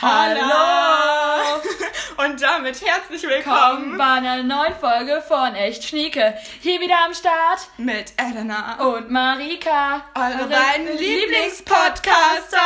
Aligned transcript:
Hallo! 0.00 1.60
Und 2.24 2.40
damit 2.40 2.80
herzlich 2.86 3.24
willkommen 3.24 3.98
bei 3.98 4.04
einer 4.04 4.44
neuen 4.44 4.76
Folge 4.76 5.20
von 5.26 5.56
Echt 5.56 5.82
Schnieke. 5.82 6.34
Hier 6.60 6.80
wieder 6.80 7.04
am 7.04 7.12
Start 7.12 7.68
mit 7.78 8.12
Elena 8.16 8.80
und 8.80 9.10
Marika, 9.10 10.04
eure 10.14 10.48
beiden 10.48 10.96
Lieblingspodcaster. 10.96 12.58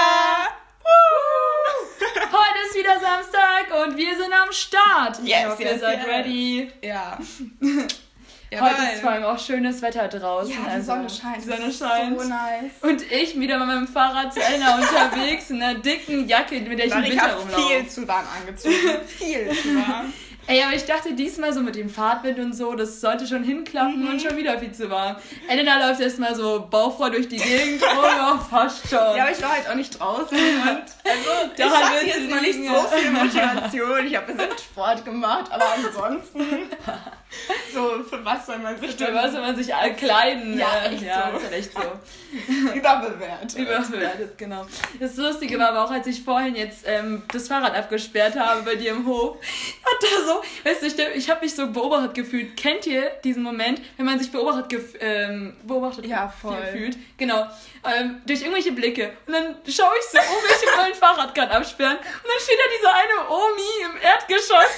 Heute 2.05 2.59
ist 2.69 2.77
wieder 2.77 3.01
Samstag 3.01 3.83
und 3.83 3.97
wir 3.97 4.15
sind 4.15 4.35
am 4.35 4.53
Start. 4.53 5.19
Yes, 5.25 5.39
ich 5.39 5.47
hoffe, 5.47 5.63
yes, 5.63 5.73
ihr 5.73 5.79
seid 5.79 5.99
yes. 6.01 6.07
ready. 6.07 6.73
Ja. 6.83 7.19
Heute 8.61 8.93
ist 8.93 9.01
vor 9.01 9.11
allem 9.11 9.25
auch 9.25 9.39
schönes 9.39 9.81
Wetter 9.83 10.09
draußen. 10.09 10.53
Ja, 10.53 10.61
die 10.65 10.71
also, 10.71 10.87
Sonne 10.87 11.09
scheint. 11.09 11.45
Die 11.45 11.49
Sonne 11.49 11.73
scheint. 11.73 12.21
So 12.21 12.29
nice. 12.29 12.73
Und 12.83 13.11
ich 13.11 13.39
wieder 13.39 13.59
mit 13.59 13.69
meinem 13.69 13.89
Fahrrad 13.89 14.35
zu 14.35 14.41
Elna 14.41 14.75
unterwegs 14.79 15.51
in 15.51 15.63
einer 15.63 15.79
dicken 15.79 16.29
Jacke, 16.29 16.61
mit 16.61 16.79
der 16.79 16.87
ich 16.87 16.93
im 16.93 17.01
Marika 17.01 17.23
Winter 17.23 17.37
rumlaufe. 17.37 17.69
viel 17.69 17.89
zu 17.89 18.09
warm 18.09 18.27
angezogen. 18.39 18.75
viel 19.07 19.51
zu 19.51 19.75
warm. 19.77 20.13
Ey, 20.49 20.63
aber 20.63 20.75
ich 20.75 20.85
dachte 20.85 21.15
diesmal 21.15 21.53
so 21.53 21.61
mit 21.61 21.77
dem 21.77 21.89
Fahrtwind 21.89 22.39
und 22.41 22.53
so, 22.53 22.75
das 22.75 23.01
sollte 23.01 23.27
schon 23.27 23.45
hinklappen 23.45 24.03
Mhm. 24.03 24.09
und 24.09 24.23
schon 24.23 24.37
wieder 24.37 24.59
viel 24.59 24.73
zu 24.73 24.91
warm. 24.91 25.17
Elena 25.49 25.87
läuft 25.89 26.01
erstmal 26.01 26.35
so 26.35 26.67
bauchfrei 26.69 27.11
durch 27.11 27.29
die 27.29 27.37
Gegend. 27.37 27.83
Oh 27.83 28.03
ja, 28.05 28.45
fast 28.51 28.89
schon. 28.89 28.99
Ja, 29.17 29.23
aber 29.25 29.31
ich 29.33 29.41
war 29.43 29.53
halt 29.53 29.69
auch 29.71 29.75
nicht 29.75 29.99
draußen 29.99 30.37
und 30.37 30.83
also 31.05 31.51
Da 31.57 31.71
hatte 31.71 32.07
jetzt 32.07 32.29
noch 32.29 32.41
nicht 32.41 32.55
so 32.59 32.65
ja. 32.65 32.85
viel 32.85 33.11
Motivation. 33.13 34.07
Ich 34.07 34.17
habe 34.17 34.27
ein 34.33 34.37
bisschen 34.37 34.59
Sport 34.59 35.05
gemacht, 35.05 35.51
aber 35.53 35.65
ansonsten 35.77 36.41
so 37.73 38.03
für 38.09 38.25
was 38.25 38.45
soll 38.47 38.59
man 38.59 38.79
sich 38.79 38.91
Für 38.91 39.05
denn 39.07 39.15
was 39.15 39.33
soll 39.33 39.41
man 39.41 39.57
sich 39.57 39.75
all 39.75 39.95
kleiden? 39.95 40.59
Ja, 40.59 40.67
äh, 40.85 40.95
echt 40.95 41.03
ja 41.03 41.31
so. 41.31 41.37
ist 41.39 41.45
halt 41.45 41.55
echt 41.55 41.73
so. 41.73 41.81
überbewertet? 42.75 43.59
Überbewertet, 43.59 44.39
genau. 44.39 44.67
Das 45.01 45.17
Lustige 45.17 45.59
war 45.59 45.69
aber 45.71 45.85
auch, 45.85 45.91
als 45.91 46.07
ich 46.07 46.23
vorhin 46.23 46.55
jetzt 46.57 46.85
ähm, 46.87 47.23
das 47.33 47.49
Fahrrad 47.49 47.75
abgesperrt 47.77 48.37
habe 48.39 48.63
bei 48.63 48.75
dir 48.77 48.91
im 48.93 49.07
Hof, 49.07 49.37
hat 49.37 50.03
da 50.03 50.27
so, 50.27 50.32
weißt 50.65 50.83
du, 50.83 50.87
ich, 50.87 50.99
ich 51.17 51.31
habe 51.31 51.41
mich 51.45 51.55
so 51.55 51.67
beobachtet 51.67 52.15
gefühlt. 52.15 52.57
Kennt 52.57 52.87
ihr 52.87 53.11
diesen 53.25 53.43
Moment, 53.43 53.81
wenn 53.97 54.07
man 54.07 54.19
sich 54.19 54.31
beobachtet, 54.31 54.69
gef 54.69 54.95
ähm, 55.01 55.57
beobachtet 55.65 56.07
Ja, 56.07 56.29
voll. 56.29 56.57
gefühlt? 56.61 56.97
Genau. 57.19 57.47
Ähm, 57.85 58.23
durch 58.27 58.41
irgendwelche 58.41 58.73
Blicke. 58.73 59.13
Und 59.27 59.33
dann 59.33 59.57
schaue 59.69 59.93
ich 59.99 60.07
so, 60.11 60.19
oh, 60.19 60.43
welche 60.49 60.67
wollen 60.79 60.95
Fahrrad 60.95 61.35
gerade 61.35 61.51
absperren. 61.53 61.97
Und 61.97 62.05
dann 62.25 62.41
steht 62.43 62.59
da 62.59 62.69
diese 62.77 62.93
eine 62.93 63.29
Omi 63.29 63.95
im 63.97 64.01
Erdgeschoss 64.01 64.71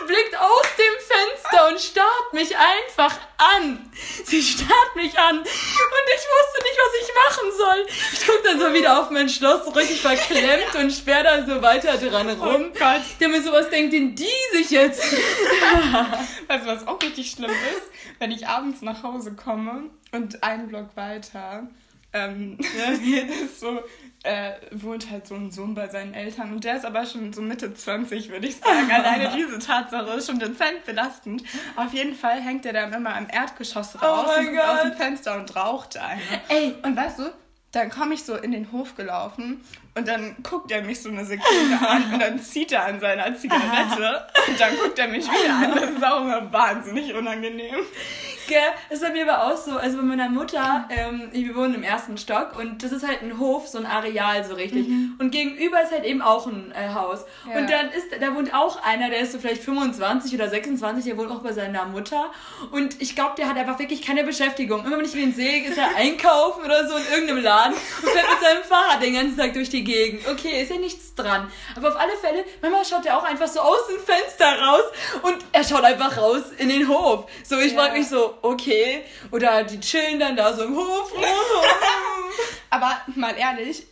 und 0.00 0.06
blickt 0.08 0.36
aus 0.36 0.66
dem 0.76 0.94
Fenster 1.06 1.68
und 1.68 1.80
starrt 1.80 2.32
mich 2.32 2.56
einfach 2.56 3.16
an. 3.38 3.90
Sie 4.24 4.42
starrt 4.42 4.96
mich 4.96 5.16
an. 5.18 5.38
Und 5.38 5.46
ich 5.46 6.24
wusste 6.34 6.62
nicht, 6.64 6.78
was 6.78 7.00
ich 7.00 7.14
machen 7.14 7.52
soll. 7.56 7.86
Ich 8.12 8.26
guck 8.26 8.42
dann 8.44 8.58
so 8.60 8.72
wieder 8.74 9.00
auf 9.00 9.10
mein 9.10 9.28
Schloss, 9.28 9.64
so 9.64 9.70
richtig 9.70 10.00
verklemmt 10.00 10.74
und 10.74 10.90
sperr 10.90 11.22
da 11.22 11.46
so 11.46 11.62
weiter 11.62 11.96
dran 11.96 12.28
rum. 12.30 12.72
Oh 12.74 12.78
Gott. 12.78 13.00
Der 13.20 13.28
mir 13.28 13.42
sowas 13.42 13.70
denkt, 13.70 13.92
denn 13.92 14.14
die 14.16 14.26
sich 14.52 14.70
jetzt. 14.70 14.81
Weißt 16.48 16.64
du, 16.64 16.66
was 16.66 16.86
auch 16.86 17.00
richtig 17.02 17.30
schlimm 17.30 17.50
ist? 17.50 18.18
Wenn 18.18 18.30
ich 18.30 18.46
abends 18.46 18.82
nach 18.82 19.02
Hause 19.02 19.34
komme 19.34 19.90
und 20.12 20.42
einen 20.42 20.68
Block 20.68 20.96
weiter 20.96 21.68
ähm, 22.12 22.58
ist 23.44 23.60
so, 23.60 23.80
äh, 24.22 24.52
wohnt 24.70 25.10
halt 25.10 25.26
so 25.26 25.34
ein 25.34 25.50
Sohn 25.50 25.74
bei 25.74 25.88
seinen 25.88 26.14
Eltern 26.14 26.52
und 26.52 26.64
der 26.64 26.76
ist 26.76 26.84
aber 26.84 27.06
schon 27.06 27.32
so 27.32 27.40
Mitte 27.40 27.72
20, 27.72 28.30
würde 28.30 28.46
ich 28.46 28.56
sagen. 28.56 28.90
Alleine 28.92 29.32
diese 29.34 29.58
Tatsache 29.58 30.10
ist 30.12 30.26
schon 30.26 30.38
dezent 30.38 30.84
belastend. 30.84 31.42
Auf 31.76 31.92
jeden 31.92 32.14
Fall 32.14 32.40
hängt 32.40 32.66
er 32.66 32.74
dann 32.74 32.92
immer 32.92 33.16
im 33.18 33.28
Erdgeschoss 33.30 34.00
raus 34.02 34.26
mein 34.26 34.48
und 34.48 34.58
aus 34.58 34.82
dem. 34.82 34.92
Fenster 34.92 35.36
und 35.36 35.56
raucht 35.56 35.96
eine. 35.96 36.20
Ey, 36.48 36.74
Und 36.82 36.96
weißt 36.96 37.20
du, 37.20 37.32
dann 37.72 37.88
komme 37.88 38.14
ich 38.14 38.24
so 38.24 38.36
in 38.36 38.52
den 38.52 38.70
Hof 38.70 38.94
gelaufen 38.96 39.64
und 39.94 40.08
dann 40.08 40.36
guckt 40.42 40.70
er 40.70 40.82
mich 40.82 41.02
so 41.02 41.10
eine 41.10 41.24
Sekunde 41.24 41.78
an 41.86 42.14
und 42.14 42.20
dann 42.20 42.38
zieht 42.38 42.72
er 42.72 42.86
an 42.86 42.98
seiner 42.98 43.36
Zigarette 43.36 44.26
und 44.48 44.58
dann 44.58 44.76
guckt 44.78 44.98
er 44.98 45.08
mich 45.08 45.26
wieder 45.26 45.54
an. 45.54 45.74
Das 45.74 45.90
ist 45.90 46.04
auch 46.04 46.22
immer 46.22 46.50
wahnsinnig 46.50 47.14
unangenehm. 47.14 47.76
Gell, 48.48 48.58
das 48.88 49.00
ist 49.00 49.06
bei 49.06 49.12
mir 49.12 49.30
aber 49.30 49.52
auch 49.52 49.56
so. 49.56 49.76
Also 49.76 49.98
bei 49.98 50.02
meiner 50.02 50.28
Mutter, 50.28 50.88
ähm, 50.90 51.28
wir 51.32 51.54
wohnen 51.54 51.74
im 51.74 51.82
ersten 51.82 52.16
Stock 52.16 52.58
und 52.58 52.82
das 52.82 52.90
ist 52.92 53.06
halt 53.06 53.22
ein 53.22 53.38
Hof, 53.38 53.68
so 53.68 53.78
ein 53.78 53.86
Areal 53.86 54.44
so 54.44 54.54
richtig. 54.54 54.86
Und 55.18 55.30
gegenüber 55.30 55.82
ist 55.82 55.92
halt 55.92 56.04
eben 56.04 56.22
auch 56.22 56.46
ein 56.46 56.72
äh, 56.72 56.94
Haus. 56.94 57.24
Ja. 57.48 57.58
Und 57.58 57.70
dann 57.70 57.90
ist, 57.90 58.06
da 58.20 58.34
wohnt 58.34 58.52
auch 58.54 58.82
einer, 58.82 59.10
der 59.10 59.20
ist 59.20 59.32
so 59.32 59.38
vielleicht 59.38 59.62
25 59.62 60.34
oder 60.34 60.48
26, 60.48 61.04
der 61.04 61.16
wohnt 61.18 61.30
auch 61.30 61.40
bei 61.40 61.52
seiner 61.52 61.84
Mutter. 61.86 62.30
Und 62.72 63.00
ich 63.00 63.14
glaube, 63.14 63.34
der 63.36 63.48
hat 63.48 63.56
einfach 63.56 63.78
wirklich 63.78 64.02
keine 64.02 64.24
Beschäftigung. 64.24 64.84
Immer 64.84 64.98
wenn 64.98 65.04
ich 65.04 65.14
ihn 65.14 65.34
sehe, 65.34 65.64
ist 65.64 65.78
er 65.78 65.94
einkaufen 65.96 66.64
oder 66.64 66.88
so 66.88 66.96
in 66.96 67.04
irgendeinem 67.12 67.42
Laden 67.42 67.74
und 67.74 68.08
fährt 68.08 68.26
mit 68.28 68.40
seinem 68.40 68.64
Fahrrad 68.64 69.02
den 69.02 69.14
ganzen 69.14 69.36
Tag 69.36 69.52
durch 69.52 69.70
die 69.70 69.81
Gegend. 69.84 70.26
Okay, 70.28 70.62
ist 70.62 70.70
ja 70.70 70.76
nichts 70.78 71.14
dran. 71.14 71.50
Aber 71.76 71.88
auf 71.90 71.96
alle 71.96 72.16
Fälle, 72.16 72.44
manchmal 72.60 72.84
schaut 72.84 73.06
er 73.06 73.18
auch 73.18 73.24
einfach 73.24 73.48
so 73.48 73.60
aus 73.60 73.86
dem 73.88 74.00
Fenster 74.00 74.60
raus 74.60 74.84
und 75.22 75.36
er 75.52 75.64
schaut 75.64 75.84
einfach 75.84 76.16
raus 76.16 76.42
in 76.58 76.68
den 76.68 76.88
Hof. 76.88 77.26
So, 77.44 77.58
ich 77.58 77.72
Ja. 77.72 77.78
frage 77.82 77.98
mich 77.98 78.08
so, 78.08 78.34
okay. 78.42 79.02
Oder 79.30 79.64
die 79.64 79.80
chillen 79.80 80.18
dann 80.20 80.36
da 80.36 80.52
so 80.54 80.64
im 80.64 80.76
Hof. 80.76 81.12
Aber 82.70 82.96
mal 83.14 83.34
ehrlich, 83.36 83.86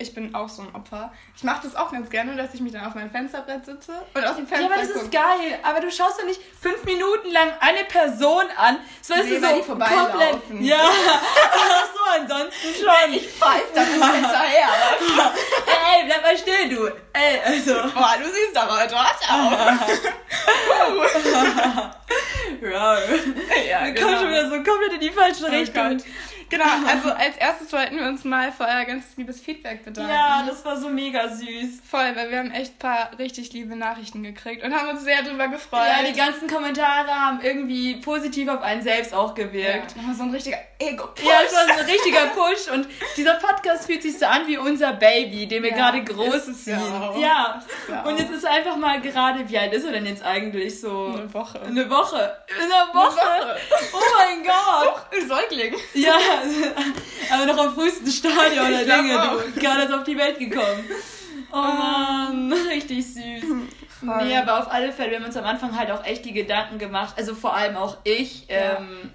ich 0.00 0.14
bin 0.14 0.34
auch 0.34 0.48
so 0.48 0.62
ein 0.62 0.74
Opfer. 0.74 1.12
Ich 1.36 1.44
mache 1.44 1.60
das 1.62 1.76
auch 1.76 1.92
ganz 1.92 2.08
gerne, 2.10 2.34
dass 2.34 2.54
ich 2.54 2.60
mich 2.60 2.72
dann 2.72 2.84
auf 2.86 2.94
mein 2.94 3.10
Fensterbrett 3.10 3.64
sitze 3.66 3.92
und 4.14 4.24
aus 4.24 4.36
dem 4.36 4.46
Fenster 4.46 4.66
Ja, 4.68 4.72
aber 4.74 4.82
das 4.82 4.92
guck. 4.94 5.02
ist 5.02 5.12
geil. 5.12 5.58
Aber 5.62 5.80
du 5.80 5.90
schaust 5.90 6.18
doch 6.20 6.24
nicht 6.24 6.40
fünf 6.60 6.82
Minuten 6.84 7.30
lang 7.30 7.52
eine 7.60 7.84
Person 7.84 8.44
an. 8.56 8.78
Weißt 9.08 9.24
Nee, 9.24 9.36
du 9.36 9.42
weil 9.42 9.56
so 9.56 9.62
vorbeilaufen. 9.62 10.64
Ja. 10.64 10.78
Ach 11.52 11.84
so, 11.94 12.20
ansonsten 12.20 12.68
schon. 12.74 13.12
Ich 13.14 13.28
pfeife 13.28 13.66
dann 13.74 13.86
hinterher. 14.14 14.68
Ey, 15.94 16.04
bleib 16.06 16.22
mal 16.22 16.36
still, 16.38 16.68
du. 16.70 16.86
Ey, 17.12 17.40
also. 17.44 17.74
Boah, 17.94 18.14
du 18.18 18.24
siehst 18.24 18.56
aber 18.56 18.86
dort 18.88 18.94
aus. 18.94 20.00
Ja. 22.62 22.98
ja, 23.68 23.86
Wir 23.86 23.94
kommen 23.94 24.18
schon 24.18 24.28
wieder 24.30 24.48
so 24.48 24.56
komplett 24.62 24.92
in 24.94 25.00
die 25.00 25.10
falsche 25.10 25.50
Richtung. 25.50 25.98
Oh. 26.00 26.04
Genau, 26.50 26.64
also 26.88 27.10
als 27.12 27.36
erstes 27.38 27.72
wollten 27.72 27.96
wir 27.96 28.06
uns 28.08 28.24
mal 28.24 28.52
für 28.52 28.64
euer 28.64 28.84
ganz 28.84 29.04
liebes 29.16 29.40
Feedback 29.40 29.84
bedanken. 29.84 30.10
Ja, 30.12 30.44
das 30.46 30.64
war 30.64 30.76
so 30.76 30.88
mega 30.88 31.28
süß. 31.28 31.80
Voll, 31.88 32.14
weil 32.16 32.30
wir 32.30 32.38
haben 32.38 32.50
echt 32.50 32.74
ein 32.74 32.78
paar 32.78 33.10
richtig 33.18 33.52
liebe 33.52 33.76
Nachrichten 33.76 34.22
gekriegt 34.22 34.62
und 34.64 34.74
haben 34.74 34.88
uns 34.88 35.02
sehr 35.04 35.22
drüber 35.22 35.48
gefreut. 35.48 35.86
Ja, 35.86 36.02
die 36.04 36.16
ganzen 36.16 36.48
Kommentare 36.48 37.08
haben 37.10 37.40
irgendwie 37.40 37.96
positiv 37.96 38.48
auf 38.48 38.62
einen 38.62 38.82
selbst 38.82 39.14
auch 39.14 39.36
ja, 39.38 39.44
gewirkt. 39.44 39.96
nochmal 39.96 40.14
so 40.14 40.24
ein 40.24 40.30
richtiger 40.30 40.58
Ego-Push. 40.78 41.24
Ja, 41.24 41.34
es 41.46 41.54
war 41.54 41.64
so 41.74 41.80
ein 41.80 41.86
richtiger 41.90 42.26
Push 42.28 42.68
und 42.74 42.88
dieser 43.16 43.34
Podcast 43.34 43.86
fühlt 43.86 44.02
sich 44.02 44.18
so 44.18 44.26
an 44.26 44.46
wie 44.46 44.58
unser 44.58 44.92
Baby, 44.94 45.46
den 45.46 45.62
wir 45.62 45.70
Ja, 45.70 45.76
gerade 45.76 46.02
groß 46.04 46.64
ziehen. 46.64 46.78
ja. 46.80 47.14
Ja. 47.18 47.62
Ja 47.88 48.02
Und 48.02 48.18
jetzt 48.18 48.30
ist 48.32 48.44
er 48.44 48.52
einfach 48.52 48.76
mal 48.76 49.00
gerade, 49.00 49.48
wie 49.48 49.58
alt 49.58 49.72
ist 49.72 49.84
er 49.84 49.92
denn 49.92 50.06
jetzt 50.06 50.22
eigentlich 50.24 50.80
so? 50.80 51.14
Eine 51.14 51.32
Woche. 51.32 51.60
Eine 51.60 51.88
Woche. 51.90 52.36
In 52.48 52.64
einer 52.72 52.94
Woche. 52.94 53.16
Woche. 53.16 53.56
Oh 53.92 53.98
mein 54.18 54.42
Gott. 54.44 55.06
Ein 55.12 55.28
Säugling. 55.28 55.74
Ja, 55.94 56.16
frühesten 57.90 58.10
Stadion 58.10 58.70
der 58.70 58.80
Ich 58.80 58.86
glaub 58.86 59.00
Dinge. 59.02 59.22
auch. 59.32 59.42
Du 59.42 59.60
gerade 59.60 59.96
auf 59.98 60.04
die 60.04 60.16
Welt 60.16 60.38
gekommen. 60.38 60.84
Oh 61.52 61.56
Mann, 61.56 62.52
richtig 62.70 63.04
süß. 63.06 63.44
Voll. 64.04 64.24
Nee, 64.24 64.36
aber 64.36 64.60
auf 64.60 64.70
alle 64.70 64.92
Fälle, 64.92 65.10
wir 65.10 65.18
haben 65.18 65.26
uns 65.26 65.36
am 65.36 65.44
Anfang 65.44 65.76
halt 65.76 65.90
auch 65.90 66.04
echt 66.04 66.24
die 66.24 66.32
Gedanken 66.32 66.78
gemacht, 66.78 67.14
also 67.18 67.34
vor 67.34 67.54
allem 67.54 67.76
auch 67.76 67.98
ich, 68.04 68.46
Ja. 68.48 68.78
ähm, 68.78 69.10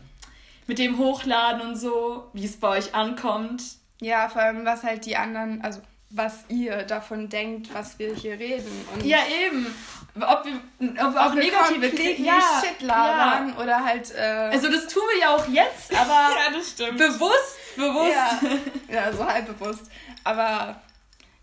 mit 0.67 0.77
dem 0.79 0.97
Hochladen 0.97 1.61
und 1.61 1.75
so, 1.75 2.29
wie 2.33 2.45
es 2.45 2.57
bei 2.59 2.69
euch 2.69 2.93
ankommt. 2.93 3.63
Ja, 4.01 4.29
vor 4.29 4.41
allem, 4.41 4.65
was 4.65 4.83
halt 4.83 5.05
die 5.05 5.15
anderen, 5.15 5.61
also 5.63 5.79
was 6.11 6.43
ihr 6.49 6.83
davon 6.83 7.29
denkt, 7.29 7.73
was 7.73 7.97
wir 7.99 8.13
hier 8.13 8.33
reden. 8.39 8.69
Und 8.93 9.03
Ja, 9.05 9.17
eben. 9.45 9.73
Ob 10.15 10.45
wir, 10.45 10.53
ob 11.05 11.13
wir 11.13 11.25
auch 11.25 11.33
negative 11.33 11.89
Kritik 11.89 12.19
ja, 12.19 12.39
Shit 12.61 12.81
labern 12.87 13.55
oder 13.57 13.83
halt. 13.83 14.13
Äh, 14.15 14.49
Also 14.51 14.69
das 14.71 14.87
tun 14.87 15.03
wir 15.13 15.21
ja 15.21 15.35
auch 15.35 15.47
jetzt, 15.47 15.93
aber 15.93 16.29
ja, 16.77 16.91
bewusst, 16.91 17.57
bewusst. 17.75 18.11
Ja, 18.13 18.39
ja, 18.93 19.13
so 19.13 19.25
halb 19.25 19.45
bewusst. 19.47 19.89
Aber 20.23 20.79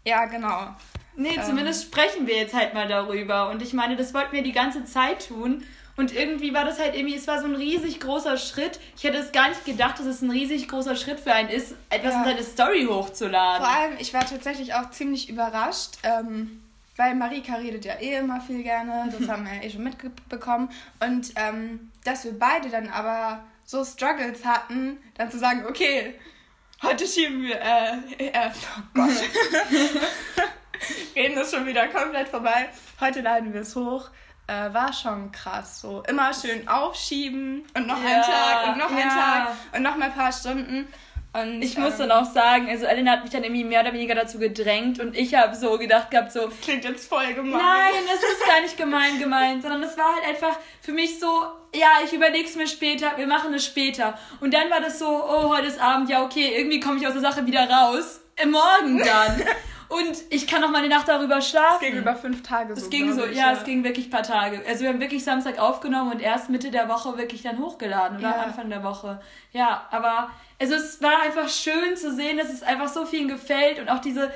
ja, 0.04 0.24
genau. 0.26 0.68
Nee, 1.16 1.36
Ähm. 1.36 1.42
zumindest 1.44 1.84
sprechen 1.84 2.26
wir 2.26 2.36
jetzt 2.36 2.54
halt 2.54 2.74
mal 2.74 2.88
darüber. 2.88 3.50
Und 3.50 3.62
ich 3.62 3.72
meine, 3.72 3.96
das 3.96 4.14
wollten 4.14 4.32
wir 4.32 4.42
die 4.42 4.52
ganze 4.52 4.84
Zeit 4.84 5.28
tun. 5.28 5.64
Und 5.94 6.14
irgendwie 6.14 6.54
war 6.54 6.64
das 6.64 6.78
halt 6.78 6.94
irgendwie, 6.96 7.14
es 7.16 7.26
war 7.28 7.38
so 7.38 7.46
ein 7.46 7.54
riesig 7.54 8.00
großer 8.00 8.38
Schritt. 8.38 8.80
Ich 8.96 9.04
hätte 9.04 9.18
es 9.18 9.30
gar 9.30 9.50
nicht 9.50 9.64
gedacht, 9.66 9.98
dass 9.98 10.06
es 10.06 10.22
ein 10.22 10.30
riesig 10.30 10.66
großer 10.68 10.96
Schritt 10.96 11.20
für 11.20 11.34
einen 11.34 11.50
ist, 11.50 11.74
etwas 11.90 12.14
Ja. 12.14 12.20
in 12.22 12.28
seine 12.30 12.42
Story 12.42 12.86
hochzuladen. 12.88 13.62
Vor 13.66 13.74
allem, 13.76 13.92
ich 13.98 14.14
war 14.14 14.24
tatsächlich 14.24 14.72
auch 14.72 14.90
ziemlich 14.90 15.28
überrascht, 15.28 15.98
ähm, 16.02 16.62
weil 16.96 17.14
Marika 17.14 17.56
redet 17.56 17.84
ja 17.84 17.94
eh 18.00 18.16
immer 18.16 18.40
viel 18.40 18.62
gerne, 18.62 19.12
das 19.16 19.28
haben 19.28 19.44
wir 19.44 19.54
ja 19.54 19.62
eh 19.64 19.68
schon 19.70 19.82
mitbekommen. 19.84 20.70
Und 21.00 21.30
ähm, 21.36 21.90
dass 22.04 22.24
wir 22.24 22.38
beide 22.38 22.70
dann 22.70 22.88
aber 22.88 23.44
so 23.64 23.84
Struggles 23.84 24.44
hatten, 24.44 24.98
dann 25.14 25.30
zu 25.30 25.38
sagen, 25.38 25.64
okay, 25.66 26.14
heute 26.82 27.06
schieben 27.06 27.42
wir, 27.42 27.60
äh, 27.60 27.96
äh 28.18 28.50
oh 28.76 28.82
Gott, 28.94 29.10
reden 31.16 31.38
ist 31.38 31.54
schon 31.54 31.66
wieder 31.66 31.88
komplett 31.88 32.28
vorbei. 32.28 32.68
Heute 33.00 33.20
laden 33.20 33.52
wir 33.52 33.62
es 33.62 33.74
hoch. 33.76 34.08
Äh, 34.48 34.74
war 34.74 34.92
schon 34.92 35.30
krass. 35.30 35.80
So 35.80 36.02
immer 36.08 36.32
schön 36.34 36.66
aufschieben 36.66 37.64
und 37.74 37.86
noch 37.86 38.02
Ja, 38.02 38.08
einen 38.08 38.22
Tag 38.22 38.68
und 38.68 38.78
noch 38.78 38.90
einen 38.90 38.98
ja. 38.98 39.08
Tag 39.08 39.48
und 39.74 39.82
noch 39.82 39.96
mal 39.96 40.06
ein 40.06 40.14
paar 40.14 40.32
Stunden. 40.32 40.88
Und, 41.34 41.62
Ich 41.62 41.78
muss 41.78 41.94
ähm, 41.94 42.08
dann 42.08 42.12
auch 42.12 42.30
sagen, 42.30 42.68
also 42.68 42.84
Elena 42.84 43.12
hat 43.12 43.22
mich 43.22 43.32
dann 43.32 43.42
irgendwie 43.42 43.64
mehr 43.64 43.80
oder 43.80 43.94
weniger 43.94 44.14
dazu 44.14 44.38
gedrängt 44.38 45.00
und 45.00 45.16
ich 45.16 45.34
habe 45.34 45.54
so 45.54 45.78
gedacht 45.78 46.10
gehabt, 46.10 46.30
so, 46.32 46.48
Das 46.48 46.60
klingt 46.60 46.84
jetzt 46.84 47.08
voll 47.08 47.32
gemein. 47.32 47.58
nein, 47.58 48.02
das 48.06 48.22
ist 48.22 48.46
gar 48.46 48.60
nicht 48.60 48.76
gemein 48.76 49.18
gemeint, 49.18 49.62
sondern 49.62 49.82
es 49.82 49.96
war 49.96 50.14
halt 50.16 50.26
einfach 50.26 50.58
für 50.82 50.92
mich 50.92 51.18
so, 51.18 51.46
ja, 51.74 51.88
ich 52.04 52.12
überleg's 52.12 52.54
mir 52.54 52.66
später, 52.66 53.12
wir 53.16 53.26
machen 53.26 53.54
es 53.54 53.64
später. 53.64 54.18
Und 54.40 54.52
dann 54.54 54.70
war 54.70 54.80
das 54.80 54.98
so, 54.98 55.06
oh, 55.06 55.48
heute 55.48 55.66
ist 55.68 55.80
Abend, 55.80 56.08
ja, 56.10 56.22
okay, 56.24 56.54
irgendwie 56.56 56.80
komme 56.80 56.98
ich 56.98 57.06
aus 57.06 57.14
der 57.14 57.22
Sache 57.22 57.46
wieder 57.46 57.68
raus. 57.68 58.20
Äh, 58.36 58.46
Morgen 58.46 58.98
dann. 58.98 59.42
und 59.88 60.16
ich 60.30 60.46
kann 60.46 60.60
noch 60.60 60.70
mal 60.70 60.78
eine 60.78 60.88
Nacht 60.88 61.08
darüber 61.08 61.40
schlafen. 61.40 61.78
Es 61.80 61.90
ging 61.90 61.98
über 61.98 62.14
fünf 62.14 62.42
Tage 62.42 62.74
so. 62.74 62.82
Es 62.82 62.90
ging 62.90 63.12
so, 63.12 63.24
ich, 63.26 63.36
ja, 63.36 63.52
es 63.52 63.64
ging 63.64 63.84
wirklich 63.84 64.06
ein 64.06 64.10
paar 64.10 64.22
Tage. 64.22 64.62
Also 64.66 64.82
wir 64.82 64.88
haben 64.88 65.00
wirklich 65.00 65.24
Samstag 65.24 65.58
aufgenommen 65.58 66.12
und 66.12 66.20
erst 66.20 66.50
Mitte 66.50 66.70
der 66.70 66.88
Woche 66.88 67.16
wirklich 67.18 67.42
dann 67.42 67.58
hochgeladen 67.58 68.18
oder 68.18 68.30
Ja. 68.30 68.42
Anfang 68.42 68.70
der 68.70 68.82
Woche. 68.82 69.20
Ja, 69.52 69.86
aber 69.90 70.30
also 70.60 70.74
es 70.74 71.02
war 71.02 71.22
einfach 71.22 71.48
schön 71.48 71.96
zu 71.96 72.14
sehen, 72.14 72.36
dass 72.38 72.50
es 72.50 72.62
einfach 72.62 72.88
so 72.88 73.04
vielen 73.04 73.28
gefällt 73.28 73.78
und 73.80 73.88
auch 73.88 73.98
diese, 74.00 74.30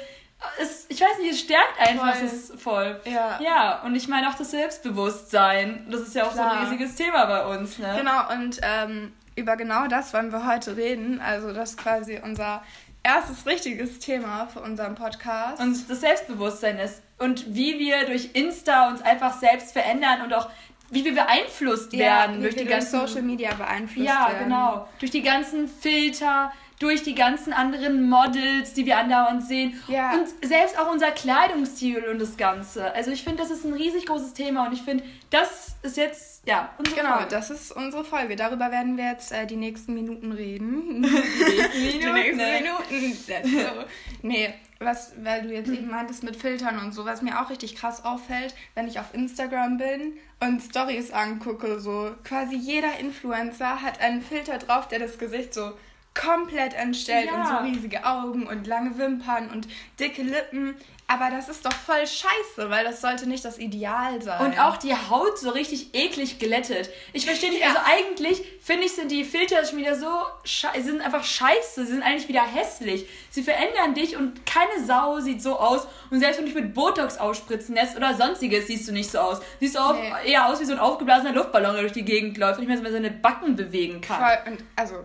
es, 0.60 0.86
ich 0.88 1.00
weiß 1.00 1.18
nicht, 1.20 1.32
es 1.32 1.40
stärkt 1.40 1.78
einfach, 1.80 2.14
Voll. 2.14 2.26
es 2.26 2.52
voll. 2.62 3.00
Ja. 3.04 3.38
Ja, 3.40 3.82
und 3.82 3.94
ich 3.94 4.06
meine 4.08 4.28
auch 4.28 4.34
das 4.34 4.50
Selbstbewusstsein. 4.50 5.86
Das 5.90 6.02
ist 6.02 6.14
ja 6.14 6.24
auch 6.24 6.30
so 6.32 6.34
Klar. 6.38 6.52
ein 6.60 6.66
riesiges 6.66 6.94
Thema 6.94 7.26
bei 7.26 7.46
uns, 7.46 7.78
ne? 7.78 7.94
Genau, 7.96 8.30
und 8.32 8.58
ähm, 8.62 9.12
über 9.34 9.56
genau 9.56 9.86
das 9.86 10.12
wollen 10.14 10.32
wir 10.32 10.46
heute 10.46 10.76
reden. 10.76 11.20
Also 11.20 11.52
das 11.52 11.70
ist 11.70 11.78
quasi 11.78 12.20
unser 12.22 12.62
erstes 13.02 13.46
richtiges 13.46 13.98
Thema 13.98 14.46
für 14.48 14.60
unseren 14.60 14.94
Podcast. 14.94 15.60
Und 15.60 15.88
das 15.88 16.00
Selbstbewusstsein 16.00 16.78
ist. 16.78 17.02
Und 17.18 17.54
wie 17.54 17.78
wir 17.78 18.04
durch 18.06 18.30
Insta 18.34 18.88
uns 18.88 19.00
einfach 19.02 19.38
selbst 19.38 19.72
verändern 19.72 20.22
und 20.22 20.34
auch 20.34 20.50
wie 20.90 21.04
wir 21.04 21.14
beeinflusst 21.14 21.92
werden 21.92 22.36
wie 22.38 22.42
durch 22.42 22.54
wir 22.56 22.62
die 22.62 22.68
durch 22.68 22.78
ganzen 22.78 23.06
Social 23.06 23.22
Media 23.22 23.52
beeinflusst 23.54 24.06
Ja, 24.08 24.28
werden. 24.28 24.44
genau. 24.44 24.88
Durch 25.00 25.10
die 25.10 25.22
ganzen 25.22 25.66
Filter, 25.68 26.52
durch 26.78 27.02
die 27.02 27.14
ganzen 27.14 27.52
anderen 27.52 28.08
Models, 28.08 28.74
die 28.74 28.84
wir 28.84 28.98
andauernd 28.98 29.42
sehen. 29.42 29.80
Ja. 29.88 30.12
Und 30.12 30.26
selbst 30.46 30.78
auch 30.78 30.92
unser 30.92 31.10
Kleidungsstil 31.10 32.04
und 32.04 32.18
das 32.18 32.36
Ganze. 32.36 32.92
Also 32.94 33.10
ich 33.10 33.24
finde, 33.24 33.38
das 33.38 33.50
ist 33.50 33.64
ein 33.64 33.72
riesig 33.72 34.06
großes 34.06 34.34
Thema 34.34 34.66
und 34.66 34.72
ich 34.74 34.82
finde, 34.82 35.02
das 35.30 35.76
ist 35.82 35.96
jetzt, 35.96 36.46
ja, 36.46 36.70
unsere 36.78 36.96
Genau, 36.96 37.14
Folge. 37.14 37.30
das 37.30 37.50
ist 37.50 37.72
unsere 37.72 38.04
Folge. 38.04 38.36
Darüber 38.36 38.70
werden 38.70 38.96
wir 38.96 39.10
jetzt 39.10 39.32
äh, 39.32 39.46
die 39.46 39.56
nächsten 39.56 39.94
Minuten 39.94 40.32
reden. 40.32 41.02
die 41.02 41.98
Minuten, 41.98 42.14
nächsten 42.14 42.36
ne? 42.36 42.60
Minuten. 42.90 43.84
Nee, 44.22 44.54
was, 44.78 45.12
weil 45.22 45.42
du 45.42 45.54
jetzt 45.54 45.70
eben 45.70 45.88
meintest 45.88 46.22
mit 46.24 46.36
Filtern 46.36 46.78
und 46.78 46.92
so, 46.92 47.04
was 47.04 47.22
mir 47.22 47.40
auch 47.40 47.48
richtig 47.48 47.76
krass 47.76 48.04
auffällt, 48.04 48.54
wenn 48.74 48.86
ich 48.88 48.98
auf 48.98 49.14
Instagram 49.14 49.78
bin 49.78 50.18
und 50.40 50.60
Stories 50.60 51.12
angucke, 51.12 51.80
so 51.80 52.10
quasi 52.24 52.56
jeder 52.56 52.98
Influencer 52.98 53.80
hat 53.82 54.00
einen 54.00 54.20
Filter 54.20 54.58
drauf, 54.58 54.88
der 54.88 54.98
das 54.98 55.18
Gesicht 55.18 55.54
so 55.54 55.72
komplett 56.20 56.74
entstellt 56.74 57.30
und 57.32 57.46
so 57.46 57.52
Ja. 57.52 57.58
riesige 57.60 58.04
Augen 58.04 58.46
und 58.46 58.66
lange 58.66 58.96
Wimpern 58.98 59.50
und 59.50 59.68
dicke 60.00 60.22
Lippen. 60.22 60.76
Aber 61.08 61.30
das 61.30 61.48
ist 61.48 61.64
doch 61.64 61.72
voll 61.72 62.04
scheiße, 62.04 62.68
weil 62.68 62.84
das 62.84 63.00
sollte 63.00 63.28
nicht 63.28 63.44
das 63.44 63.58
Ideal 63.60 64.20
sein. 64.22 64.44
Und 64.44 64.58
auch 64.58 64.76
die 64.76 64.92
Haut 64.92 65.38
so 65.38 65.50
richtig 65.50 65.94
eklig 65.94 66.40
glättet. 66.40 66.90
Ich 67.12 67.24
verstehe 67.26 67.50
nicht, 67.50 67.60
Ja. 67.60 67.68
also 67.68 67.80
eigentlich 67.84 68.42
finde 68.60 68.86
ich, 68.86 68.92
sind 68.96 69.12
die 69.12 69.22
Filter 69.22 69.64
schon 69.64 69.78
wieder 69.78 69.94
so, 69.94 70.08
schei- 70.42 70.74
sie 70.74 70.82
sind 70.90 71.00
einfach 71.02 71.22
scheiße, 71.22 71.86
sie 71.86 71.92
sind 71.92 72.02
eigentlich 72.02 72.26
wieder 72.26 72.42
hässlich. 72.44 73.06
Sie 73.30 73.44
verändern 73.44 73.94
dich 73.94 74.16
und 74.16 74.44
keine 74.46 74.84
Sau 74.84 75.20
sieht 75.20 75.40
so 75.40 75.56
aus. 75.60 75.86
Und 76.10 76.18
selbst 76.18 76.38
wenn 76.38 76.46
du 76.46 76.52
dich 76.52 76.60
mit 76.60 76.74
Botox 76.74 77.18
ausspritzen 77.18 77.76
lässt 77.76 77.96
oder 77.96 78.14
sonstiges, 78.14 78.66
siehst 78.66 78.88
du 78.88 78.92
nicht 78.92 79.08
so 79.12 79.20
aus. 79.20 79.40
Siehst 79.60 79.76
du 79.76 79.78
auch 79.78 79.94
Nee. 79.94 80.32
eher 80.32 80.46
aus 80.46 80.58
wie 80.60 80.64
so 80.64 80.72
ein 80.72 80.80
aufgeblasener 80.80 81.34
Luftballon, 81.34 81.74
der 81.74 81.82
durch 81.82 81.92
die 81.92 82.04
Gegend 82.04 82.36
läuft 82.36 82.58
und 82.58 82.66
nicht 82.66 82.82
mehr 82.82 82.90
so 82.90 82.96
seine 82.96 83.12
Backen 83.12 83.54
bewegen 83.54 84.00
kann. 84.00 84.18
Voll, 84.18 84.52
und 84.54 84.64
also, 84.74 85.04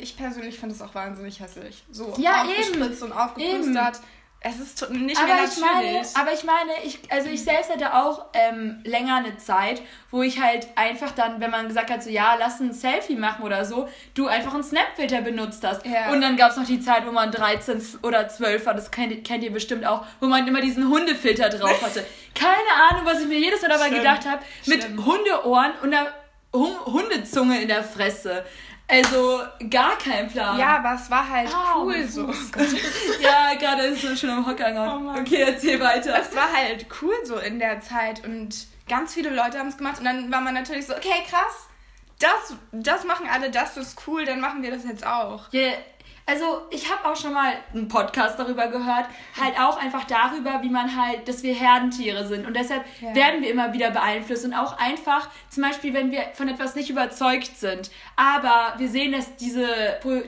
ich 0.00 0.16
persönlich 0.16 0.58
finde 0.58 0.74
es 0.74 0.82
auch 0.82 0.94
wahnsinnig 0.94 1.40
hässlich. 1.40 1.84
So 1.90 2.14
Ja, 2.18 2.42
aufgespritzt 2.42 3.02
und 3.02 3.12
aufgeplustert. 3.12 4.00
Es 4.40 4.60
ist 4.60 4.90
nicht 4.90 5.20
mehr 5.20 5.34
aber 5.34 5.44
ich 5.44 5.58
meine, 5.58 5.92
natürlich. 5.92 6.16
aber 6.16 6.32
ich 6.32 6.44
meine, 6.44 6.70
ich, 6.84 7.00
also 7.10 7.28
ich 7.28 7.42
selbst 7.42 7.68
hatte 7.68 7.94
auch 7.94 8.26
ähm, 8.34 8.80
länger 8.84 9.16
eine 9.16 9.38
Zeit, 9.38 9.82
wo 10.10 10.22
ich 10.22 10.40
halt 10.40 10.68
einfach 10.76 11.10
dann, 11.12 11.40
wenn 11.40 11.50
man 11.50 11.66
gesagt 11.66 11.90
hat, 11.90 12.02
so 12.02 12.10
ja, 12.10 12.36
lass 12.38 12.60
ein 12.60 12.72
Selfie 12.72 13.16
machen 13.16 13.42
oder 13.44 13.64
so, 13.64 13.88
du 14.14 14.28
einfach 14.28 14.54
einen 14.54 14.62
Snapfilter 14.62 15.22
benutzt 15.22 15.64
hast. 15.66 15.84
Ja. 15.84 16.12
Und 16.12 16.20
dann 16.20 16.36
gab 16.36 16.50
es 16.50 16.58
noch 16.58 16.66
die 16.66 16.80
Zeit, 16.80 17.06
wo 17.06 17.12
man 17.12 17.32
13 17.32 17.82
oder 18.02 18.28
12 18.28 18.66
war, 18.66 18.74
das 18.74 18.90
kennt, 18.90 19.26
kennt 19.26 19.42
ihr 19.42 19.52
bestimmt 19.52 19.84
auch, 19.84 20.04
wo 20.20 20.26
man 20.26 20.46
immer 20.46 20.60
diesen 20.60 20.88
Hundefilter 20.88 21.48
drauf 21.48 21.82
hatte. 21.82 22.06
Keine 22.34 22.90
Ahnung, 22.90 23.04
was 23.04 23.22
ich 23.22 23.26
mir 23.26 23.38
jedes 23.38 23.62
Mal 23.62 23.68
dabei 23.68 23.88
Schlimm. 23.88 23.98
gedacht 23.98 24.28
habe, 24.28 24.42
mit. 24.66 24.86
Hundeohren 25.04 25.72
und 25.82 25.92
einer 25.92 26.06
Hundezunge 26.54 27.60
in 27.60 27.68
der 27.68 27.82
Fresse. 27.82 28.44
Also 28.88 29.40
gar 29.68 29.98
kein 29.98 30.28
Plan. 30.28 30.58
ja, 30.58 30.78
aber 30.78 30.94
es 30.94 31.10
war 31.10 31.28
halt 31.28 31.48
Au, 31.52 31.82
cool 31.82 32.06
so. 32.06 32.26
Ja, 33.20 33.54
gerade 33.58 33.82
ist 33.82 34.02
so 34.02 34.14
schon 34.14 34.30
am 34.30 34.46
Hocker. 34.46 34.72
Oh 34.76 35.18
okay, 35.18 35.42
erzähl 35.42 35.80
weiter. 35.80 36.16
Es 36.20 36.34
war 36.36 36.52
halt 36.52 36.86
cool 37.02 37.14
so 37.24 37.36
in 37.38 37.58
der 37.58 37.80
Zeit 37.80 38.24
und 38.24 38.66
ganz 38.88 39.14
viele 39.14 39.30
Leute 39.30 39.58
haben 39.58 39.68
es 39.68 39.76
gemacht 39.76 39.98
und 39.98 40.04
dann 40.04 40.30
war 40.30 40.40
man 40.40 40.54
natürlich 40.54 40.86
so, 40.86 40.94
okay, 40.94 41.24
krass, 41.28 41.66
das, 42.20 42.56
das 42.72 43.04
machen 43.04 43.26
alle, 43.30 43.50
das 43.50 43.76
ist 43.76 43.98
cool, 44.06 44.24
dann 44.24 44.40
machen 44.40 44.62
wir 44.62 44.70
das 44.70 44.84
jetzt 44.84 45.04
auch. 45.04 45.52
Ja, 45.52 45.72
also 46.28 46.62
ich 46.70 46.90
habe 46.90 47.08
auch 47.08 47.14
schon 47.16 47.32
mal 47.32 47.52
einen 47.72 47.86
Podcast 47.86 48.36
darüber 48.38 48.66
gehört, 48.66 49.06
halt 49.40 49.58
auch 49.60 49.80
einfach 49.80 50.04
darüber, 50.04 50.60
wie 50.62 50.68
man 50.68 50.96
halt, 50.96 51.28
dass 51.28 51.44
wir 51.44 51.54
Herdentiere 51.54 52.26
sind. 52.26 52.46
Und 52.46 52.54
deshalb 52.56 52.84
Ja. 53.00 53.14
werden 53.14 53.42
wir 53.42 53.50
immer 53.50 53.72
wieder 53.72 53.92
beeinflusst. 53.92 54.44
Und 54.44 54.52
auch 54.52 54.76
einfach, 54.78 55.28
zum 55.50 55.62
Beispiel, 55.62 55.94
wenn 55.94 56.10
wir 56.10 56.22
von 56.34 56.48
etwas 56.48 56.74
nicht 56.74 56.90
überzeugt 56.90 57.56
sind, 57.56 57.90
aber 58.16 58.74
wir 58.78 58.88
sehen, 58.88 59.12
dass 59.12 59.36
diese, 59.36 59.66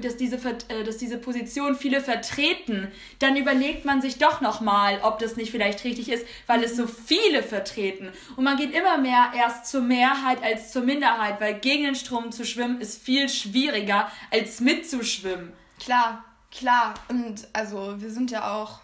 dass 0.00 0.16
diese, 0.16 0.36
äh, 0.68 0.84
dass 0.84 0.98
diese 0.98 1.18
Position 1.18 1.74
viele 1.74 2.00
vertreten, 2.00 2.92
dann 3.18 3.34
überlegt 3.36 3.84
man 3.84 4.00
sich 4.00 4.18
doch 4.18 4.40
nochmal, 4.40 5.00
ob 5.02 5.18
das 5.18 5.36
nicht 5.36 5.50
vielleicht 5.50 5.82
richtig 5.84 6.08
ist, 6.10 6.24
weil 6.46 6.62
es 6.62 6.76
so 6.76 6.86
viele 6.86 7.42
vertreten. 7.42 8.12
Und 8.36 8.44
man 8.44 8.56
geht 8.56 8.72
immer 8.72 8.98
mehr 8.98 9.32
erst 9.36 9.66
zur 9.66 9.80
Mehrheit 9.82 10.42
als 10.44 10.70
zur 10.70 10.82
Minderheit, 10.82 11.40
weil 11.40 11.54
gegen 11.54 11.84
den 11.84 11.94
Strom 11.96 12.30
zu 12.30 12.44
schwimmen 12.44 12.80
ist 12.80 13.02
viel 13.02 13.28
schwieriger 13.28 14.10
als 14.30 14.60
mitzuschwimmen. 14.60 15.52
Klar, 15.78 16.24
klar. 16.50 16.94
Und 17.08 17.46
also 17.52 17.94
wir 18.00 18.10
sind 18.10 18.30
ja 18.30 18.52
auch 18.54 18.80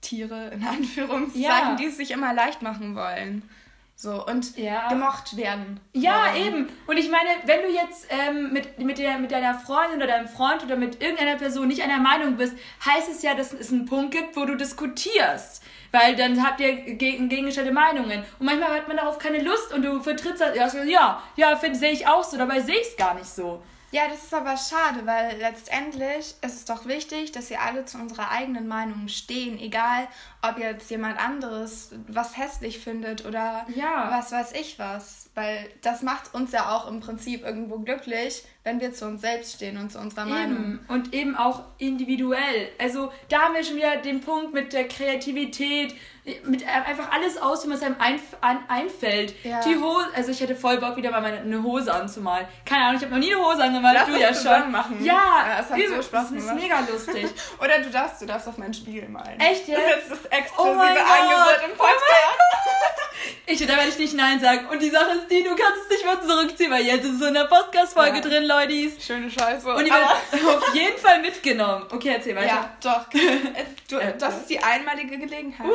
Tiere 0.00 0.48
in 0.48 0.64
Anführungszeichen, 0.66 1.42
Ja. 1.42 1.74
die 1.76 1.86
es 1.86 1.96
sich 1.96 2.10
immer 2.10 2.32
leicht 2.34 2.62
machen 2.62 2.94
wollen. 2.94 3.48
So 3.96 4.24
und 4.26 4.56
Ja. 4.56 4.88
gemocht 4.88 5.36
werden. 5.36 5.80
Ja, 5.92 6.26
wollen. 6.32 6.46
eben. 6.46 6.68
Und 6.86 6.96
ich 6.98 7.10
meine, 7.10 7.30
wenn 7.46 7.62
du 7.62 7.68
jetzt 7.68 8.06
ähm, 8.10 8.52
mit, 8.52 8.78
mit, 8.78 8.98
der, 8.98 9.18
mit 9.18 9.32
deiner 9.32 9.58
Freundin 9.58 9.96
oder 9.96 10.06
deinem 10.06 10.28
Freund 10.28 10.62
oder 10.62 10.76
mit 10.76 11.02
irgendeiner 11.02 11.34
Person 11.36 11.66
nicht 11.66 11.82
einer 11.82 11.98
Meinung 11.98 12.36
bist, 12.36 12.54
heißt 12.86 13.08
es 13.10 13.22
ja, 13.22 13.34
dass 13.34 13.52
es 13.52 13.72
einen 13.72 13.86
Punkt 13.86 14.12
gibt, 14.12 14.36
wo 14.36 14.44
du 14.44 14.54
diskutierst. 14.56 15.64
Weil 15.90 16.14
dann 16.14 16.46
habt 16.46 16.60
ihr 16.60 16.74
gegen, 16.94 17.28
gegengestellte 17.28 17.72
Meinungen. 17.72 18.22
Und 18.38 18.46
manchmal 18.46 18.72
hat 18.76 18.86
man 18.86 18.98
darauf 18.98 19.18
keine 19.18 19.42
Lust 19.42 19.72
und 19.72 19.82
du 19.82 20.00
vertrittst 20.00 20.42
das. 20.42 20.54
Ja, 20.56 20.84
ja, 20.84 21.22
ja 21.34 21.56
finde- 21.56 21.78
sehe 21.78 21.90
ich 21.92 22.06
auch 22.06 22.22
so. 22.22 22.36
Dabei 22.36 22.60
sehe 22.60 22.76
ich 22.80 22.88
es 22.88 22.96
gar 22.96 23.14
nicht 23.14 23.26
so. 23.26 23.62
Ja, 23.90 24.02
das 24.08 24.24
ist 24.24 24.34
aber 24.34 24.56
schade, 24.56 25.06
weil 25.06 25.38
letztendlich 25.38 26.34
ist 26.42 26.42
es 26.42 26.64
doch 26.66 26.84
wichtig, 26.86 27.32
dass 27.32 27.48
wir 27.48 27.62
alle 27.62 27.86
zu 27.86 27.96
unserer 27.96 28.30
eigenen 28.30 28.68
Meinung 28.68 29.08
stehen, 29.08 29.58
egal 29.58 30.08
ob 30.42 30.58
jetzt 30.58 30.90
jemand 30.90 31.18
anderes 31.18 31.92
was 32.06 32.36
hässlich 32.36 32.78
findet 32.80 33.24
oder 33.24 33.66
Ja. 33.74 34.10
was 34.10 34.30
weiß 34.30 34.52
ich 34.52 34.78
was. 34.78 35.30
Weil 35.34 35.70
das 35.82 36.02
macht 36.02 36.34
uns 36.34 36.52
ja 36.52 36.70
auch 36.76 36.86
im 36.88 37.00
Prinzip 37.00 37.44
irgendwo 37.44 37.78
glücklich, 37.78 38.44
wenn 38.62 38.80
wir 38.80 38.92
zu 38.92 39.06
uns 39.06 39.22
selbst 39.22 39.54
stehen 39.54 39.78
und 39.78 39.90
zu 39.90 39.98
unserer 39.98 40.26
Meinung. 40.26 40.58
Eben. 40.58 40.80
Und 40.88 41.14
eben 41.14 41.34
auch 41.36 41.62
individuell. 41.78 42.68
Also 42.78 43.10
da 43.30 43.40
haben 43.42 43.54
wir 43.54 43.64
schon 43.64 43.76
wieder 43.76 43.96
den 43.96 44.20
Punkt 44.20 44.52
mit 44.52 44.72
der 44.72 44.86
Kreativität, 44.86 45.94
mit 46.44 46.66
einfach 46.66 47.10
alles 47.12 47.36
aus, 47.38 47.64
wie 47.64 47.68
man 47.68 47.76
es 47.78 47.82
einem 47.82 47.96
einf 47.98 48.22
an, 48.40 48.58
einfällt. 48.68 49.34
Ja. 49.44 49.60
Die 49.60 49.76
Hose, 49.76 50.06
also 50.14 50.30
ich 50.30 50.40
hätte 50.40 50.54
voll 50.54 50.78
Bock, 50.78 50.96
wieder 50.96 51.10
mal 51.10 51.20
meine, 51.22 51.38
eine 51.38 51.62
Hose 51.62 51.92
anzumalen. 51.92 52.46
Keine 52.64 52.84
Ahnung, 52.84 52.96
ich 52.96 53.02
habe 53.02 53.14
noch 53.14 53.20
nie 53.20 53.34
eine 53.34 53.44
Hose 53.44 53.62
angemalt, 53.62 53.94
Lass 53.94 54.06
du 54.08 54.16
ja 54.18 54.34
schon. 54.34 54.70
machen. 54.70 55.04
Ja, 55.04 55.14
Ja, 55.14 55.60
es 55.60 55.70
hat 55.70 55.78
so 55.88 56.02
Spaß 56.02 56.10
Das 56.10 56.30
ist 56.32 56.48
gemacht. 56.48 56.62
mega 56.62 56.80
lustig. 56.90 57.26
Oder 57.60 57.78
du 57.80 57.90
darfst, 57.90 58.20
du 58.22 58.26
darfst 58.26 58.48
auf 58.48 58.58
meinen 58.58 58.74
Spiegel 58.74 59.08
malen. 59.08 59.38
Echt 59.40 59.62
Das 59.68 59.68
ist 59.68 59.68
jetzt? 59.68 59.88
jetzt 59.90 60.10
das 60.10 60.18
Oh 60.24 60.36
exklusive 60.36 60.74
mein 60.76 60.94
Gott. 60.94 61.04
Angebot 61.20 61.70
im 61.70 61.76
Podcast. 61.76 62.38
Ich, 63.46 63.58
da 63.66 63.76
werde 63.76 63.88
ich 63.88 63.98
nicht 63.98 64.14
Nein 64.14 64.38
sagen. 64.40 64.66
Und 64.70 64.80
die 64.80 64.90
Sache 64.90 65.10
ist 65.10 65.28
die, 65.30 65.42
du 65.42 65.50
kannst 65.50 65.82
es 65.84 65.88
nicht 65.90 66.04
mehr 66.04 66.20
zurückziehen, 66.20 66.70
weil 66.70 66.84
jetzt 66.84 67.04
ist 67.04 67.12
es 67.14 67.18
so 67.18 67.26
in 67.26 67.34
der 67.34 67.44
Podcast-Folge 67.46 68.16
Ja. 68.16 68.20
drin, 68.22 68.44
Leutis. 68.44 69.04
Schöne 69.04 69.30
Scheiße. 69.30 69.66
Und 69.74 69.84
die 69.84 69.90
aber, 69.90 70.16
wird 70.30 70.56
auf 70.62 70.74
jeden 70.74 70.98
Fall 70.98 71.20
mitgenommen. 71.20 71.86
Okay, 71.90 72.10
erzähl 72.14 72.36
weiter. 72.36 72.46
ja, 72.46 72.70
doch. 72.80 73.12
Äh, 73.14 73.64
Du, 73.90 73.96
Äh, 73.96 74.16
das 74.18 74.36
ist 74.36 74.50
die 74.50 74.58
einmalige 74.62 75.18
Gelegenheit. 75.18 75.66
Uh. 75.66 75.72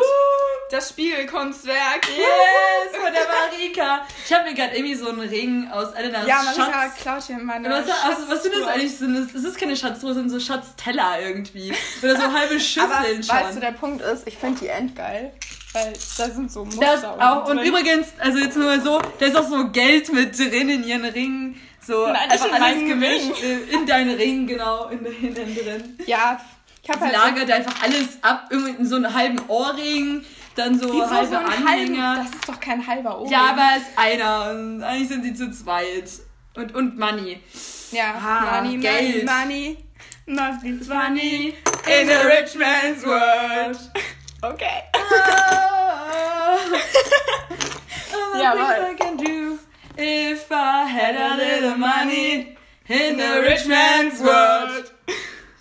Das 0.71 0.89
Spiegelkunstwerk. 0.89 2.07
Yes, 2.17 2.95
von 3.01 3.13
der 3.13 3.23
Marika. 3.27 4.05
Ich 4.25 4.33
habe 4.33 4.49
mir 4.49 4.55
gerade 4.55 4.75
irgendwie 4.75 4.95
so 4.95 5.09
einen 5.09 5.19
Ring 5.21 5.69
aus 5.71 5.91
Elenas 5.93 6.27
Ja, 6.27 6.41
Marika 6.43 6.71
Schatz. 6.71 6.95
klaut 7.01 7.23
hier 7.23 7.37
meine 7.37 7.69
Was, 7.69 7.89
also, 8.03 8.29
was 8.29 8.43
sind 8.43 8.55
das 8.55 8.67
eigentlich? 8.67 8.97
Sind 8.97 9.15
das, 9.15 9.33
das 9.33 9.43
ist 9.43 9.57
keine 9.59 9.75
Schatztruhe, 9.75 10.13
sind 10.13 10.29
so 10.29 10.39
Schatzteller 10.39 11.21
irgendwie. 11.21 11.73
Oder 12.01 12.15
so 12.15 12.31
halbe 12.33 12.59
Schüsseln 12.59 12.91
Aber 12.91 13.05
schon. 13.05 13.27
weißt 13.35 13.55
du, 13.57 13.59
der 13.59 13.71
Punkt 13.73 14.01
ist, 14.01 14.27
ich 14.27 14.37
finde 14.37 14.59
die 14.61 14.67
endgeil. 14.67 15.33
Weil 15.73 15.93
da 16.17 16.25
sind 16.29 16.51
so 16.51 16.65
Muster 16.65 17.17
auch, 17.19 17.49
und 17.49 17.57
drin. 17.57 17.65
übrigens, 17.67 18.07
also 18.19 18.37
jetzt 18.37 18.55
nur 18.55 18.65
mal 18.67 18.81
so, 18.81 19.01
da 19.19 19.25
ist 19.25 19.35
auch 19.35 19.47
so 19.47 19.69
Geld 19.69 20.11
mit 20.13 20.37
drin 20.37 20.69
in 20.69 20.83
ihren 20.83 21.05
Ringen. 21.05 21.59
So 21.85 22.07
Nein, 22.07 22.29
einfach 22.29 22.45
in 22.47 22.53
alles 22.63 22.79
gemischt 22.87 23.43
äh, 23.43 23.73
in 23.75 23.85
deinen 23.85 24.15
Ringen, 24.15 24.47
genau, 24.47 24.87
in 24.89 25.03
innen 25.05 25.33
drin. 25.55 25.97
Ja, 26.05 26.39
ich 26.83 26.89
habe 26.89 26.99
halt 27.01 27.13
lagert 27.13 27.49
einfach 27.51 27.81
alles 27.81 28.17
ab, 28.21 28.47
irgendwie 28.51 28.71
in 28.71 28.85
so 28.85 28.97
einen 28.97 29.11
halben 29.13 29.39
Ohrring, 29.47 30.23
dann 30.55 30.77
so 30.77 30.87
so, 30.87 30.93
wieso 30.93 31.09
halbe 31.09 31.27
so 31.29 31.35
einen 31.37 31.45
Anhänger. 31.47 32.07
halben, 32.09 32.25
das 32.25 32.35
ist 32.35 32.47
doch 32.49 32.59
kein 32.59 32.85
halber 32.85 33.19
Ohr. 33.21 33.29
ja, 33.31 33.45
aber 33.51 33.67
es 33.77 33.83
ist 33.87 33.97
einer 33.97 34.51
und 34.51 34.83
eigentlich 34.83 35.07
sind 35.07 35.23
sie 35.23 35.33
zu 35.33 35.49
zweit. 35.51 36.09
Und, 36.55 36.75
und 36.75 36.99
Money. 36.99 37.41
Ja, 37.91 38.13
Ah, 38.15 38.61
money, 38.61 38.77
Geld. 38.77 39.25
money, 39.25 39.77
money, 40.27 40.49
must 40.51 40.61
be 40.61 40.73
funny 40.85 41.55
Money 41.85 42.01
in 42.01 42.09
a 42.11 42.21
rich 42.27 42.55
man's 42.55 43.03
world. 43.05 43.79
Okay. 44.43 44.83
ja, 48.35 48.41
Ja, 48.41 48.51
voll. 48.55 48.91
I 48.91 48.95
can 48.95 49.17
do 49.17 49.57
if 49.97 50.51
I 50.51 50.83
had 50.85 51.15
a 51.15 51.35
little 51.37 51.77
money 51.77 52.57
in 52.89 53.19
a 53.21 53.39
rich 53.41 53.65
man's 53.67 54.19
world. 54.21 54.91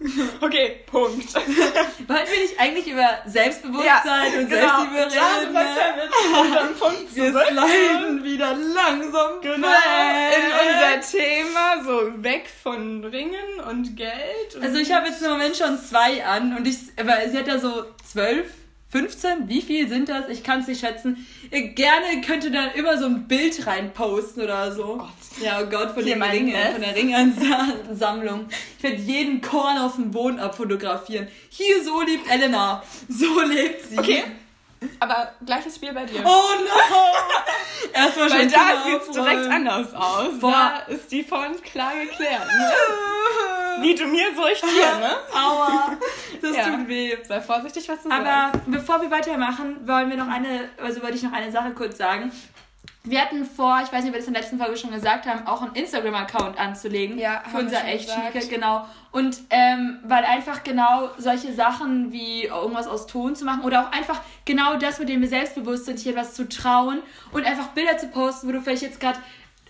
Okay, 0.40 0.80
Punkt. 0.86 1.34
Wollten 1.34 2.08
wir 2.08 2.40
nicht 2.42 2.58
eigentlich 2.58 2.86
über 2.88 3.08
Selbstbewusstsein 3.26 4.38
und 4.38 4.48
genau. 4.48 4.66
Selbstliebe 4.66 4.98
reden? 4.98 5.54
Wir 5.54 6.10
zu 6.10 6.40
unserem 6.40 6.74
Punkt 6.78 7.14
Wir 7.14 7.30
sliden 7.30 8.24
wieder 8.24 8.54
langsam 8.56 9.40
Genau, 9.40 9.68
in 9.68 10.44
unser 10.62 11.18
Thema, 11.18 11.84
so 11.84 12.22
weg 12.22 12.48
von 12.62 13.04
Ringen 13.04 13.60
und 13.68 13.96
Geld. 13.96 14.56
Und 14.56 14.62
Also 14.64 14.78
ich 14.78 14.92
habe 14.92 15.08
jetzt 15.08 15.22
im 15.22 15.30
Moment 15.30 15.56
schon 15.56 15.78
zwei 15.78 16.24
an 16.24 16.56
und 16.56 16.66
ich, 16.66 16.78
aber 16.98 17.28
sie 17.30 17.38
hat 17.38 17.46
ja 17.46 17.58
so 17.58 17.84
zwölf, 18.04 18.46
15, 18.92 19.48
wie 19.48 19.62
viel 19.62 19.88
sind 19.88 20.10
das? 20.10 20.28
Ich 20.28 20.44
kann 20.44 20.60
es 20.60 20.66
nicht 20.66 20.80
schätzen. 20.80 21.26
Ihr 21.50 21.68
gerne 21.68 22.20
könnt 22.26 22.44
ihr 22.44 22.52
dann 22.52 22.72
immer 22.74 22.98
so 22.98 23.06
ein 23.06 23.26
Bild 23.26 23.66
reinposten 23.66 24.42
oder 24.42 24.70
so. 24.72 24.98
Gott. 24.98 25.08
Ja, 25.42 25.60
oh 25.62 25.66
Gott, 25.66 25.92
von 25.92 26.04
den 26.04 26.22
Ringen, 26.22 26.54
von 26.72 26.82
der 26.82 26.94
Ringansammlung. 26.94 28.46
Ich 28.76 28.84
werde 28.84 28.96
jeden 28.96 29.40
Korn 29.40 29.78
auf 29.78 29.96
dem 29.96 30.10
Boden 30.10 30.38
abfotografieren. 30.38 31.26
Hier, 31.48 31.82
so 31.82 32.02
lebt 32.02 32.30
Elena. 32.30 32.82
So 33.08 33.40
lebt 33.40 33.88
sie. 33.88 33.98
Okay, 33.98 34.24
aber 35.00 35.32
gleiches 35.44 35.76
Spiel 35.76 35.92
bei 35.92 36.04
dir. 36.04 36.20
Oh 36.24 36.26
no! 36.26 37.92
Erstmal 37.94 38.28
schon 38.28 38.38
Weil 38.38 38.50
da 38.50 38.82
sieht 38.84 39.02
es 39.02 39.10
direkt 39.10 39.46
anders 39.46 39.94
aus. 39.94 40.38
Boah. 40.40 40.82
Da 40.88 40.94
ist 40.94 41.10
die 41.12 41.22
Front 41.24 41.62
klar 41.62 41.92
geklärt. 41.94 42.46
Ne? 42.46 42.72
Wie 43.82 43.94
du 43.94 44.06
mir, 44.06 44.26
so 44.34 44.46
ich 44.46 44.60
dir, 44.60 44.98
ne? 44.98 45.10
Aua, 45.34 45.96
das 46.40 46.56
Ja. 46.56 46.64
tut 46.70 46.88
weh. 46.88 47.16
Sei 47.22 47.40
vorsichtig, 47.40 47.88
was 47.88 48.02
du 48.02 48.10
Aber 48.10 48.24
sagst. 48.24 48.60
bevor 48.66 49.00
wir 49.02 49.10
weitermachen, 49.10 49.86
wollen 49.86 50.08
wir 50.10 50.16
noch 50.16 50.28
eine, 50.28 50.68
also 50.82 51.02
wollte 51.02 51.16
ich 51.16 51.22
noch 51.22 51.32
eine 51.32 51.50
Sache 51.52 51.70
kurz 51.72 51.98
sagen. 51.98 52.32
Wir 53.04 53.20
hatten 53.20 53.44
vor, 53.44 53.80
ich 53.84 53.92
weiß 53.92 54.04
nicht, 54.04 54.10
ob 54.10 54.14
wir 54.14 54.20
das 54.20 54.28
in 54.28 54.32
der 54.34 54.42
letzten 54.42 54.58
Folge 54.58 54.76
schon 54.76 54.92
gesagt 54.92 55.26
haben, 55.26 55.44
auch 55.48 55.60
einen 55.60 55.74
Instagram-Account 55.74 56.56
anzulegen. 56.56 57.18
Ja, 57.18 57.42
für 57.50 57.58
unser 57.58 57.84
Echt-Schnieke, 57.84 58.30
gesagt. 58.32 58.50
genau. 58.54 58.86
Und 59.10 59.38
ähm, 59.50 59.98
weil 60.04 60.24
einfach 60.24 60.62
genau 60.62 61.10
solche 61.18 61.52
Sachen 61.52 62.12
wie 62.12 62.44
irgendwas 62.44 62.86
aus 62.86 63.08
Ton 63.08 63.34
zu 63.34 63.44
machen 63.44 63.62
oder 63.64 63.80
auch 63.88 63.92
einfach 63.92 64.20
genau 64.44 64.76
das, 64.76 65.00
mit 65.00 65.08
dem 65.08 65.20
wir 65.20 65.28
selbstbewusst 65.28 65.86
sind, 65.86 65.98
sich 65.98 66.06
etwas 66.06 66.34
zu 66.34 66.48
trauen 66.48 67.02
und 67.32 67.44
einfach 67.44 67.68
Bilder 67.68 67.98
zu 67.98 68.06
posten, 68.06 68.46
wo 68.46 68.52
du 68.52 68.60
vielleicht 68.60 68.82
jetzt 68.82 69.00
gerade 69.00 69.18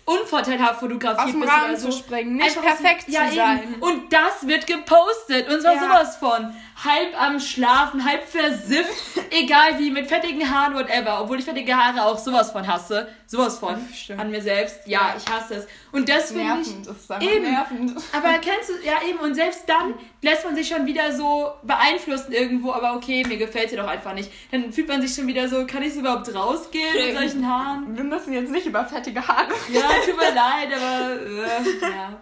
unvorteilhaft 0.05 0.79
fotografiert 0.79 1.19
Aus 1.25 1.31
dem 1.31 1.39
bist 1.41 1.51
Rahmen 1.51 1.69
oder 1.69 1.77
so. 1.77 1.89
zu 1.89 1.97
springen, 1.97 2.35
nicht 2.35 2.45
Einfach 2.57 2.71
aus 2.71 2.77
perfekt 2.77 3.05
ja, 3.07 3.29
zu 3.29 3.35
sein. 3.35 3.63
Eben. 3.63 3.81
Und 3.81 4.11
das 4.13 4.47
wird 4.47 4.67
gepostet. 4.67 5.49
Und 5.49 5.61
zwar 5.61 5.73
Ja. 5.75 5.79
sowas 5.81 6.17
von. 6.17 6.53
Halb 6.83 7.21
am 7.21 7.39
Schlafen, 7.39 8.03
halb 8.05 8.23
versifft, 8.27 8.91
egal 9.31 9.79
wie, 9.79 9.91
mit 9.91 10.07
fettigen 10.07 10.49
Haaren, 10.49 10.73
whatever. 10.75 11.21
Obwohl 11.21 11.39
ich 11.39 11.45
fettige 11.45 11.75
Haare 11.75 12.03
auch 12.05 12.17
sowas 12.17 12.51
von 12.51 12.67
hasse. 12.67 13.07
Sowas 13.27 13.59
von. 13.59 13.75
Stimmt. 13.93 14.19
An 14.19 14.31
mir 14.31 14.41
selbst. 14.41 14.79
Ja, 14.85 15.15
ich 15.17 15.31
hasse 15.31 15.55
es. 15.55 15.67
Und 15.91 16.09
das 16.09 16.31
finde 16.31 16.41
ich. 16.61 16.67
Nervend, 16.67 16.87
das 16.87 16.95
ist 16.97 17.11
Eben. 17.21 17.51
nervend. 17.51 18.01
Aber 18.11 18.33
kennst 18.39 18.69
du, 18.69 18.73
ja 18.85 18.93
eben, 19.07 19.19
und 19.19 19.35
selbst 19.35 19.63
dann 19.67 19.93
lässt 20.21 20.45
man 20.45 20.55
sich 20.55 20.67
schon 20.67 20.85
wieder 20.85 21.11
so 21.15 21.51
beeinflussen 21.63 22.31
irgendwo, 22.31 22.71
aber 22.73 22.95
okay, 22.95 23.23
mir 23.27 23.37
gefällt 23.37 23.69
sie 23.69 23.75
doch 23.75 23.87
einfach 23.87 24.13
nicht. 24.13 24.31
Dann 24.51 24.71
fühlt 24.73 24.87
man 24.87 25.01
sich 25.01 25.13
schon 25.15 25.27
wieder 25.27 25.47
so, 25.47 25.65
kann 25.67 25.83
ich 25.83 25.95
überhaupt 25.95 26.33
rausgehen 26.33 26.93
mit 26.93 27.03
Okay. 27.03 27.13
solchen 27.17 27.47
Haaren? 27.47 27.95
Wir 27.95 28.03
müssen 28.03 28.33
jetzt 28.33 28.51
nicht 28.51 28.65
über 28.65 28.85
fettige 28.85 29.25
Haare 29.27 29.53
Ja, 29.71 29.81
tut 30.05 30.17
mir 30.17 30.33
leid, 30.33 30.69
aber 30.75 31.21
äh, 31.21 31.81
ja. 31.81 32.19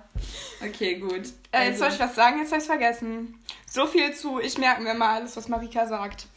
Okay, 0.63 0.95
gut. 0.95 1.21
Äh, 1.51 1.65
jetzt 1.69 1.81
Also. 1.81 1.85
soll 1.85 1.89
ich 1.93 1.99
was 1.99 2.15
sagen, 2.15 2.39
jetzt 2.39 2.51
habe 2.51 2.61
ich 2.61 2.67
vergessen. 2.67 3.35
So 3.73 3.87
viel 3.87 4.13
zu, 4.13 4.39
ich 4.41 4.57
merke 4.57 4.81
mir 4.81 4.93
mal 4.93 5.15
alles, 5.15 5.37
was 5.37 5.47
Marika 5.47 5.85
sagt. 5.87 6.27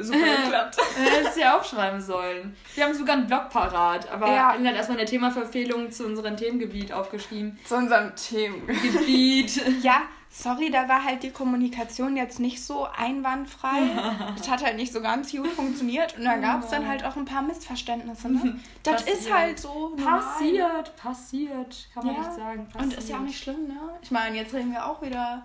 Super 0.00 0.18
geklappt. 0.42 0.78
Hättest 0.96 1.36
du 1.36 1.40
ja 1.42 1.58
aufschreiben 1.58 2.00
sollen. 2.00 2.56
Wir 2.74 2.84
haben 2.84 2.94
sogar 2.94 3.14
einen 3.16 3.26
Blog 3.26 3.50
parat, 3.50 4.10
aber 4.10 4.26
Ja. 4.32 4.54
Ellen 4.54 4.66
hat 4.66 4.74
erstmal 4.76 4.96
eine 4.98 5.06
Themaverfehlung 5.06 5.90
zu 5.90 6.06
unserem 6.06 6.34
Themengebiet 6.34 6.90
aufgeschrieben. 6.94 7.58
Zu 7.66 7.76
unserem 7.76 8.16
Thema. 8.16 8.56
Gebiet. 8.68 9.60
Ja, 9.82 10.00
sorry, 10.30 10.70
da 10.70 10.88
war 10.88 11.04
halt 11.04 11.22
die 11.24 11.30
Kommunikation 11.30 12.16
jetzt 12.16 12.40
nicht 12.40 12.64
so 12.64 12.86
einwandfrei. 12.86 13.80
Das 14.38 14.48
hat 14.50 14.64
halt 14.64 14.76
nicht 14.76 14.94
so 14.94 15.02
ganz 15.02 15.30
gut 15.30 15.48
funktioniert 15.48 16.16
und 16.16 16.24
da 16.24 16.36
gab 16.38 16.64
es 16.64 16.70
dann 16.70 16.88
halt 16.88 17.04
auch 17.04 17.16
ein 17.16 17.26
paar 17.26 17.42
Missverständnisse. 17.42 18.30
Ne? 18.32 18.58
Das 18.82 19.02
ist 19.02 19.10
Passiert. 19.28 19.34
halt 19.38 19.58
so. 19.58 19.90
normal. 19.94 20.20
Passiert, 20.22 20.96
passiert. 20.96 21.88
Kann 21.92 22.06
man 22.06 22.14
Ja. 22.14 22.20
nicht 22.22 22.32
sagen. 22.34 22.66
Passiert. 22.68 22.82
Und 22.82 22.94
ist 22.98 23.08
ja 23.10 23.16
auch 23.18 23.20
nicht 23.20 23.42
schlimm, 23.42 23.68
ne? 23.68 23.78
Ich 24.00 24.10
meine, 24.10 24.38
jetzt 24.38 24.54
reden 24.54 24.72
wir 24.72 24.86
auch 24.86 25.02
wieder. 25.02 25.44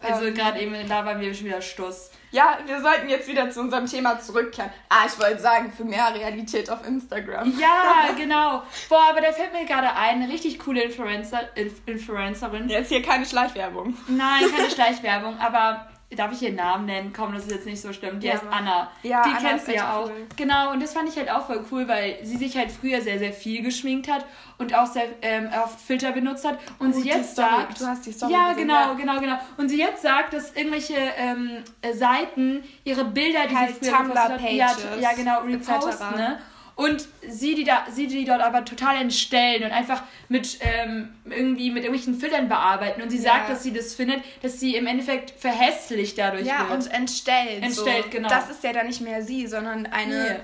Also 0.00 0.26
ähm, 0.26 0.34
gerade 0.34 0.60
eben, 0.60 0.74
da 0.88 1.04
waren 1.04 1.20
wir 1.20 1.32
schon 1.34 1.46
wieder 1.46 1.62
Stuss. 1.62 2.10
Ja, 2.30 2.58
wir 2.66 2.80
sollten 2.80 3.08
jetzt 3.08 3.28
wieder 3.28 3.48
zu 3.50 3.60
unserem 3.60 3.86
Thema 3.86 4.18
zurückkehren. 4.18 4.70
Ah, 4.88 5.06
ich 5.06 5.18
wollte 5.20 5.40
sagen, 5.40 5.72
für 5.72 5.84
mehr 5.84 6.12
Realität 6.12 6.68
auf 6.68 6.86
Instagram. 6.86 7.58
Ja, 7.58 8.08
genau. 8.16 8.62
Boah, 8.88 9.10
aber 9.10 9.20
da 9.20 9.32
fällt 9.32 9.52
mir 9.52 9.64
gerade 9.64 9.94
ein, 9.94 10.22
eine 10.22 10.32
richtig 10.32 10.58
coole 10.58 10.82
Influencer, 10.82 11.56
Inf 11.56 11.74
Influencerin. 11.86 12.68
Jetzt 12.68 12.88
hier 12.88 13.02
keine 13.02 13.24
Schleichwerbung. 13.24 13.96
Nein, 14.08 14.44
keine 14.54 14.70
Schleichwerbung, 14.70 15.38
aber 15.38 15.88
darf 16.10 16.32
ich 16.32 16.42
ihren 16.42 16.54
Namen 16.56 16.86
nennen? 16.86 17.12
Komm, 17.16 17.34
das 17.34 17.44
ist 17.44 17.50
jetzt 17.52 17.66
nicht 17.66 17.80
so 17.80 17.92
schlimm. 17.92 18.20
Die 18.20 18.26
Ja, 18.28 18.34
heißt 18.34 18.44
Anna. 18.50 18.90
Ja, 19.02 19.22
die 19.22 19.30
Anna 19.30 19.38
kennst 19.50 19.68
du 19.68 19.74
ja 19.74 19.96
auch. 19.96 20.06
cool. 20.06 20.26
Genau, 20.36 20.70
und 20.72 20.82
das 20.82 20.92
fand 20.92 21.08
ich 21.08 21.16
halt 21.16 21.30
auch 21.30 21.46
voll 21.46 21.64
cool, 21.72 21.88
weil 21.88 22.18
sie 22.22 22.36
sich 22.36 22.56
halt 22.56 22.70
früher 22.70 23.00
sehr, 23.00 23.18
sehr 23.18 23.32
viel 23.32 23.62
geschminkt 23.62 24.08
hat 24.10 24.24
und 24.58 24.74
auch 24.74 24.86
sehr 24.86 25.06
ähm, 25.22 25.48
oft 25.62 25.80
Filter 25.80 26.12
benutzt 26.12 26.46
hat. 26.46 26.58
Und 26.78 26.92
Gut, 26.92 27.02
sie 27.02 27.08
jetzt 27.08 27.32
Story. 27.32 27.48
sagt. 27.50 27.80
Du 27.80 27.86
hast 27.86 28.06
die 28.06 28.12
Story 28.12 28.32
Ja, 28.32 28.48
gesehen, 28.50 28.68
genau, 28.68 28.80
ja. 28.80 28.92
genau, 28.94 29.20
genau. 29.20 29.38
Und 29.56 29.68
sie 29.68 29.78
jetzt 29.78 30.02
sagt, 30.02 30.32
dass 30.34 30.52
irgendwelche 30.52 30.94
ähm, 31.16 31.62
äh, 31.82 31.92
Seiten 31.92 32.62
ihre 32.84 33.04
Bilder, 33.04 33.46
die 33.48 33.56
Halt 33.56 33.74
sie 33.82 33.90
früher 33.90 33.98
gepostet 34.04 34.40
hat, 34.42 34.52
ja, 34.52 34.70
ja, 35.00 35.12
genau, 35.14 35.40
reposten, 35.40 36.10
ne? 36.16 36.38
Und 36.76 37.06
sie 37.28 37.54
die, 37.54 37.62
da, 37.64 37.84
sie 37.92 38.08
die 38.08 38.24
dort 38.24 38.40
aber 38.40 38.64
total 38.64 38.96
entstellen 38.96 39.62
und 39.62 39.70
einfach 39.70 40.02
mit 40.28 40.58
ähm, 40.60 41.14
irgendwie 41.24 41.70
mit 41.70 41.84
irgendwelchen 41.84 42.16
Filtern 42.18 42.48
bearbeiten. 42.48 43.00
Und 43.00 43.10
sie 43.10 43.18
Ja. 43.18 43.34
sagt, 43.34 43.50
dass 43.50 43.62
sie 43.62 43.72
das 43.72 43.94
findet, 43.94 44.22
dass 44.42 44.58
sie 44.58 44.74
im 44.74 44.86
Endeffekt 44.88 45.30
verhässlich 45.40 46.16
dadurch 46.16 46.46
Ja, 46.46 46.68
wird. 46.68 46.72
und 46.72 46.92
entstellt. 46.92 47.62
Entstellt, 47.62 48.04
so. 48.06 48.10
genau. 48.10 48.28
Das 48.28 48.50
ist 48.50 48.64
ja 48.64 48.72
dann 48.72 48.86
nicht 48.88 49.00
mehr 49.00 49.22
sie, 49.22 49.46
sondern 49.46 49.86
eine 49.86 50.14
Nee. 50.14 50.40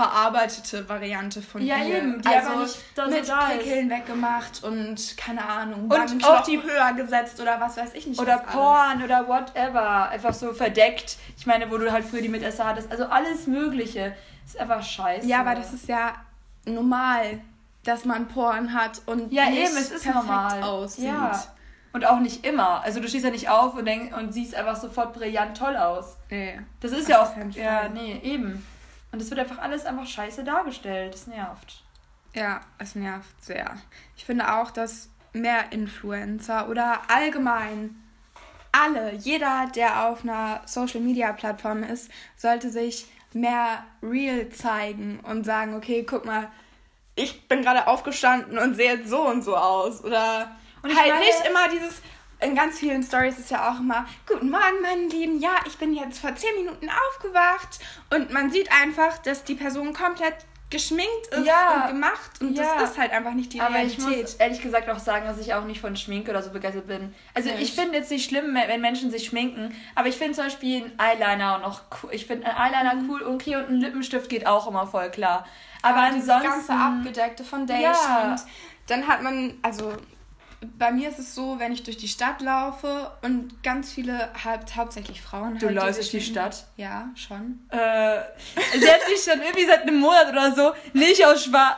verarbeitete 0.00 0.88
Variante 0.88 1.42
von 1.42 1.64
Ja, 1.64 1.78
ihr. 1.78 1.96
eben, 1.98 2.20
die 2.22 2.28
also 2.28 2.48
aber 2.50 2.62
nicht 2.62 2.76
da 2.94 3.04
so 3.08 3.16
mit 3.16 3.28
da. 3.28 3.40
Pickeln 3.48 3.90
weggemacht 3.90 4.62
und 4.62 5.16
keine 5.16 5.44
Ahnung, 5.48 5.90
Und 5.90 6.24
auch 6.24 6.42
die- 6.44 6.62
höher 6.62 6.92
gesetzt 6.92 7.40
oder 7.40 7.58
was 7.60 7.76
weiß 7.76 7.94
ich 7.94 8.06
nicht. 8.06 8.20
Oder 8.20 8.34
was 8.34 8.42
alles. 8.42 8.52
Porn 8.52 9.02
oder 9.02 9.26
whatever. 9.26 10.10
Einfach 10.10 10.34
so 10.34 10.52
verdeckt. 10.52 11.16
Ich 11.38 11.46
meine, 11.46 11.70
wo 11.70 11.78
du 11.78 11.90
halt 11.90 12.04
früher 12.04 12.20
die 12.22 12.28
Mitesser 12.28 12.66
hattest. 12.66 12.90
Also 12.90 13.06
alles 13.06 13.46
Mögliche. 13.46 14.14
Ist 14.46 14.58
einfach 14.58 14.82
scheiße. 14.82 15.26
Ja, 15.26 15.40
aber 15.40 15.54
das 15.54 15.72
ist 15.72 15.88
ja 15.88 16.14
normal, 16.64 17.40
dass 17.84 18.04
man 18.04 18.28
Porn 18.28 18.72
hat 18.72 19.02
und 19.06 19.32
Ja, 19.32 19.46
nicht 19.50 19.58
eben, 19.58 19.76
es 19.76 19.90
ist 19.90 20.04
perfekt 20.04 20.14
normal. 20.14 20.62
aussieht. 20.62 21.04
Ja. 21.04 21.42
Und 21.92 22.04
auch 22.04 22.20
nicht 22.20 22.44
immer. 22.44 22.82
Also 22.82 23.00
du 23.00 23.08
stehst 23.08 23.24
ja 23.24 23.30
nicht 23.30 23.48
auf 23.48 23.74
und, 23.74 23.86
denk, 23.86 24.14
und 24.16 24.32
siehst 24.32 24.54
einfach 24.54 24.76
sofort 24.76 25.14
brillant 25.14 25.56
toll 25.56 25.76
aus. 25.76 26.16
Nee. 26.30 26.60
Das 26.80 26.92
ist 26.92 27.08
ja 27.08 27.22
auch. 27.22 27.32
Ja, 27.52 27.88
nee, 27.88 28.20
eben. 28.22 28.64
Und 29.12 29.22
es 29.22 29.30
wird 29.30 29.40
einfach 29.40 29.58
alles 29.58 29.86
einfach 29.86 30.06
scheiße 30.06 30.44
dargestellt. 30.44 31.14
Das 31.14 31.26
nervt. 31.26 31.82
Ja, 32.34 32.60
es 32.78 32.94
nervt 32.94 33.42
sehr. 33.42 33.76
Ich 34.14 34.26
finde 34.26 34.52
auch, 34.56 34.70
dass 34.70 35.08
mehr 35.32 35.72
Influencer 35.72 36.68
oder 36.68 37.00
allgemein 37.08 37.96
alle, 38.72 39.14
jeder, 39.14 39.70
der 39.74 40.06
auf 40.06 40.22
einer 40.22 40.60
Social 40.66 41.00
Media 41.00 41.32
Plattform 41.32 41.82
ist, 41.82 42.10
sollte 42.36 42.68
sich 42.70 43.06
mehr 43.34 43.84
real 44.02 44.48
zeigen 44.50 45.20
und 45.20 45.44
sagen, 45.44 45.74
okay, 45.74 46.04
guck 46.08 46.24
mal, 46.24 46.50
ich 47.14 47.48
bin 47.48 47.62
gerade 47.62 47.86
aufgestanden 47.86 48.58
und 48.58 48.74
sehe 48.74 48.96
jetzt 48.96 49.08
so 49.08 49.22
und 49.26 49.42
so 49.42 49.56
aus. 49.56 50.04
Oder 50.04 50.56
Und 50.82 50.94
halt 50.96 51.08
meine- 51.08 51.20
nicht 51.20 51.46
immer 51.48 51.68
dieses. 51.68 52.02
In 52.38 52.54
ganz 52.54 52.78
vielen 52.78 53.02
Stories 53.02 53.38
ist 53.38 53.50
ja 53.50 53.70
auch 53.72 53.80
immer, 53.80 54.04
guten 54.28 54.50
Morgen, 54.50 54.82
meine 54.82 55.06
Lieben, 55.08 55.40
ja, 55.40 55.54
ich 55.66 55.78
bin 55.78 55.94
jetzt 55.94 56.18
vor 56.18 56.34
10 56.36 56.54
Minuten 56.56 56.86
aufgewacht 56.90 57.78
und 58.14 58.30
man 58.30 58.50
sieht 58.50 58.70
einfach, 58.70 59.16
dass 59.18 59.42
die 59.44 59.54
Person 59.54 59.94
komplett 59.94 60.34
geschminkt 60.68 61.28
ist 61.30 61.46
ja. 61.46 61.84
und 61.84 61.92
gemacht 61.92 62.30
und 62.40 62.58
ja. 62.58 62.64
das 62.80 62.90
ist 62.90 62.98
halt 62.98 63.12
einfach 63.12 63.34
nicht 63.34 63.52
die 63.52 63.60
Aber 63.60 63.74
Realität. 63.74 64.00
Aber 64.02 64.12
ich 64.12 64.22
muss 64.22 64.34
ehrlich 64.34 64.60
gesagt 64.60 64.88
auch 64.88 64.98
sagen, 64.98 65.26
dass 65.26 65.38
ich 65.38 65.54
auch 65.54 65.64
nicht 65.64 65.80
von 65.80 65.94
Schminke 65.94 66.30
oder 66.32 66.42
so 66.42 66.50
begeistert 66.50 66.88
bin. 66.88 67.14
Also 67.34 67.50
Echt? 67.50 67.62
ich 67.62 67.72
finde 67.72 67.98
jetzt 67.98 68.10
nicht 68.10 68.28
schlimm, 68.28 68.52
wenn 68.54 68.80
Menschen 68.80 69.10
sich 69.10 69.26
schminken, 69.26 69.74
aber 69.94 70.08
ich 70.08 70.16
finde 70.16 70.34
zum 70.34 70.44
Beispiel 70.44 70.82
einen 70.82 71.22
Eyeliner 71.22 71.58
noch 71.58 71.82
cool. 72.02 72.10
Ich 72.12 72.26
finde 72.26 72.46
einen 72.46 72.74
Eyeliner 72.74 73.04
cool 73.08 73.22
und 73.22 73.34
okay 73.36 73.56
und 73.56 73.68
ein 73.68 73.80
Lippenstift 73.80 74.28
geht 74.28 74.46
auch 74.46 74.66
immer 74.66 74.86
voll 74.88 75.10
klar. 75.10 75.46
Aber, 75.82 75.98
aber 75.98 76.06
ansonsten... 76.08 76.48
Das 76.48 76.66
ganze 76.66 76.72
abgedeckte 76.72 77.44
Foundation 77.44 77.84
ja. 77.84 78.32
und 78.32 78.40
dann 78.88 79.06
hat 79.06 79.22
man, 79.22 79.54
also 79.62 79.92
bei 80.78 80.90
mir 80.92 81.08
ist 81.08 81.18
es 81.18 81.34
so, 81.34 81.58
wenn 81.58 81.72
ich 81.72 81.82
durch 81.82 81.96
die 81.96 82.08
Stadt 82.08 82.40
laufe 82.40 83.10
und 83.22 83.62
ganz 83.62 83.92
viele, 83.92 84.30
haupt, 84.44 84.76
hauptsächlich 84.76 85.20
Frauen. 85.20 85.58
Du 85.58 85.66
halt, 85.66 85.76
läufst 85.76 85.98
durch 85.98 86.10
die 86.10 86.20
Stadt? 86.20 86.66
Ja, 86.76 87.10
schon. 87.14 87.66
Äh, 87.70 88.20
sie 88.78 88.90
hat 88.90 89.02
sich 89.08 89.22
schon 89.22 89.40
irgendwie 89.42 89.66
seit 89.66 89.82
einem 89.82 89.98
Monat 89.98 90.28
oder 90.30 90.54
so 90.54 90.72
nicht 90.92 91.24
aus 91.24 91.44
Schwarz 91.44 91.76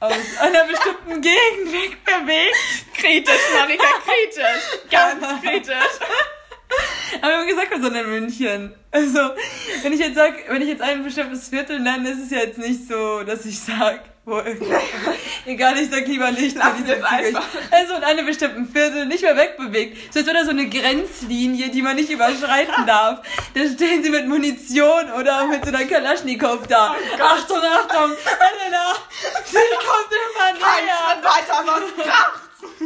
aus 0.00 0.12
einer 0.40 0.64
bestimmten 0.64 1.20
Gegend 1.20 1.72
wegbewegt. 1.72 2.94
Kritisch, 2.94 3.34
Marika, 3.58 3.84
kritisch. 4.04 4.90
Ganz 4.90 5.42
kritisch. 5.42 5.74
Aber 7.20 7.28
wir 7.32 7.38
haben 7.38 7.48
gesagt, 7.48 7.70
wir 7.70 7.82
sind 7.82 7.96
in 7.96 8.08
München. 8.08 8.74
Also, 8.90 9.30
wenn 9.82 9.92
ich 9.92 10.00
jetzt 10.00 10.14
sag, 10.14 10.34
wenn 10.48 10.62
ich 10.62 10.68
jetzt 10.68 10.82
ein 10.82 11.02
bestimmtes 11.02 11.48
Viertel 11.48 11.80
nenne, 11.80 12.10
ist 12.10 12.24
es 12.24 12.30
ja 12.30 12.38
jetzt 12.38 12.58
nicht 12.58 12.86
so, 12.86 13.22
dass 13.22 13.44
ich 13.44 13.58
sag, 14.28 14.60
wo, 14.60 15.50
egal, 15.50 15.78
ich 15.78 15.90
sag 15.90 16.06
lieber 16.06 16.30
nicht. 16.30 16.56
Lass 16.56 16.74
es 16.86 17.02
einfach. 17.04 17.46
Also 17.70 17.94
in 17.94 18.04
einem 18.04 18.26
bestimmten 18.26 18.68
Viertel 18.68 19.06
nicht 19.06 19.22
mehr 19.22 19.36
wegbewegt. 19.36 20.12
So 20.12 20.20
als 20.20 20.26
wäre 20.26 20.38
da 20.38 20.44
so 20.44 20.50
eine 20.50 20.68
Grenzlinie, 20.68 21.70
die 21.70 21.82
man 21.82 21.96
nicht 21.96 22.10
überschreiten 22.10 22.86
darf. 22.86 23.20
Da 23.54 23.60
stehen 23.60 24.02
sie 24.02 24.10
mit 24.10 24.26
Munition 24.28 25.12
oder 25.12 25.46
mit 25.46 25.64
so 25.64 25.74
einer 25.74 25.84
Kalaschnikow 25.84 26.66
da. 26.66 26.94
Oh 27.18 27.22
Achtung, 27.22 27.58
Achtung, 27.58 28.12
Elena, 28.12 28.92
sie 29.44 29.56
kommt 29.56 30.12
immer 30.12 30.52
näher. 30.52 31.22
weiter, 31.22 31.64
sonst 31.66 31.96
kracht's. 31.96 32.40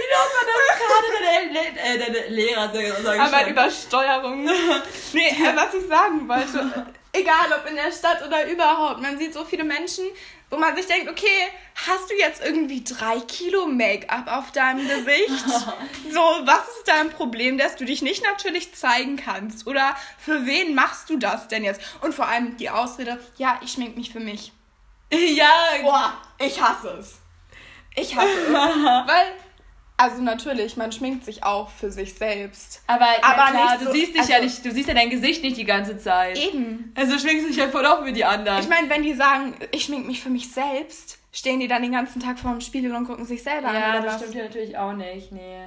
Wie 0.00 0.06
man 0.34 0.46
das 0.46 0.78
gerade? 0.78 1.08
Deine, 1.22 1.60
äh, 1.78 1.98
deine 1.98 2.28
Lehrer 2.34 2.72
sagen 2.72 3.20
Aber 3.20 3.46
Übersteuerung. 3.48 4.44
nee, 5.12 5.28
äh, 5.28 5.54
was 5.56 5.74
ich 5.74 5.86
sagen 5.86 6.28
wollte, 6.28 6.86
egal 7.20 7.58
ob 7.58 7.68
in 7.68 7.76
der 7.76 7.92
Stadt 7.92 8.26
oder 8.26 8.50
überhaupt, 8.50 9.00
man 9.00 9.18
sieht 9.18 9.34
so 9.34 9.44
viele 9.44 9.64
Menschen, 9.64 10.04
wo 10.50 10.56
man 10.56 10.74
sich 10.74 10.86
denkt, 10.86 11.08
okay, 11.08 11.48
hast 11.86 12.10
du 12.10 12.14
jetzt 12.14 12.44
irgendwie 12.44 12.82
drei 12.82 13.20
Kilo 13.20 13.66
Make-up 13.66 14.26
auf 14.26 14.50
deinem 14.50 14.86
Gesicht? 14.86 15.48
so, 16.10 16.20
was 16.20 16.68
ist 16.68 16.86
dein 16.86 17.10
Problem, 17.10 17.56
dass 17.56 17.76
du 17.76 17.84
dich 17.84 18.02
nicht 18.02 18.24
natürlich 18.24 18.74
zeigen 18.74 19.16
kannst? 19.16 19.66
Oder 19.66 19.96
für 20.18 20.46
wen 20.46 20.74
machst 20.74 21.08
du 21.08 21.16
das 21.16 21.48
denn 21.48 21.62
jetzt? 21.62 21.80
Und 22.00 22.14
vor 22.14 22.26
allem 22.26 22.56
die 22.56 22.70
Ausrede, 22.70 23.20
ja, 23.36 23.60
ich 23.62 23.72
schmink 23.72 23.96
mich 23.96 24.10
für 24.10 24.20
mich. 24.20 24.52
Ja. 25.12 25.50
Boah, 25.82 26.20
ich 26.38 26.60
hasse 26.60 26.98
es. 26.98 27.18
Ich 27.94 28.16
hasse 28.16 28.28
es. 28.28 28.52
weil 28.52 29.32
also 30.00 30.22
natürlich, 30.22 30.78
man 30.78 30.92
schminkt 30.92 31.26
sich 31.26 31.44
auch 31.44 31.68
für 31.68 31.90
sich 31.90 32.14
selbst. 32.14 32.82
Aber, 32.86 33.06
aber 33.20 33.50
klar, 33.50 33.76
du 33.78 33.84
so, 33.84 33.92
siehst 33.92 34.14
dich 34.14 34.20
also, 34.20 34.32
ja 34.32 34.40
nicht, 34.40 34.64
du 34.64 34.70
siehst 34.70 34.88
ja 34.88 34.94
dein 34.94 35.10
Gesicht 35.10 35.42
nicht 35.42 35.58
die 35.58 35.66
ganze 35.66 35.98
Zeit. 35.98 36.38
Eben. 36.38 36.94
Also 36.96 37.18
schminkst 37.18 37.44
du 37.44 37.48
dich 37.48 37.58
ja 37.58 37.68
voll 37.68 37.84
auch 37.84 38.02
für 38.02 38.12
die 38.12 38.24
anderen. 38.24 38.60
Ich 38.60 38.68
meine, 38.68 38.88
wenn 38.88 39.02
die 39.02 39.12
sagen, 39.12 39.54
ich 39.72 39.84
schmink 39.84 40.06
mich 40.06 40.22
für 40.22 40.30
mich 40.30 40.50
selbst, 40.50 41.18
stehen 41.32 41.60
die 41.60 41.68
dann 41.68 41.82
den 41.82 41.92
ganzen 41.92 42.18
Tag 42.18 42.38
vor 42.38 42.50
dem 42.50 42.62
Spiegel 42.62 42.94
und 42.94 43.06
gucken 43.06 43.26
sich 43.26 43.42
selber 43.42 43.74
ja, 43.74 43.74
an. 43.74 43.94
Ja, 43.94 44.00
das 44.00 44.14
was? 44.14 44.20
stimmt 44.22 44.34
ja 44.36 44.42
natürlich 44.44 44.78
auch 44.78 44.94
nicht, 44.94 45.32
nee. 45.32 45.66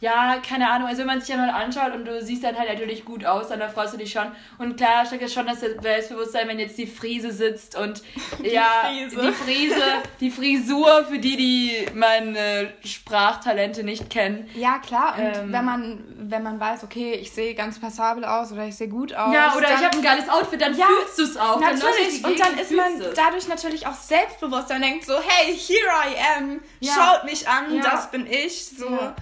Ja, 0.00 0.36
keine 0.48 0.70
Ahnung. 0.70 0.86
Also 0.86 1.00
wenn 1.00 1.08
man 1.08 1.20
sich 1.20 1.28
ja 1.28 1.36
mal 1.36 1.50
anschaut 1.50 1.92
und 1.92 2.04
du 2.04 2.22
siehst 2.22 2.44
dann 2.44 2.56
halt 2.56 2.68
natürlich 2.68 3.04
gut 3.04 3.24
aus, 3.24 3.48
dann 3.48 3.60
freust 3.68 3.94
du 3.94 3.98
dich 3.98 4.12
schon. 4.12 4.26
Und 4.58 4.76
klar 4.76 5.04
steckt 5.04 5.24
es 5.24 5.34
schon 5.34 5.46
das 5.46 5.58
Selbstbewusstsein, 5.60 6.46
wenn 6.46 6.60
jetzt 6.60 6.78
die 6.78 6.86
Friese 6.86 7.32
sitzt 7.32 7.76
und 7.76 8.02
die 8.44 8.50
ja, 8.50 8.84
Friese. 8.86 9.20
die 9.20 9.32
Friese, 9.32 9.82
die 10.20 10.30
Frisur, 10.30 11.04
für 11.06 11.18
die, 11.18 11.36
die 11.36 11.86
meine 11.94 12.72
Sprachtalente 12.84 13.82
nicht 13.82 14.08
kennen. 14.08 14.48
Ja, 14.54 14.78
klar. 14.78 15.16
Und 15.18 15.36
ähm, 15.36 15.52
wenn 15.52 15.64
man, 15.64 16.04
wenn 16.16 16.44
man 16.44 16.60
weiß, 16.60 16.84
okay, 16.84 17.14
ich 17.14 17.32
sehe 17.32 17.56
ganz 17.56 17.80
passabel 17.80 18.24
aus 18.24 18.52
oder 18.52 18.66
ich 18.66 18.76
sehe 18.76 18.88
gut 18.88 19.12
aus. 19.12 19.34
Ja, 19.34 19.54
oder 19.56 19.66
ich 19.66 19.84
habe 19.84 19.96
ein 19.96 20.02
geiles 20.02 20.28
Outfit, 20.28 20.60
dann 20.60 20.76
ja, 20.76 20.86
fühlst 20.86 21.18
du 21.18 21.22
es 21.24 21.36
auch. 21.36 21.60
Natürlich. 21.60 22.22
Dann 22.22 22.32
und 22.32 22.40
dann 22.40 22.56
ist 22.56 22.70
man 22.70 23.00
es. 23.00 23.14
dadurch 23.16 23.48
natürlich 23.48 23.84
auch 23.84 23.94
selbstbewusst 23.94 24.70
und 24.70 24.80
denkt 24.80 25.06
so, 25.06 25.14
hey, 25.14 25.56
here 25.56 25.90
I 26.06 26.38
am. 26.38 26.60
Ja. 26.78 26.92
Schaut 26.94 27.24
mich 27.24 27.48
an, 27.48 27.74
ja. 27.74 27.82
das 27.82 28.12
bin 28.12 28.28
ich. 28.30 28.64
So. 28.64 28.88
Ja. 28.88 29.16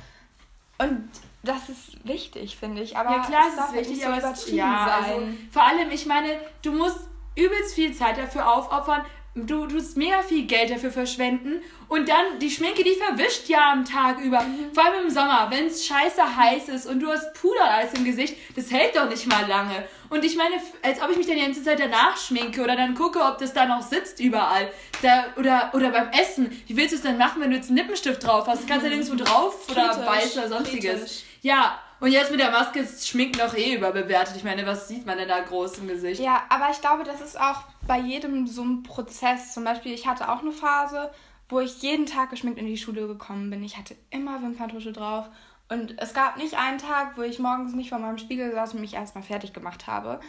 Und 0.78 1.08
das 1.42 1.68
ist 1.68 2.06
wichtig, 2.06 2.56
finde 2.56 2.82
ich. 2.82 2.96
Aber 2.96 3.10
ja, 3.10 3.22
klar, 3.22 3.44
es 3.48 3.64
ist 3.64 3.74
wichtig, 3.74 4.02
so 4.02 4.08
aber 4.08 4.32
es, 4.32 4.50
ja, 4.50 5.00
also, 5.00 5.28
vor 5.50 5.62
allem, 5.62 5.90
ich 5.90 6.06
meine, 6.06 6.40
du 6.62 6.72
musst 6.72 7.00
übelst 7.36 7.74
viel 7.74 7.94
Zeit 7.94 8.18
dafür 8.18 8.52
aufopfern. 8.52 9.04
Du 9.34 9.66
tust 9.66 9.98
mega 9.98 10.22
viel 10.22 10.46
Geld 10.46 10.70
dafür 10.70 10.90
verschwenden 10.90 11.60
und 11.88 12.08
dann 12.08 12.38
die 12.40 12.50
Schminke, 12.50 12.82
die 12.82 12.94
verwischt 12.94 13.48
ja 13.48 13.70
am 13.70 13.84
Tag 13.84 14.18
über. 14.18 14.40
Mhm. 14.40 14.72
Vor 14.72 14.82
allem 14.82 15.04
im 15.04 15.10
Sommer, 15.10 15.48
wenn 15.50 15.66
es 15.66 15.86
scheiße 15.86 16.36
heiß 16.36 16.70
ist 16.70 16.86
und 16.86 17.00
du 17.00 17.08
hast 17.08 17.34
Puder 17.34 17.70
alles 17.70 17.92
im 17.92 18.06
Gesicht, 18.06 18.34
das 18.56 18.70
hält 18.70 18.96
doch 18.96 19.10
nicht 19.10 19.26
mal 19.26 19.46
lange. 19.46 19.86
Und 20.08 20.24
ich 20.24 20.36
meine, 20.36 20.54
als 20.82 21.00
ob 21.02 21.10
ich 21.10 21.16
mich 21.16 21.26
dann 21.26 21.36
die 21.36 21.42
ganze 21.42 21.62
Zeit 21.62 21.80
danach 21.80 22.16
schminke 22.16 22.62
oder 22.62 22.76
dann 22.76 22.94
gucke, 22.94 23.20
ob 23.20 23.38
das 23.38 23.52
da 23.52 23.66
noch 23.66 23.82
sitzt 23.82 24.20
überall. 24.20 24.70
Da, 25.02 25.26
oder, 25.36 25.70
oder 25.74 25.90
beim 25.90 26.10
Essen. 26.10 26.50
Wie 26.66 26.76
willst 26.76 26.92
du 26.92 26.96
es 26.96 27.02
denn 27.02 27.18
machen, 27.18 27.42
wenn 27.42 27.50
du 27.50 27.56
jetzt 27.56 27.68
einen 27.68 27.78
Lippenstift 27.78 28.24
drauf 28.24 28.46
hast? 28.46 28.62
Du 28.62 28.66
kannst 28.66 28.84
ja 28.84 28.90
nirgendwo 28.90 29.16
drauf 29.16 29.68
oder 29.70 29.88
Kritisch. 29.88 30.06
weiß 30.06 30.38
oder 30.38 30.48
sonstiges. 30.48 31.00
Kritisch. 31.00 31.22
Ja, 31.42 31.78
und 31.98 32.12
jetzt 32.12 32.30
mit 32.30 32.40
der 32.40 32.50
Maske 32.50 32.80
ist 32.80 33.08
Schminken 33.08 33.38
noch 33.38 33.54
eh 33.56 33.74
überbewertet. 33.74 34.36
Ich 34.36 34.44
meine, 34.44 34.66
was 34.66 34.86
sieht 34.88 35.06
man 35.06 35.16
denn 35.16 35.28
da 35.28 35.40
groß 35.40 35.78
im 35.78 35.88
Gesicht? 35.88 36.20
Ja, 36.20 36.44
aber 36.50 36.68
ich 36.70 36.80
glaube, 36.80 37.04
das 37.04 37.20
ist 37.20 37.40
auch 37.40 37.62
bei 37.86 37.98
jedem 37.98 38.46
so 38.46 38.62
ein 38.62 38.82
Prozess. 38.82 39.54
Zum 39.54 39.64
Beispiel, 39.64 39.92
ich 39.92 40.06
hatte 40.06 40.30
auch 40.30 40.40
eine 40.40 40.52
Phase, 40.52 41.10
wo 41.48 41.60
ich 41.60 41.80
jeden 41.82 42.06
Tag 42.06 42.30
geschminkt 42.30 42.58
in 42.58 42.66
die 42.66 42.76
Schule 42.76 43.06
gekommen 43.06 43.48
bin. 43.48 43.64
Ich 43.64 43.78
hatte 43.78 43.96
immer 44.10 44.42
Wimperntusche 44.42 44.92
drauf 44.92 45.28
und 45.68 46.00
es 46.00 46.14
gab 46.14 46.36
nicht 46.36 46.56
einen 46.56 46.78
Tag, 46.78 47.16
wo 47.16 47.22
ich 47.22 47.38
morgens 47.38 47.74
nicht 47.74 47.88
vor 47.88 47.98
meinem 47.98 48.18
Spiegel 48.18 48.52
saß 48.52 48.74
und 48.74 48.80
mich 48.80 48.94
erstmal 48.94 49.24
fertig 49.24 49.52
gemacht 49.52 49.86
habe. 49.86 50.20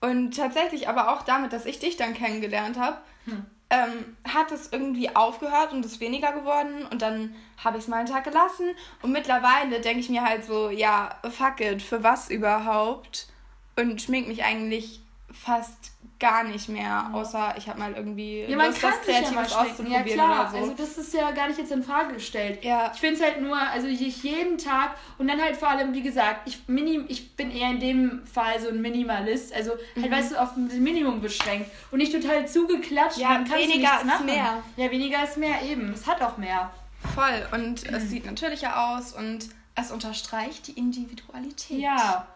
Und 0.00 0.36
tatsächlich 0.36 0.88
aber 0.88 1.12
auch 1.12 1.22
damit, 1.22 1.52
dass 1.52 1.64
ich 1.64 1.78
dich 1.78 1.96
dann 1.96 2.12
kennengelernt 2.12 2.78
habe, 2.78 2.98
hm. 3.24 3.46
ähm, 3.70 4.16
hat 4.28 4.52
es 4.52 4.70
irgendwie 4.70 5.16
aufgehört 5.16 5.72
und 5.72 5.84
ist 5.84 6.00
weniger 6.00 6.32
geworden. 6.32 6.86
Und 6.90 7.00
dann 7.00 7.34
habe 7.64 7.78
ich 7.78 7.84
es 7.84 7.88
mal 7.88 7.98
einen 7.98 8.08
Tag 8.08 8.24
gelassen. 8.24 8.66
Und 9.00 9.12
mittlerweile 9.12 9.80
denke 9.80 10.00
ich 10.00 10.10
mir 10.10 10.22
halt 10.22 10.44
so, 10.44 10.68
ja, 10.68 11.18
fuck 11.30 11.60
it, 11.60 11.80
für 11.80 12.02
was 12.02 12.28
überhaupt? 12.28 13.28
Und 13.76 14.02
schmink 14.02 14.28
mich 14.28 14.44
eigentlich 14.44 15.00
fast 15.32 15.92
gar 16.18 16.44
nicht 16.44 16.68
mehr, 16.68 17.10
außer 17.12 17.54
ich 17.58 17.68
habe 17.68 17.78
mal 17.78 17.92
irgendwie 17.92 18.44
ja, 18.44 18.56
man 18.56 18.68
Lust, 18.68 18.82
was 18.82 19.00
Kreatives 19.02 19.50
ja 19.50 19.60
auszuprobieren 19.60 20.06
ja, 20.06 20.14
klar. 20.14 20.40
oder 20.40 20.50
so. 20.50 20.56
Also 20.56 20.74
das 20.74 20.98
ist 20.98 21.14
ja 21.14 21.30
gar 21.32 21.48
nicht 21.48 21.58
jetzt 21.58 21.72
in 21.72 21.82
Frage 21.82 22.14
gestellt. 22.14 22.64
Ja. 22.64 22.90
Ich 22.94 23.00
finde 23.00 23.16
es 23.16 23.22
halt 23.22 23.42
nur, 23.42 23.56
also 23.56 23.86
jeden 23.86 24.56
Tag 24.56 24.96
und 25.18 25.28
dann 25.28 25.40
halt 25.40 25.56
vor 25.56 25.68
allem, 25.68 25.92
wie 25.92 26.02
gesagt, 26.02 26.48
ich, 26.48 26.66
minim, 26.68 27.04
ich 27.08 27.36
bin 27.36 27.50
eher 27.50 27.70
in 27.70 27.80
dem 27.80 28.26
Fall 28.26 28.58
so 28.60 28.68
ein 28.68 28.80
Minimalist, 28.80 29.54
also 29.54 29.72
halt, 29.72 30.06
mhm. 30.06 30.10
weißt 30.10 30.32
du, 30.32 30.40
auf 30.40 30.56
ein 30.56 30.82
Minimum 30.82 31.20
beschränkt 31.20 31.70
und 31.90 31.98
nicht 31.98 32.12
total 32.12 32.48
zugeklatscht. 32.48 33.18
Ja, 33.18 33.44
weniger 33.50 34.00
ist 34.00 34.24
mehr. 34.24 34.62
Ja, 34.76 34.90
weniger 34.90 35.22
ist 35.22 35.36
mehr 35.36 35.62
eben. 35.62 35.92
Es 35.92 36.06
hat 36.06 36.22
auch 36.22 36.38
mehr. 36.38 36.70
Voll 37.14 37.46
und 37.52 37.88
mhm. 37.90 37.94
es 37.94 38.04
sieht 38.10 38.24
natürlicher 38.24 38.90
aus 38.90 39.12
und 39.12 39.50
es 39.74 39.90
unterstreicht 39.90 40.66
die 40.68 40.72
Individualität. 40.72 41.78
Ja. 41.78 42.26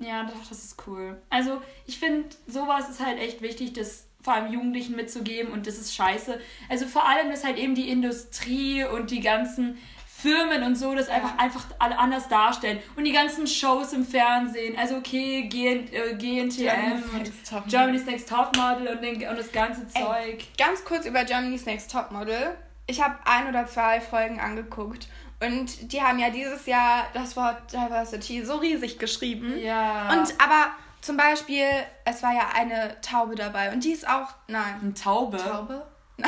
Ja, 0.00 0.24
doch, 0.24 0.48
das 0.48 0.64
ist 0.64 0.82
cool. 0.86 1.20
Also, 1.28 1.62
ich 1.86 1.98
finde, 1.98 2.28
sowas 2.46 2.88
ist 2.88 3.04
halt 3.04 3.18
echt 3.18 3.42
wichtig, 3.42 3.74
das 3.74 4.06
vor 4.22 4.34
allem 4.34 4.52
Jugendlichen 4.52 4.96
mitzugeben 4.96 5.52
und 5.52 5.66
das 5.66 5.78
ist 5.78 5.94
scheiße. 5.94 6.38
Also 6.68 6.86
vor 6.86 7.08
allem, 7.08 7.30
dass 7.30 7.44
halt 7.44 7.56
eben 7.56 7.74
die 7.74 7.88
Industrie 7.88 8.84
und 8.84 9.10
die 9.10 9.20
ganzen 9.20 9.78
Firmen 10.06 10.62
und 10.62 10.76
so 10.76 10.94
das 10.94 11.08
einfach, 11.08 11.38
einfach 11.38 11.64
alle 11.78 11.98
anders 11.98 12.28
darstellen. 12.28 12.78
Und 12.96 13.04
die 13.04 13.12
ganzen 13.12 13.46
Shows 13.46 13.94
im 13.94 14.04
Fernsehen, 14.04 14.76
also 14.76 14.96
okay, 14.96 15.48
GN, 15.48 15.88
äh, 15.92 16.14
GNTM 16.14 17.02
und 17.14 17.32
Germany's 17.68 18.04
Next 18.04 18.28
Topmodel 18.28 18.88
und, 18.88 19.02
den, 19.02 19.26
und 19.26 19.38
das 19.38 19.50
ganze 19.50 19.88
Zeug. 19.88 20.04
Ey, 20.04 20.38
ganz 20.58 20.84
kurz 20.84 21.06
über 21.06 21.24
Germany's 21.24 21.64
Next 21.64 21.90
Topmodel. 21.90 22.54
Ich 22.86 23.02
habe 23.02 23.16
ein 23.24 23.48
oder 23.48 23.66
zwei 23.66 24.00
Folgen 24.00 24.40
angeguckt 24.40 25.08
und 25.40 25.92
die 25.92 26.02
haben 26.02 26.18
ja 26.18 26.30
dieses 26.30 26.66
Jahr 26.66 27.06
das 27.14 27.36
Wort 27.36 27.72
Diversity 27.72 28.44
so 28.44 28.56
riesig 28.56 28.98
geschrieben. 28.98 29.58
Ja. 29.58 30.10
Und 30.12 30.34
aber 30.38 30.72
zum 31.00 31.16
Beispiel, 31.16 31.66
es 32.04 32.22
war 32.22 32.32
ja 32.32 32.48
eine 32.54 33.00
Taube 33.00 33.34
dabei 33.34 33.72
und 33.72 33.82
die 33.84 33.92
ist 33.92 34.06
auch. 34.08 34.28
Nein. 34.48 34.74
Eine 34.82 34.94
Taube? 34.94 35.38
Taube? 35.38 35.86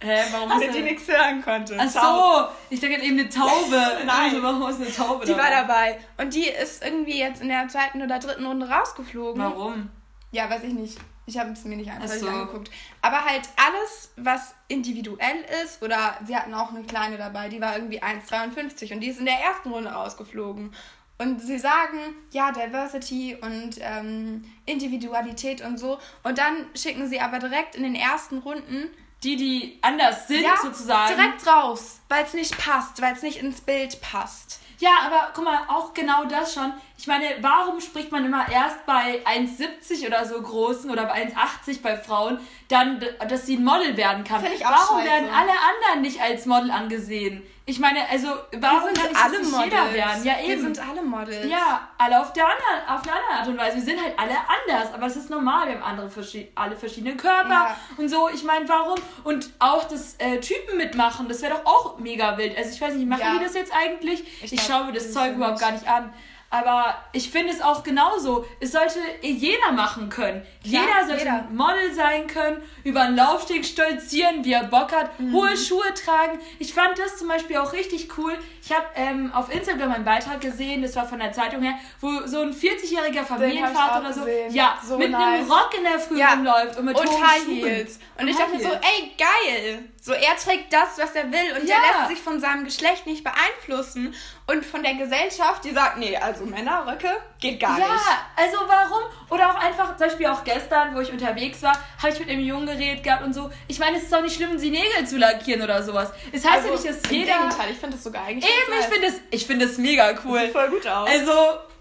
Hä, 0.00 0.22
warum 0.30 0.50
Weil 0.60 0.70
die 0.70 0.82
nichts 0.82 1.08
hören 1.08 1.42
konnte. 1.42 1.76
Ach 1.78 1.88
so, 1.88 2.48
ich 2.70 2.78
denke 2.78 3.02
eben 3.02 3.18
eine 3.18 3.28
Taube. 3.28 3.76
Nein, 4.06 4.30
also, 4.30 4.42
warum 4.42 4.68
ist 4.70 4.80
eine 4.80 4.92
Taube 4.92 5.26
Die 5.26 5.32
dabei? 5.32 5.42
war 5.42 5.50
dabei. 5.50 5.98
Und 6.18 6.34
die 6.34 6.48
ist 6.48 6.84
irgendwie 6.84 7.18
jetzt 7.18 7.42
in 7.42 7.48
der 7.48 7.66
zweiten 7.68 8.00
oder 8.00 8.20
dritten 8.20 8.46
Runde 8.46 8.68
rausgeflogen. 8.68 9.42
Warum? 9.42 9.90
Ja, 10.30 10.48
weiß 10.50 10.64
ich 10.64 10.74
nicht. 10.74 10.98
Ich 11.26 11.38
habe 11.38 11.50
es 11.50 11.64
mir 11.64 11.76
nicht 11.76 11.90
einfach 11.90 12.08
so. 12.08 12.26
angeguckt. 12.26 12.70
Aber 13.02 13.24
halt 13.24 13.48
alles, 13.56 14.12
was 14.16 14.54
individuell 14.68 15.44
ist, 15.62 15.82
oder 15.82 16.18
sie 16.26 16.34
hatten 16.34 16.54
auch 16.54 16.70
eine 16.70 16.82
kleine 16.84 17.18
dabei, 17.18 17.48
die 17.48 17.60
war 17.60 17.76
irgendwie 17.76 18.02
1,53 18.02 18.94
und 18.94 19.00
die 19.00 19.08
ist 19.08 19.18
in 19.18 19.26
der 19.26 19.38
ersten 19.38 19.70
Runde 19.70 19.90
rausgeflogen. 19.90 20.72
Und 21.18 21.40
sie 21.40 21.58
sagen, 21.58 22.14
ja, 22.30 22.52
Diversity 22.52 23.36
und 23.40 23.76
ähm, 23.80 24.44
Individualität 24.66 25.60
und 25.60 25.76
so. 25.76 25.98
Und 26.22 26.38
dann 26.38 26.66
schicken 26.74 27.08
sie 27.08 27.20
aber 27.20 27.40
direkt 27.40 27.74
in 27.74 27.82
den 27.82 27.96
ersten 27.96 28.38
Runden 28.38 28.88
die, 29.24 29.36
die 29.36 29.78
anders 29.82 30.28
sind, 30.28 30.42
ja, 30.42 30.56
sozusagen. 30.56 31.16
Direkt 31.16 31.46
raus, 31.46 32.00
weil 32.08 32.24
es 32.24 32.34
nicht 32.34 32.56
passt, 32.56 33.02
weil 33.02 33.14
es 33.14 33.22
nicht 33.22 33.38
ins 33.38 33.60
Bild 33.60 34.00
passt. 34.00 34.60
Ja, 34.78 34.90
aber 35.06 35.32
guck 35.34 35.44
mal, 35.44 35.62
auch 35.68 35.92
genau 35.92 36.24
das 36.24 36.54
schon. 36.54 36.72
Ich 36.98 37.06
meine, 37.06 37.26
warum 37.40 37.80
spricht 37.80 38.10
man 38.10 38.24
immer 38.24 38.50
erst 38.50 38.84
bei 38.84 39.24
1,70 39.24 40.04
oder 40.08 40.24
so 40.26 40.42
großen 40.42 40.90
oder 40.90 41.04
bei 41.04 41.28
1,80 41.28 41.80
bei 41.80 41.96
Frauen, 41.96 42.40
dann, 42.66 43.00
dass 43.28 43.46
sie 43.46 43.56
ein 43.56 43.64
Model 43.64 43.96
werden 43.96 44.24
kann? 44.24 44.44
Auch 44.44 44.50
warum 44.60 44.98
scheiße. 44.98 45.08
werden 45.08 45.28
alle 45.32 45.52
anderen 45.52 46.02
nicht 46.02 46.20
als 46.20 46.44
Model 46.44 46.72
angesehen? 46.72 47.44
Ich 47.66 47.78
meine, 47.78 48.00
also 48.08 48.28
warum 48.56 48.92
kann 48.94 49.14
alle 49.14 49.38
nicht 49.38 49.50
Models. 49.50 49.64
jeder 49.66 49.92
werden? 49.92 50.24
Ja, 50.24 50.40
eben. 50.40 50.48
Wir 50.48 50.60
sind 50.60 50.88
alle 50.88 51.02
Models. 51.02 51.46
Ja, 51.48 51.88
alle 51.98 52.20
auf 52.20 52.32
der 52.32 52.46
anderen, 52.46 52.88
auf 52.88 53.02
eine 53.02 53.12
andere 53.12 53.38
Art 53.38 53.46
und 53.46 53.58
Weise. 53.58 53.76
Wir 53.76 53.84
sind 53.84 54.02
halt 54.02 54.18
alle 54.18 54.36
anders, 54.36 54.94
aber 54.94 55.06
es 55.06 55.16
ist 55.16 55.30
normal. 55.30 55.68
Wir 55.68 55.74
haben 55.74 55.82
andere 55.82 56.10
alle 56.56 56.74
verschiedene 56.74 57.14
Körper 57.16 57.48
ja. 57.48 57.76
und 57.96 58.08
so. 58.08 58.28
Ich 58.28 58.42
meine, 58.42 58.68
warum? 58.68 58.98
Und 59.22 59.50
auch 59.60 59.84
das 59.84 60.14
äh, 60.14 60.40
Typen 60.40 60.78
mitmachen, 60.78 61.28
das 61.28 61.42
wäre 61.42 61.54
doch 61.54 61.66
auch 61.66 61.98
mega 61.98 62.36
wild. 62.38 62.56
Also 62.56 62.70
ich 62.70 62.80
weiß 62.80 62.94
nicht, 62.94 63.06
machen 63.06 63.20
ja. 63.20 63.38
die 63.38 63.44
das 63.44 63.54
jetzt 63.54 63.72
eigentlich? 63.72 64.42
Ich, 64.42 64.52
ich 64.52 64.62
schaue 64.62 64.86
mir 64.86 64.92
das 64.92 65.12
Zeug 65.12 65.36
überhaupt 65.36 65.60
gar 65.60 65.70
nicht 65.72 65.86
an. 65.86 66.12
Aber 66.50 66.96
ich 67.12 67.30
finde 67.30 67.52
es 67.52 67.60
auch 67.60 67.82
genauso. 67.82 68.46
Es 68.58 68.72
sollte 68.72 69.00
jeder 69.20 69.72
machen 69.72 70.08
können. 70.08 70.42
Ja, 70.62 70.80
jeder 70.80 71.06
sollte 71.06 71.24
jeder. 71.24 71.48
Model 71.50 71.92
sein 71.92 72.26
können, 72.26 72.62
über 72.84 73.02
einen 73.02 73.16
Laufsteg 73.16 73.66
stolzieren, 73.66 74.44
wie 74.44 74.54
er 74.54 74.64
Bock 74.64 74.92
hat, 74.92 75.20
mhm. 75.20 75.34
hohe 75.34 75.56
Schuhe 75.58 75.92
tragen. 75.94 76.38
Ich 76.58 76.72
fand 76.72 76.98
das 76.98 77.18
zum 77.18 77.28
Beispiel 77.28 77.58
auch 77.58 77.74
richtig 77.74 78.16
cool. 78.16 78.32
Ich 78.68 78.74
habe 78.74 78.84
ähm, 78.96 79.32
auf 79.32 79.50
Instagram 79.50 79.92
einen 79.92 80.04
Beitrag 80.04 80.42
gesehen, 80.42 80.82
das 80.82 80.94
war 80.94 81.08
von 81.08 81.18
der 81.18 81.32
Zeitung 81.32 81.62
her, 81.62 81.72
wo 82.02 82.26
so 82.26 82.42
ein 82.42 82.52
40-jähriger 82.52 83.24
Familienvater 83.24 84.00
oder 84.00 84.12
so, 84.12 84.26
ja, 84.50 84.78
so 84.86 84.98
mit 84.98 85.10
nice. 85.10 85.22
einem 85.22 85.50
Rock 85.50 85.70
in 85.78 85.84
der 85.84 85.98
Früh 85.98 86.18
ja. 86.18 86.32
rumläuft 86.32 86.76
und 86.76 86.84
mit 86.84 87.00
und 87.00 87.08
High 87.08 87.46
Heels. 87.46 87.98
Und, 88.18 88.24
und 88.24 88.28
ich 88.28 88.36
dachte 88.36 88.54
mir 88.54 88.62
so, 88.62 88.68
ey, 88.68 89.14
geil. 89.16 89.84
So, 90.02 90.12
er 90.12 90.36
trägt 90.36 90.70
das, 90.70 90.98
was 90.98 91.14
er 91.14 91.32
will 91.32 91.58
und 91.58 91.66
ja. 91.66 91.76
der 91.76 92.00
lässt 92.00 92.10
sich 92.10 92.20
von 92.20 92.40
seinem 92.40 92.64
Geschlecht 92.64 93.06
nicht 93.06 93.24
beeinflussen 93.24 94.14
und 94.46 94.64
von 94.64 94.82
der 94.82 94.94
Gesellschaft, 94.94 95.62
die 95.64 95.72
sagt, 95.72 95.98
nee, 95.98 96.16
also 96.16 96.46
Männerröcke 96.46 97.10
geht 97.38 97.60
gar 97.60 97.78
ja, 97.78 97.84
nicht. 97.84 98.06
Ja, 98.06 98.26
also 98.34 98.56
warum? 98.66 99.02
Oder 99.28 99.50
auch 99.50 99.60
einfach, 99.62 99.96
zum 99.96 100.06
Beispiel 100.06 100.26
auch 100.26 100.42
gestern, 100.42 100.94
wo 100.94 101.00
ich 101.00 101.12
unterwegs 101.12 101.62
war, 101.62 101.76
habe 101.98 102.12
ich 102.12 102.18
mit 102.18 102.30
einem 102.30 102.40
Jungen 102.40 102.66
geredet 102.66 103.04
gehabt 103.04 103.24
und 103.24 103.34
so. 103.34 103.50
Ich 103.66 103.78
meine, 103.78 103.98
es 103.98 104.04
ist 104.04 104.12
doch 104.12 104.22
nicht 104.22 104.36
schlimm, 104.36 104.58
sie 104.58 104.70
Nägel 104.70 105.06
zu 105.06 105.18
lackieren 105.18 105.60
oder 105.60 105.82
sowas. 105.82 106.12
Es 106.32 106.42
heißt 106.42 106.66
also, 106.66 106.68
ja 106.68 106.92
nicht, 106.92 107.04
dass 107.04 107.10
jeder... 107.10 107.34
Im 107.34 107.42
Gegenteil, 107.42 107.70
ich 107.72 107.78
finde 107.78 107.96
das 107.96 108.04
sogar 108.04 108.24
eigentlich 108.24 108.50
Eben, 108.50 108.57
ich 108.80 108.86
finde 108.86 109.12
es 109.30 109.42
find 109.44 109.62
das 109.62 109.78
mega 109.78 110.14
cool. 110.24 110.40
Sieht 110.40 110.52
voll 110.52 110.68
gut 110.70 110.86
aus. 110.86 111.08
Also, 111.08 111.32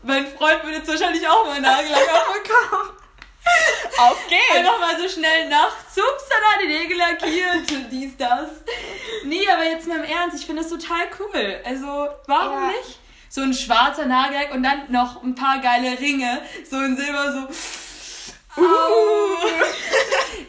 mein 0.03 0.27
Freund 0.27 0.63
würde 0.63 0.77
jetzt 0.77 0.87
wahrscheinlich 0.87 1.27
auch 1.27 1.45
mal 1.45 1.59
Nagellack 1.59 2.43
bekommen. 2.43 2.97
Auf 3.97 4.27
geht's! 4.27 4.55
Einfach 4.55 4.79
mal 4.79 4.99
so 4.99 5.07
schnell 5.07 5.49
nachts, 5.49 5.97
ups, 5.97 6.25
dann 6.29 6.67
die 6.67 6.67
Nägel 6.67 6.97
lackiert, 6.97 7.91
dies, 7.91 8.17
das. 8.17 8.49
Nee, 9.23 9.47
aber 9.49 9.63
jetzt 9.63 9.87
mal 9.87 9.97
im 9.97 10.03
Ernst, 10.03 10.37
ich 10.39 10.45
finde 10.45 10.61
das 10.61 10.71
total 10.71 11.07
cool. 11.19 11.61
Also, 11.63 12.09
warum 12.27 12.61
ja. 12.61 12.67
nicht? 12.67 12.99
So 13.29 13.41
ein 13.41 13.53
schwarzer 13.53 14.05
Nagellack 14.05 14.53
und 14.53 14.63
dann 14.63 14.91
noch 14.91 15.23
ein 15.23 15.35
paar 15.35 15.59
geile 15.59 15.99
Ringe, 15.99 16.41
so 16.69 16.77
in 16.77 16.95
Silber, 16.97 17.31
so 17.31 17.47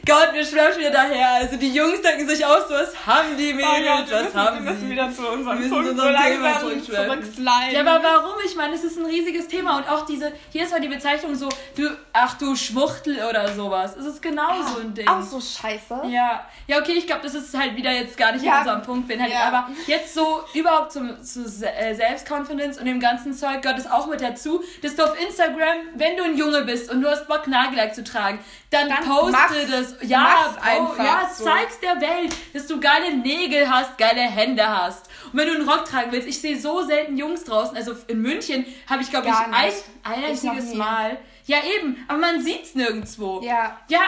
Gott, 0.09 0.33
wir 0.33 0.43
schwärmen 0.43 0.79
wieder 0.79 0.91
daher. 0.91 1.33
Also 1.33 1.59
die 1.59 1.71
Jungs 1.71 2.01
denken 2.01 2.27
sich 2.27 2.43
auch 2.43 2.67
so, 2.67 2.73
was 2.73 3.07
haben 3.07 3.37
die 3.37 3.53
Mädels, 3.53 4.09
oh 4.11 4.15
was 4.15 4.35
haben 4.35 4.65
wir 4.65 4.73
müssen 4.73 4.89
wieder 4.89 5.13
zu 5.13 5.29
unserem 5.29 5.61
wir 5.61 5.69
Punkt 5.69 5.89
so 5.89 6.03
Thema 6.03 6.61
zurücksliden. 6.61 7.73
Ja, 7.73 7.81
aber 7.81 8.03
warum? 8.03 8.37
Ich 8.47 8.57
meine, 8.57 8.75
es 8.75 8.85
ist 8.85 8.97
ein 8.97 9.05
riesiges 9.05 9.49
Thema 9.49 9.77
und 9.77 9.89
auch 9.91 10.07
diese, 10.07 10.33
hier 10.51 10.65
ist 10.65 10.71
mal 10.71 10.81
die 10.81 10.89
Bezeichnung 10.89 11.35
so, 11.35 11.51
du, 11.77 11.91
ach 12.15 12.39
du 12.39 12.57
Schwuchtel 12.57 13.23
oder 13.29 13.53
sowas. 13.53 13.97
Es 13.97 14.07
ist 14.07 14.23
genau 14.23 14.49
ah, 14.49 14.67
so 14.67 14.81
ein 14.81 14.95
Ding. 14.95 15.07
Auch 15.07 15.23
so 15.23 15.43
scheiße. 15.43 16.01
Ja, 16.09 16.47
ja 16.67 16.79
okay, 16.79 16.93
ich 16.93 17.07
glaube, 17.07 17.23
das 17.25 17.35
ist 17.35 17.57
halt 17.59 17.77
wieder 17.77 17.93
jetzt 17.93 18.17
gar 18.17 18.33
nicht 18.33 18.43
ja. 18.43 18.55
in 18.55 18.59
unserem 18.61 18.83
Punkt, 18.83 19.09
bin 19.09 19.21
halt, 19.21 19.33
ja. 19.33 19.49
aber 19.49 19.69
jetzt 19.87 20.15
so 20.15 20.41
überhaupt 20.55 20.91
zum, 20.93 21.23
zu 21.23 21.41
äh, 21.43 21.95
Selbstconfidence 21.95 22.79
und 22.79 22.87
dem 22.87 23.01
ganzen 23.01 23.35
Zeug 23.35 23.61
gehört 23.61 23.79
es 23.79 23.91
auch 23.91 24.07
mit 24.07 24.23
dazu, 24.23 24.65
dass 24.81 24.97
du 24.97 25.05
auf 25.05 25.21
Instagram, 25.21 25.77
wenn 25.97 26.17
du 26.17 26.23
ein 26.23 26.39
Junge 26.39 26.63
bist 26.63 26.91
und 26.91 27.03
du 27.03 27.11
hast 27.11 27.29
Bock 27.29 27.47
Nagellack 27.47 27.95
zu 27.99 28.05
tragen, 28.05 28.39
dann, 28.71 28.89
dann 28.89 29.05
poste 29.05 29.67
das. 29.71 29.97
Ja, 30.09 30.55
einfach 30.61 31.05
ja, 31.05 31.31
so. 31.35 31.45
zeig's 31.45 31.81
der 31.81 32.01
Welt, 32.01 32.35
dass 32.53 32.67
du 32.67 32.81
geile 32.81 33.17
Nägel 33.17 33.69
hast, 33.69 33.99
geile 33.99 34.21
Hände 34.21 34.69
hast. 34.69 35.09
Und 35.33 35.39
wenn 35.39 35.49
du 35.49 35.55
einen 35.55 35.69
Rock 35.69 35.85
tragen 35.85 36.13
willst, 36.13 36.29
ich 36.29 36.41
sehe 36.41 36.59
so 36.59 36.83
selten 36.83 37.17
Jungs 37.17 37.45
draußen. 37.45 37.77
Also 37.77 37.95
in 38.07 38.23
München 38.23 38.65
habe 38.89 39.03
ich, 39.03 39.11
glaube 39.11 39.29
ich, 39.29 39.35
ein, 39.35 39.55
ein 39.55 40.25
einziges 40.25 40.75
Mal. 40.75 41.19
Ja, 41.47 41.59
eben, 41.79 42.05
aber 42.09 42.19
man 42.19 42.43
sieht's 42.43 42.75
nirgendwo. 42.75 43.41
Ja. 43.43 43.79
Ja, 43.89 44.07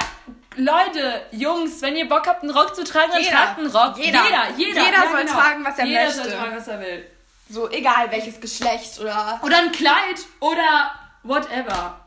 Leute, 0.56 1.22
Jungs, 1.32 1.80
wenn 1.80 1.96
ihr 1.96 2.08
Bock 2.08 2.26
habt, 2.26 2.42
einen 2.42 2.52
Rock 2.52 2.76
zu 2.76 2.84
tragen, 2.84 3.12
dann 3.12 3.22
tragt 3.22 3.58
einen 3.58 3.68
Rock. 3.68 3.96
Jeder, 3.96 4.24
jeder. 4.24 4.44
Jeder, 4.56 4.84
jeder 4.84 5.04
ja, 5.04 5.10
soll 5.10 5.20
genau. 5.22 5.32
tragen, 5.32 5.64
was 5.64 5.78
er 5.78 5.86
jeder 5.86 6.04
möchte. 6.04 6.18
Jeder 6.18 6.30
soll 6.30 6.38
tragen, 6.38 6.56
was 6.56 6.68
er 6.68 6.80
will. 6.80 7.06
So, 7.48 7.70
egal 7.70 8.10
welches 8.10 8.40
Geschlecht 8.40 9.00
oder. 9.00 9.40
Oder 9.42 9.58
ein 9.58 9.72
Kleid 9.72 10.20
oder 10.40 10.92
whatever. 11.22 11.99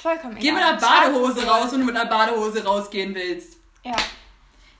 Vollkommen 0.00 0.38
Geh 0.38 0.52
mit 0.52 0.62
einer 0.62 0.78
Badehose 0.78 1.46
raus, 1.46 1.72
wenn 1.72 1.80
du 1.80 1.86
mit 1.86 1.96
einer 1.96 2.08
Badehose 2.08 2.64
rausgehen 2.64 3.14
willst. 3.14 3.58
Ja. 3.84 3.96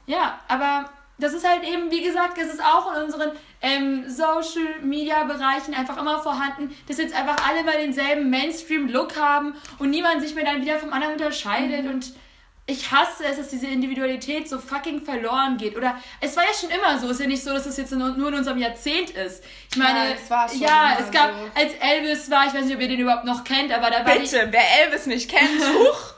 Ja, 0.07 0.41
aber 0.49 0.91
das 1.19 1.35
ist 1.35 1.47
halt 1.47 1.63
eben, 1.63 1.91
wie 1.91 2.03
gesagt, 2.03 2.39
es 2.39 2.55
ist 2.55 2.65
auch 2.65 2.97
in 2.97 3.03
unseren 3.03 3.33
ähm, 3.61 4.09
Social 4.09 4.81
Media 4.83 5.25
Bereichen 5.25 5.75
einfach 5.75 5.99
immer 5.99 6.21
vorhanden, 6.21 6.75
dass 6.89 6.97
jetzt 6.97 7.15
einfach 7.15 7.37
alle 7.47 7.63
mal 7.63 7.77
denselben 7.77 8.31
Mainstream 8.31 8.89
Look 8.89 9.17
haben 9.17 9.55
und 9.79 9.91
niemand 9.91 10.23
sich 10.23 10.35
mehr 10.35 10.45
dann 10.45 10.63
wieder 10.63 10.79
vom 10.79 10.93
anderen 10.93 11.15
unterscheidet 11.15 11.85
mhm. 11.85 11.91
und 11.91 12.13
ich 12.71 12.91
hasse 12.91 13.25
es, 13.25 13.37
dass 13.37 13.49
diese 13.49 13.67
Individualität 13.67 14.49
so 14.49 14.59
fucking 14.59 15.03
verloren 15.03 15.57
geht. 15.57 15.77
Oder 15.77 16.01
es 16.21 16.37
war 16.37 16.45
ja 16.45 16.51
schon 16.59 16.71
immer 16.71 16.99
so. 16.99 17.07
Es 17.07 17.13
ist 17.13 17.21
ja 17.21 17.27
nicht 17.27 17.43
so, 17.43 17.53
dass 17.53 17.67
es 17.67 17.77
jetzt 17.77 17.93
nur 17.93 18.29
in 18.29 18.35
unserem 18.35 18.59
Jahrzehnt 18.59 19.11
ist. 19.11 19.43
Ich 19.71 19.77
meine, 19.77 20.11
ja, 20.11 20.15
es, 20.15 20.31
war 20.31 20.49
schon 20.49 20.61
ja, 20.61 20.99
es 21.01 21.11
gab, 21.11 21.31
so. 21.31 21.61
als 21.61 21.73
Elvis 21.81 22.31
war, 22.31 22.47
ich 22.47 22.55
weiß 22.55 22.65
nicht, 22.65 22.75
ob 22.75 22.81
ihr 22.81 22.89
den 22.89 23.01
überhaupt 23.01 23.25
noch 23.25 23.45
kennt, 23.45 23.73
aber 23.73 23.91
da 23.91 24.05
war 24.05 24.15
Bitte, 24.15 24.47
die, 24.47 24.53
wer 24.53 24.85
Elvis 24.85 25.07
nicht 25.07 25.31
kennt, 25.31 25.61
huch. 25.75 26.15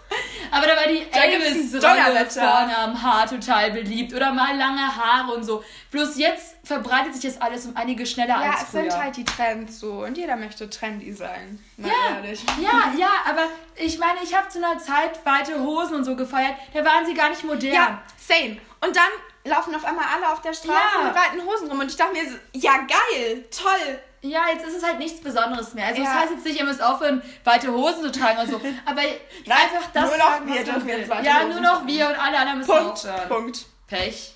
Aber 0.50 0.66
da 0.66 0.76
war 0.76 0.86
die 0.86 1.06
Elvis-Rolle 1.10 2.26
vorne 2.30 2.76
am 2.78 3.02
Haar 3.02 3.26
total 3.28 3.70
beliebt. 3.70 4.14
Oder 4.14 4.32
mal 4.32 4.56
lange 4.56 4.96
Haare 4.96 5.32
und 5.32 5.44
so. 5.44 5.64
Bloß 5.90 6.18
jetzt 6.18 6.56
verbreitet 6.64 7.14
sich 7.14 7.32
das 7.32 7.40
alles 7.40 7.66
um 7.66 7.76
einige 7.76 8.06
schneller 8.06 8.40
ja, 8.40 8.50
als 8.50 8.64
früher. 8.64 8.80
Ja, 8.82 8.86
es 8.86 8.92
sind 8.94 9.02
halt 9.02 9.16
die 9.16 9.24
Trends 9.24 9.80
so. 9.80 10.04
Und 10.04 10.16
jeder 10.16 10.36
möchte 10.36 10.68
trendy 10.68 11.12
sein. 11.12 11.62
Mal 11.76 11.88
ja, 11.88 12.16
ehrlich. 12.16 12.44
ja, 12.60 12.92
ja, 12.98 13.10
aber 13.28 13.42
ich 13.76 13.98
meine, 13.98 14.18
ich 14.22 14.34
habe 14.36 14.48
zu 14.48 14.58
einer 14.58 14.78
Zeit 14.78 15.24
weite 15.24 15.60
Hosen 15.60 15.96
und 15.96 16.04
so 16.04 16.16
gefeiert. 16.16 16.54
Da 16.74 16.84
waren 16.84 17.06
sie 17.06 17.14
gar 17.14 17.30
nicht 17.30 17.44
modern. 17.44 17.72
Ja, 17.72 18.02
same. 18.16 18.58
Und 18.80 18.96
dann 18.96 19.10
laufen 19.44 19.74
auf 19.74 19.84
einmal 19.84 20.04
alle 20.14 20.32
auf 20.32 20.40
der 20.42 20.52
Straße 20.52 20.98
ja. 20.98 21.04
mit 21.04 21.14
weiten 21.14 21.46
Hosen 21.46 21.68
rum. 21.68 21.80
Und 21.80 21.90
ich 21.90 21.96
dachte 21.96 22.12
mir, 22.12 22.30
so, 22.30 22.36
ja 22.52 22.72
geil, 22.78 23.44
toll. 23.50 24.00
Ja, 24.22 24.42
jetzt 24.52 24.64
ist 24.64 24.76
es 24.76 24.84
halt 24.84 24.98
nichts 24.98 25.20
Besonderes 25.20 25.74
mehr. 25.74 25.86
Also 25.86 26.00
ja. 26.00 26.08
das 26.08 26.22
heißt 26.22 26.32
jetzt 26.32 26.44
nicht, 26.44 26.58
ihr 26.58 26.64
müsst 26.64 26.82
aufhören, 26.82 27.22
weite 27.42 27.72
Hosen 27.72 28.02
zu 28.04 28.12
tragen 28.12 28.38
und 28.38 28.50
so. 28.50 28.56
Aber 28.84 29.00
Nein, 29.46 29.58
einfach 29.58 29.90
das. 29.92 30.04
Nur 30.04 30.18
noch 30.18 30.46
wir 30.46 30.64
dürfen 30.64 30.88
jetzt 30.88 31.08
weite 31.08 31.26
Ja, 31.26 31.44
nur 31.44 31.60
noch 31.60 31.86
wir 31.86 32.08
und 32.08 32.14
alle 32.14 32.38
anderen 32.38 32.58
müssen 32.58 32.70
Punkt, 32.70 32.92
aufhören. 32.92 33.28
Punkt. 33.28 33.66
Pech. 33.88 34.34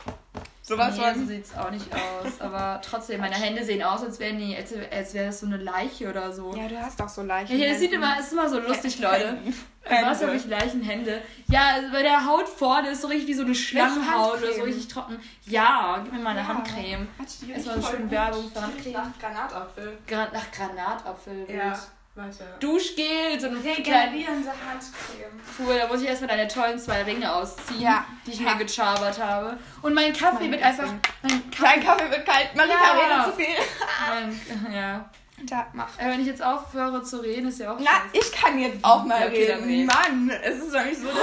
Sowas 0.60 0.96
nee, 0.96 1.14
so 1.14 1.26
sieht 1.26 1.44
es 1.44 1.56
auch 1.56 1.70
nicht 1.70 1.86
aus. 1.94 2.32
Aber 2.40 2.80
trotzdem, 2.82 3.20
meine 3.20 3.36
Hände 3.36 3.64
sehen 3.64 3.84
aus, 3.84 4.02
als 4.02 4.18
wären 4.18 4.38
die, 4.38 4.56
als, 4.56 4.74
als 4.90 5.14
wäre 5.14 5.26
das 5.26 5.38
so 5.38 5.46
eine 5.46 5.58
Leiche 5.58 6.10
oder 6.10 6.32
so. 6.32 6.52
Ja, 6.56 6.66
du 6.66 6.82
hast 6.82 6.98
doch 6.98 7.08
so 7.08 7.22
Leichen. 7.22 7.56
Ja, 7.56 7.68
das 7.68 7.78
sieht 7.78 7.92
immer, 7.92 8.18
ist 8.18 8.32
immer 8.32 8.48
so 8.48 8.58
lustig, 8.58 8.98
Leute. 8.98 9.38
Was 9.88 10.22
habe 10.22 10.34
ich 10.34 10.46
Leichenhände? 10.46 11.22
Ja, 11.48 11.70
also 11.74 11.92
bei 11.92 12.02
der 12.02 12.26
Haut 12.26 12.48
vorne 12.48 12.90
ist 12.90 13.02
so 13.02 13.08
richtig 13.08 13.28
wie 13.28 13.34
so 13.34 13.44
eine 13.44 13.54
Schlangenhaut 13.54 14.42
oder 14.42 14.52
so 14.52 14.62
richtig 14.62 14.88
trocken. 14.88 15.18
Ja, 15.46 16.00
gib 16.02 16.12
mir 16.12 16.18
mal 16.18 16.30
eine 16.30 16.40
ja. 16.40 16.48
Handcreme. 16.48 17.08
Erstmal 17.48 17.80
so 17.80 17.88
schön 17.88 18.10
Werbung 18.10 18.50
für 18.50 18.62
Handcreme. 18.62 18.92
Nach 18.92 19.18
Granatapfel. 19.18 19.98
Gra 20.06 20.28
nach 20.32 20.50
Granatapfel. 20.50 21.46
Ja. 21.48 21.78
Weiter. 22.16 22.46
Duschgel, 22.60 23.38
so 23.38 23.48
eine 23.48 23.62
regenerierende 23.62 24.48
Handcreme. 24.48 25.38
Cool, 25.58 25.78
da 25.78 25.86
muss 25.86 26.00
ich 26.00 26.08
erstmal 26.08 26.28
deine 26.28 26.48
tollen 26.48 26.78
zwei 26.78 27.02
Ringe 27.02 27.30
ausziehen, 27.30 27.82
ja. 27.82 28.06
die 28.26 28.30
ich 28.30 28.40
ja. 28.40 28.54
mir 28.54 28.64
gechabert 28.64 29.22
habe. 29.22 29.58
Und 29.82 29.92
mein 29.92 30.14
Kaffee 30.14 30.50
wird 30.50 30.62
einfach. 30.62 30.86
Mein 31.22 31.50
Kaffee, 31.50 31.60
mein 31.60 31.84
Kaffee 31.84 32.10
wird 32.10 32.24
kalt. 32.24 32.54
Marika 32.54 32.74
ja. 32.74 33.18
redet 33.18 33.24
zu 33.26 33.42
viel. 33.42 33.54
mein, 34.08 34.72
ja. 34.74 35.10
Da, 35.44 35.66
mach. 35.74 35.98
Äh, 35.98 36.10
wenn 36.10 36.20
ich 36.20 36.26
jetzt 36.26 36.42
aufhöre 36.42 37.02
zu 37.02 37.18
reden, 37.18 37.48
ist 37.48 37.58
ja 37.60 37.72
auch 37.74 37.78
Na, 37.78 37.90
scheiße. 37.90 38.08
ich 38.26 38.32
kann 38.32 38.58
jetzt 38.58 38.82
auch 38.82 39.04
mal 39.04 39.20
ja, 39.20 39.26
okay, 39.26 39.52
reden. 39.52 39.64
reden. 39.64 39.86
Mann, 39.86 40.30
es 40.42 40.56
ist 40.62 40.74
doch 40.74 40.84
nicht 40.84 40.98
so, 41.00 41.06
dass 41.08 41.16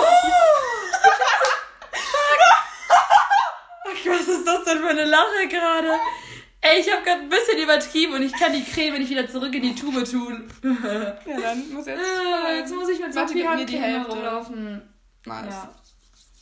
ich... 3.94 4.10
Was 4.10 4.28
ist 4.28 4.46
das 4.46 4.64
denn 4.66 4.80
für 4.80 4.90
eine 4.90 5.06
Lache 5.06 5.48
gerade? 5.50 5.94
Ey, 6.62 6.80
ich 6.80 6.92
habe 6.92 7.04
gerade 7.04 7.22
ein 7.22 7.30
bisschen 7.30 7.58
übertrieben 7.58 8.14
und 8.14 8.22
ich 8.22 8.34
kann 8.34 8.54
die 8.54 8.64
Creme 8.64 9.00
nicht 9.00 9.10
wieder 9.10 9.28
zurück 9.30 9.54
in 9.54 9.64
die 9.64 9.76
Tube 9.76 10.04
tun. 10.10 10.50
ja, 10.64 11.40
dann 11.42 11.74
muss 11.74 11.86
jetzt. 11.86 12.00
Äh, 12.00 12.58
jetzt 12.60 12.74
muss 12.74 12.90
ich 12.90 13.00
mit 13.00 13.14
so 13.14 13.28
viel 13.28 13.48
Handcreme 13.48 14.06
rumlaufen. 14.06 14.82
Nice. 15.26 15.46
Ja. 15.50 15.76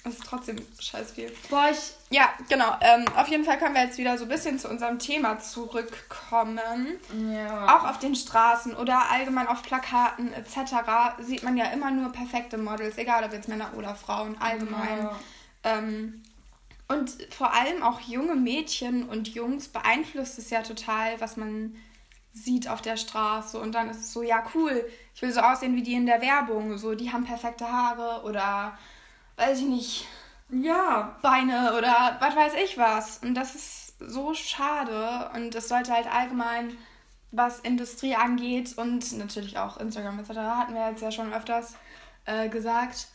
Das 0.03 0.13
ist 0.13 0.23
trotzdem 0.25 0.55
scheiß 0.79 1.11
viel. 1.11 1.31
Boah, 1.49 1.69
ich. 1.71 1.93
Ja, 2.09 2.29
genau. 2.49 2.75
Ähm, 2.81 3.05
auf 3.15 3.27
jeden 3.27 3.45
Fall 3.45 3.59
können 3.59 3.75
wir 3.75 3.83
jetzt 3.83 3.99
wieder 3.99 4.17
so 4.17 4.23
ein 4.23 4.29
bisschen 4.29 4.57
zu 4.57 4.67
unserem 4.67 4.97
Thema 4.97 5.39
zurückkommen. 5.39 6.59
Ja. 7.31 7.77
Auch 7.77 7.87
auf 7.87 7.99
den 7.99 8.15
Straßen 8.15 8.75
oder 8.75 9.11
allgemein 9.11 9.47
auf 9.47 9.61
Plakaten 9.61 10.33
etc. 10.33 11.19
sieht 11.19 11.43
man 11.43 11.55
ja 11.55 11.65
immer 11.65 11.91
nur 11.91 12.11
perfekte 12.11 12.57
Models, 12.57 12.97
egal 12.97 13.23
ob 13.23 13.31
jetzt 13.31 13.47
Männer 13.47 13.71
oder 13.77 13.93
Frauen, 13.93 14.37
allgemein. 14.39 15.03
Ja. 15.03 15.19
Ähm, 15.63 16.23
und 16.87 17.11
vor 17.31 17.53
allem 17.53 17.83
auch 17.83 18.01
junge 18.01 18.35
Mädchen 18.35 19.07
und 19.07 19.29
Jungs 19.29 19.69
beeinflusst 19.69 20.39
es 20.39 20.49
ja 20.49 20.61
total, 20.63 21.21
was 21.21 21.37
man 21.37 21.75
sieht 22.33 22.67
auf 22.67 22.81
der 22.81 22.97
Straße. 22.97 23.59
Und 23.59 23.73
dann 23.73 23.89
ist 23.89 23.99
es 23.99 24.13
so, 24.13 24.23
ja 24.23 24.43
cool, 24.55 24.85
ich 25.13 25.21
will 25.21 25.31
so 25.31 25.41
aussehen 25.41 25.75
wie 25.75 25.83
die 25.83 25.93
in 25.93 26.05
der 26.05 26.21
Werbung. 26.21 26.77
So, 26.77 26.95
die 26.95 27.11
haben 27.11 27.23
perfekte 27.23 27.71
Haare 27.71 28.23
oder 28.25 28.77
weiß 29.41 29.59
ich 29.59 29.65
nicht, 29.65 30.07
Ja. 30.49 31.15
Beine 31.21 31.73
oder 31.77 32.17
was 32.19 32.35
weiß 32.35 32.53
ich 32.63 32.77
was. 32.77 33.19
Und 33.19 33.35
das 33.35 33.55
ist 33.55 33.95
so 33.99 34.33
schade. 34.33 35.29
Und 35.33 35.55
es 35.55 35.67
sollte 35.69 35.93
halt 35.93 36.13
allgemein, 36.13 36.77
was 37.31 37.59
Industrie 37.61 38.15
angeht 38.15 38.77
und 38.77 39.17
natürlich 39.17 39.57
auch 39.57 39.77
Instagram 39.77 40.19
etc., 40.19 40.29
hatten 40.39 40.73
wir 40.73 40.89
jetzt 40.89 41.01
ja 41.01 41.11
schon 41.11 41.33
öfters 41.33 41.75
äh, 42.25 42.49
gesagt, 42.49 43.07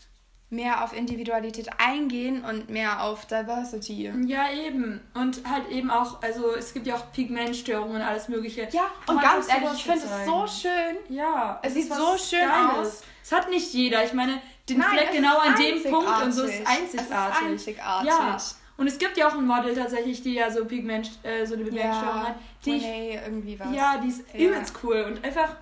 mehr 0.49 0.85
auf 0.85 0.93
Individualität 0.97 1.69
eingehen 1.79 2.45
und 2.45 2.71
mehr 2.71 3.03
auf 3.03 3.27
Diversity. 3.27 4.13
Ja, 4.27 4.51
eben. 4.53 5.01
Und 5.15 5.43
halt 5.49 5.69
eben 5.71 5.91
auch, 5.91 6.23
also 6.23 6.55
es 6.55 6.73
gibt 6.73 6.87
ja 6.87 6.95
auch 6.95 7.13
Pigmentstörungen 7.13 7.97
und 7.97 8.03
alles 8.03 8.29
Mögliche. 8.29 8.69
Ja, 8.71 8.87
und 9.09 9.21
ganz 9.21 9.49
ehrlich, 9.49 9.73
ich 9.75 9.83
finde 9.85 10.05
es 10.05 10.25
so 10.25 10.47
schön. 10.47 10.97
Ja, 11.15 11.59
Es 11.63 11.75
ist 11.75 11.89
sieht 11.89 11.93
so 11.93 12.17
schön 12.17 12.49
aus. 12.49 13.03
Es 13.23 13.33
hat 13.33 13.51
nicht 13.51 13.73
jeder. 13.75 14.05
Ich 14.05 14.13
meine, 14.13 14.41
den 14.69 14.79
Nein, 14.79 14.89
Fleck 14.91 15.13
genau 15.13 15.39
an 15.39 15.55
dem 15.57 15.83
Punkt 15.83 16.23
und 16.23 16.33
so 16.33 16.43
ist 16.45 16.67
einzigartig. 16.67 16.97
Es 16.97 17.07
ist 17.07 17.69
einzigartig. 17.69 18.09
Ja. 18.09 18.37
Und 18.79 18.87
es 18.89 18.99
gibt 18.99 19.17
ja 19.17 19.29
auch 19.29 19.35
ein 19.35 19.47
Model 19.47 19.75
tatsächlich, 19.75 20.23
die 20.23 20.35
ja 20.35 20.51
so 20.51 20.65
Pigment, 20.67 21.09
äh, 21.23 21.47
so 21.47 21.55
eine 21.55 21.65
Pigmentstörung 21.65 22.17
Ja, 22.19 22.27
hat. 22.29 22.35
Die 22.65 22.77
ich, 22.77 22.85
Renee 22.85 23.21
irgendwie 23.25 23.59
was. 23.59 23.75
ja, 23.75 23.97
die 23.99 24.09
ist 24.09 24.23
Ja. 24.35 24.41
übelst 24.49 24.75
cool. 24.83 25.03
Und 25.03 25.25
einfach, 25.25 25.57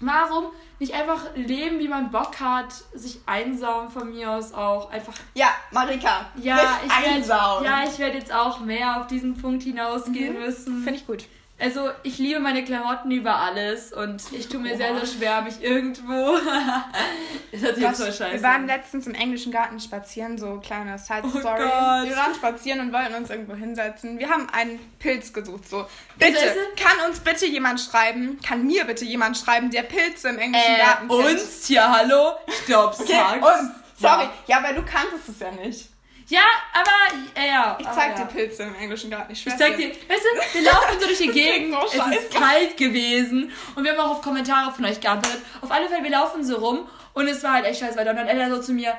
warum 0.00 0.46
nicht 0.78 0.92
einfach 0.92 1.22
leben, 1.36 1.78
wie 1.78 1.88
man 1.88 2.10
Bock 2.10 2.38
hat, 2.40 2.72
sich 2.94 3.20
einsaugen 3.26 3.90
von 3.90 4.10
mir 4.10 4.30
aus 4.30 4.52
auch. 4.52 4.90
Einfach 4.90 5.14
Ja, 5.34 5.48
Marika. 5.70 6.26
Ja, 6.36 6.80
ich 6.84 6.90
werd, 6.90 7.14
einsaugen. 7.14 7.64
ja, 7.64 7.84
ich 7.84 7.98
werde 7.98 8.18
jetzt 8.18 8.32
auch 8.32 8.60
mehr 8.60 9.00
auf 9.00 9.06
diesen 9.06 9.40
Punkt 9.40 9.62
hinausgehen 9.62 10.34
müssen. 10.38 10.82
Finde 10.82 10.98
ich 10.98 11.06
gut. 11.06 11.24
Also, 11.58 11.88
ich 12.02 12.18
liebe 12.18 12.38
meine 12.38 12.62
Klamotten 12.64 13.10
über 13.10 13.36
alles 13.36 13.90
und 13.90 14.22
ich 14.32 14.46
tue 14.48 14.60
mir 14.60 14.76
sehr, 14.76 14.90
Oha. 14.92 14.98
sehr 14.98 15.06
schwer, 15.06 15.40
mich 15.40 15.62
irgendwo. 15.62 16.36
das 17.52 17.60
hört 17.62 17.74
sich 17.76 17.84
jetzt 17.84 17.96
voll 18.02 18.12
scheiße 18.12 18.32
wir 18.34 18.42
waren 18.42 18.66
letztens 18.66 19.06
im 19.06 19.14
englischen 19.14 19.52
Garten 19.52 19.80
spazieren, 19.80 20.36
so 20.36 20.60
kleine 20.62 20.98
Side 20.98 21.22
Oh 21.24 21.28
Story. 21.38 21.62
Gott. 21.62 22.08
wir 22.10 22.16
waren 22.16 22.34
spazieren 22.34 22.80
und 22.80 22.92
wollten 22.92 23.14
uns 23.14 23.30
irgendwo 23.30 23.54
hinsetzen. 23.54 24.18
Wir 24.18 24.28
haben 24.28 24.48
einen 24.50 24.78
Pilz 24.98 25.32
gesucht, 25.32 25.66
so. 25.66 25.86
Bitte, 26.18 26.38
kann 26.76 27.08
uns 27.08 27.20
bitte 27.20 27.46
jemand 27.46 27.80
schreiben, 27.80 28.38
kann 28.46 28.66
mir 28.66 28.84
bitte 28.84 29.06
jemand 29.06 29.38
schreiben, 29.38 29.70
der 29.70 29.82
Pilze 29.84 30.28
im 30.28 30.38
englischen 30.38 30.74
Äh, 30.74 30.78
Garten 30.78 31.08
kennt. 31.08 31.24
uns? 31.40 31.68
Ja, 31.70 31.90
hallo? 31.90 32.32
Stopp, 32.64 32.96
Okay, 33.00 33.12
sag's. 33.14 33.46
uns. 33.60 33.70
Sorry. 33.98 34.24
Ja, 34.24 34.30
Ja, 34.46 34.58
aber 34.58 34.74
du 34.74 34.82
kanntest 34.84 35.26
es 35.30 35.38
ja 35.40 35.50
nicht. 35.52 35.88
Ja 36.28 36.42
aber, 36.72 37.40
äh, 37.40 37.48
ja. 37.48 37.76
Ich 37.80 37.86
zeig 37.90 38.18
ja. 38.18 38.24
dir 38.24 38.32
Pilze 38.32 38.62
im 38.64 38.74
englischen 38.74 39.10
Garten. 39.10 39.32
Ich, 39.32 39.38
Ich 39.38 39.44
schwör's 39.44 39.58
zeig 39.58 39.76
dir, 39.76 39.88
weißt 39.88 40.00
du, 40.00 40.58
wir 40.58 40.62
laufen 40.62 41.00
so 41.00 41.06
durch 41.06 41.18
die 41.18 41.28
Gegend, 41.32 41.74
so 41.74 42.00
es 42.00 42.18
ist 42.18 42.34
kalt 42.34 42.76
gewesen 42.76 43.52
und 43.74 43.84
wir 43.84 43.92
haben 43.92 44.00
auch 44.00 44.16
auf 44.16 44.22
Kommentare 44.22 44.72
von 44.72 44.84
euch 44.84 45.00
geantwortet. 45.00 45.42
Auf 45.60 45.70
alle 45.70 45.88
Fälle, 45.88 46.02
wir 46.02 46.10
laufen 46.10 46.44
so 46.44 46.56
rum 46.56 46.88
und 47.14 47.28
es 47.28 47.42
war 47.42 47.54
halt 47.54 47.66
echt 47.66 47.80
scheiße. 47.80 47.98
Und 47.98 48.04
dann 48.06 48.28
Ella 48.28 48.50
so 48.50 48.60
zu 48.60 48.72
mir, 48.72 48.94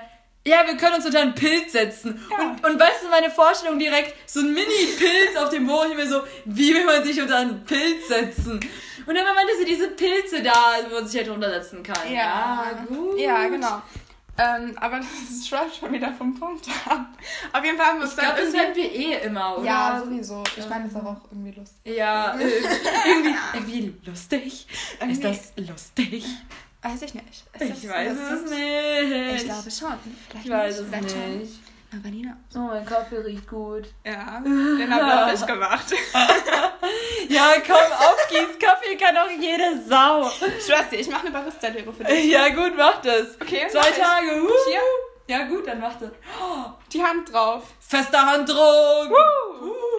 ja, 0.48 0.66
wir 0.66 0.78
können 0.78 0.96
uns 0.96 1.06
unter 1.06 1.20
einen 1.20 1.36
Pilz 1.36 1.74
setzen. 1.74 2.26
Ja. 2.32 2.38
Und, 2.38 2.66
und 2.66 2.80
weißt 2.80 3.04
du, 3.04 3.10
meine 3.10 3.30
Vorstellung 3.30 3.78
direkt, 3.78 4.16
so 4.30 4.40
ein 4.40 4.54
Mini-Pilz 4.54 5.36
auf 5.38 5.50
dem 5.50 5.68
Boden, 5.68 5.92
ich 5.92 5.98
mir 5.98 6.08
so, 6.08 6.22
wie 6.46 6.74
will 6.74 6.86
man 6.86 7.04
sich 7.04 7.22
unter 7.22 7.38
einen 7.38 7.66
Pilz 7.66 8.08
setzen? 8.08 8.60
Und 9.06 9.16
dann 9.16 9.24
meinte 9.24 9.54
sie, 9.60 9.66
diese 9.66 9.90
Pilze 9.90 10.42
da, 10.42 10.78
wo 10.90 10.96
man 10.96 11.08
sich 11.08 11.20
halt 11.20 11.30
runtersetzen 11.30 11.84
kann. 11.84 12.12
Ja, 12.12 12.86
gut. 12.88 13.20
Ja, 13.20 13.48
genau. 13.48 13.82
Ähm, 14.40 14.78
aber 14.80 15.00
das 15.30 15.48
schweift 15.48 15.78
schon 15.78 15.92
wieder 15.92 16.14
vom 16.14 16.34
Punkt 16.40 16.68
ab. 16.88 17.08
Auf 17.54 17.64
jeden 17.66 17.78
Fall 17.78 17.86
haben 17.88 17.98
wir 18.00 18.04
uns 18.04 18.14
Ich 18.14 18.20
glaube, 18.20 18.42
das 18.42 18.54
werden 18.54 18.76
wir 18.76 18.92
eh 18.92 19.26
immer, 19.26 19.58
oder? 19.58 19.66
Ja, 19.66 20.02
sowieso. 20.04 20.44
Ich 20.56 20.70
meine, 20.70 20.84
das 20.86 20.94
ist 20.94 21.00
auch 21.08 21.22
irgendwie 21.32 21.52
lustig. 21.60 21.96
Ja, 21.98 22.36
äh, 22.40 22.44
irgendwie, 23.08 23.36
irgendwie 23.54 23.96
lustig. 24.06 24.68
Irgendwie- 25.00 25.28
Ist 25.28 25.56
das 25.58 25.68
lustig? 25.68 26.26
Weiß 26.84 27.02
ich 27.02 27.14
nicht. 27.16 27.44
Ist 27.54 27.84
Ich 27.84 27.90
weiß 27.90 28.10
lustig? 28.16 28.46
es 28.46 28.52
nicht. 28.52 29.36
Ich 29.42 29.44
glaube 29.46 29.72
schon. 29.72 29.94
Vielleicht 30.30 30.46
Ich 30.46 30.52
weiß 30.52 30.78
es 30.80 30.92
nicht. 30.92 31.60
Aber 31.94 32.10
Nina. 32.10 32.36
Oh, 32.56 32.60
mein 32.60 32.86
Kaffee 32.86 33.18
riecht 33.20 33.48
gut. 33.48 33.86
Ja, 34.06 34.40
den 34.44 34.94
habe 34.94 35.34
ich 35.34 35.46
gemacht. 35.46 35.86
Ja, 37.30 37.54
komm, 37.66 37.76
aufgieß. 37.76 38.58
Kaffee 38.60 38.96
kann 38.96 39.18
auch 39.18 39.30
jede 39.30 39.82
Sau. 39.88 40.30
Ich 40.58 40.66
dir, 40.66 41.00
ich 41.00 41.10
mache 41.10 41.28
eine 41.28 41.32
Barista-Lehre 41.32 41.92
für 41.92 42.04
dich. 42.06 42.26
Ja, 42.26 42.48
gut, 42.50 42.74
mach 42.78 43.02
das. 43.02 43.36
Okay, 43.42 43.68
Zwei 43.70 43.80
mach. 43.80 43.98
Tage. 43.98 44.42
Uh. 44.44 44.50
Hier, 44.70 44.80
Ja, 45.38 45.46
gut, 45.46 45.68
dann 45.68 45.80
mach 45.82 45.96
das. 46.00 46.12
Oh, 46.42 46.70
die 46.94 47.04
Hand 47.04 47.32
drauf. 47.34 47.64
fester 47.80 48.26
Handdruck. 48.26 49.12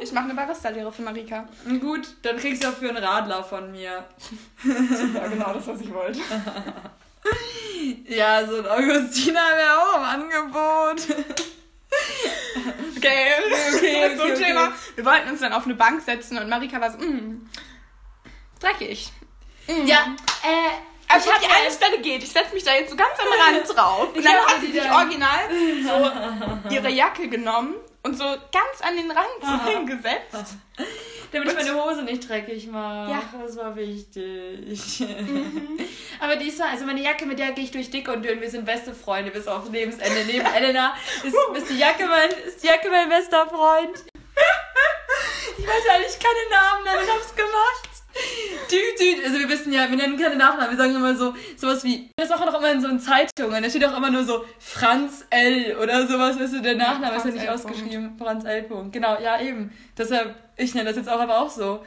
Ich 0.00 0.10
mache 0.12 0.24
eine 0.24 0.34
Barista-Lehre 0.34 0.90
für 0.90 1.02
Marika. 1.02 1.46
Gut, 1.80 2.08
dann 2.22 2.38
kriegst 2.38 2.64
du 2.64 2.68
auch 2.68 2.72
für 2.72 2.88
einen 2.88 3.02
Radler 3.04 3.42
von 3.44 3.70
mir. 3.72 4.04
Ja, 5.14 5.26
genau 5.26 5.52
das, 5.52 5.66
was 5.66 5.80
ich 5.82 5.92
wollte. 5.92 6.20
Ja, 8.06 8.46
so 8.46 8.56
ein 8.56 8.66
Augustiner 8.66 9.40
wäre 9.56 9.78
auch 9.78 9.96
im 9.96 10.02
Angebot. 10.04 11.16
Okay, 12.96 13.32
Okay, 13.36 13.36
so 13.72 13.76
okay, 13.78 14.04
ein 14.04 14.20
okay. 14.20 14.34
Thema. 14.44 14.72
Wir 14.96 15.04
wollten 15.04 15.28
uns 15.30 15.40
dann 15.40 15.52
auf 15.52 15.64
eine 15.64 15.74
Bank 15.74 16.02
setzen 16.02 16.38
und 16.38 16.48
Marika 16.48 16.80
war 16.80 16.90
so, 16.90 16.98
mm, 16.98 17.48
dreckig. 18.60 19.10
Mm. 19.66 19.86
Ja, 19.86 19.98
äh, 20.42 20.70
Also 21.08 21.28
ich 21.28 21.34
hab 21.34 21.40
die 21.42 21.46
mir- 21.48 21.54
eine 21.54 21.70
Stelle 21.70 22.00
geht. 22.00 22.22
Ich 22.22 22.30
setze 22.30 22.52
mich 22.54 22.64
da 22.64 22.74
jetzt 22.74 22.90
so 22.90 22.96
ganz 22.96 23.12
am 23.20 23.28
Rand 23.28 23.68
drauf. 23.76 24.08
Und 24.14 24.24
dann 24.24 24.34
hat 24.34 24.60
sie 24.60 24.72
sich 24.72 24.90
original 24.90 25.38
so 25.82 26.70
ihre 26.74 26.88
Jacke 26.90 27.28
genommen 27.28 27.74
und 28.02 28.16
so 28.16 28.24
ganz 28.24 28.80
an 28.82 28.96
den 28.96 29.10
Rand 29.10 29.26
so 29.64 29.70
hingesetzt. 29.70 30.54
Damit 31.32 31.48
ich 31.48 31.54
meine 31.54 31.74
Hose 31.74 32.02
nicht 32.02 32.28
dreckig 32.28 32.66
mache. 32.68 33.10
Ja. 33.10 33.22
Das 33.42 33.56
war 33.56 33.76
wichtig. 33.76 35.06
Aber 36.20 36.36
diesmal, 36.36 36.70
also 36.70 36.84
meine 36.84 37.02
Jacke, 37.02 37.26
mit 37.26 37.38
der 37.38 37.52
gehe 37.52 37.64
ich 37.64 37.70
durch 37.70 37.90
dick 37.90 38.08
und 38.08 38.24
dünn. 38.24 38.40
Wir 38.40 38.50
sind 38.50 38.64
beste 38.64 38.94
Freunde 38.94 39.30
bis 39.30 39.46
aufs 39.46 39.70
Lebensende. 39.70 40.24
Neben 40.26 40.46
Elena 40.54 40.94
ist, 41.22 41.34
ist, 41.56 41.70
die 41.70 41.78
Jacke 41.78 42.06
mein, 42.06 42.30
ist 42.46 42.62
die 42.62 42.66
Jacke 42.68 42.90
mein 42.90 43.08
bester 43.08 43.46
Freund. 43.46 43.96
Ich 45.60 45.66
weiß 45.66 45.88
eigentlich 45.92 46.18
keine 46.20 46.50
Namen 46.50 46.84
nennen 46.84 46.98
und 47.00 47.14
hab's 47.14 47.34
gemacht. 47.34 47.88
Düt, 48.70 49.00
düt. 49.00 49.24
Also 49.24 49.38
wir 49.38 49.48
wissen 49.48 49.72
ja, 49.72 49.88
wir 49.88 49.96
nennen 49.96 50.16
keine 50.18 50.36
Nachnamen. 50.36 50.70
Wir 50.70 50.76
sagen 50.76 50.94
immer 50.94 51.14
so, 51.14 51.34
sowas 51.56 51.82
wie, 51.84 52.10
das 52.16 52.28
ist 52.28 52.34
auch 52.34 52.58
immer 52.58 52.72
in 52.72 52.80
so 52.80 52.88
in 52.88 53.00
Zeitungen. 53.00 53.62
Da 53.62 53.70
steht 53.70 53.84
auch 53.84 53.96
immer 53.96 54.10
nur 54.10 54.24
so 54.24 54.44
Franz 54.58 55.26
L. 55.30 55.76
oder 55.82 56.06
sowas. 56.06 56.38
Weißt 56.38 56.54
du, 56.54 56.62
der 56.62 56.76
Nachname 56.76 57.16
ist 57.16 57.24
ja 57.24 57.30
Franz 57.30 57.34
nicht 57.34 57.46
L. 57.46 57.54
ausgeschrieben. 57.54 58.16
Franz 58.18 58.44
L. 58.44 58.62
Punkt. 58.64 58.92
Genau, 58.92 59.18
ja 59.20 59.40
eben. 59.40 59.72
Deshalb, 59.96 60.34
ich 60.56 60.74
nenne 60.74 60.88
das 60.88 60.96
jetzt 60.96 61.08
auch 61.08 61.20
aber 61.20 61.40
auch 61.40 61.50
so. 61.50 61.80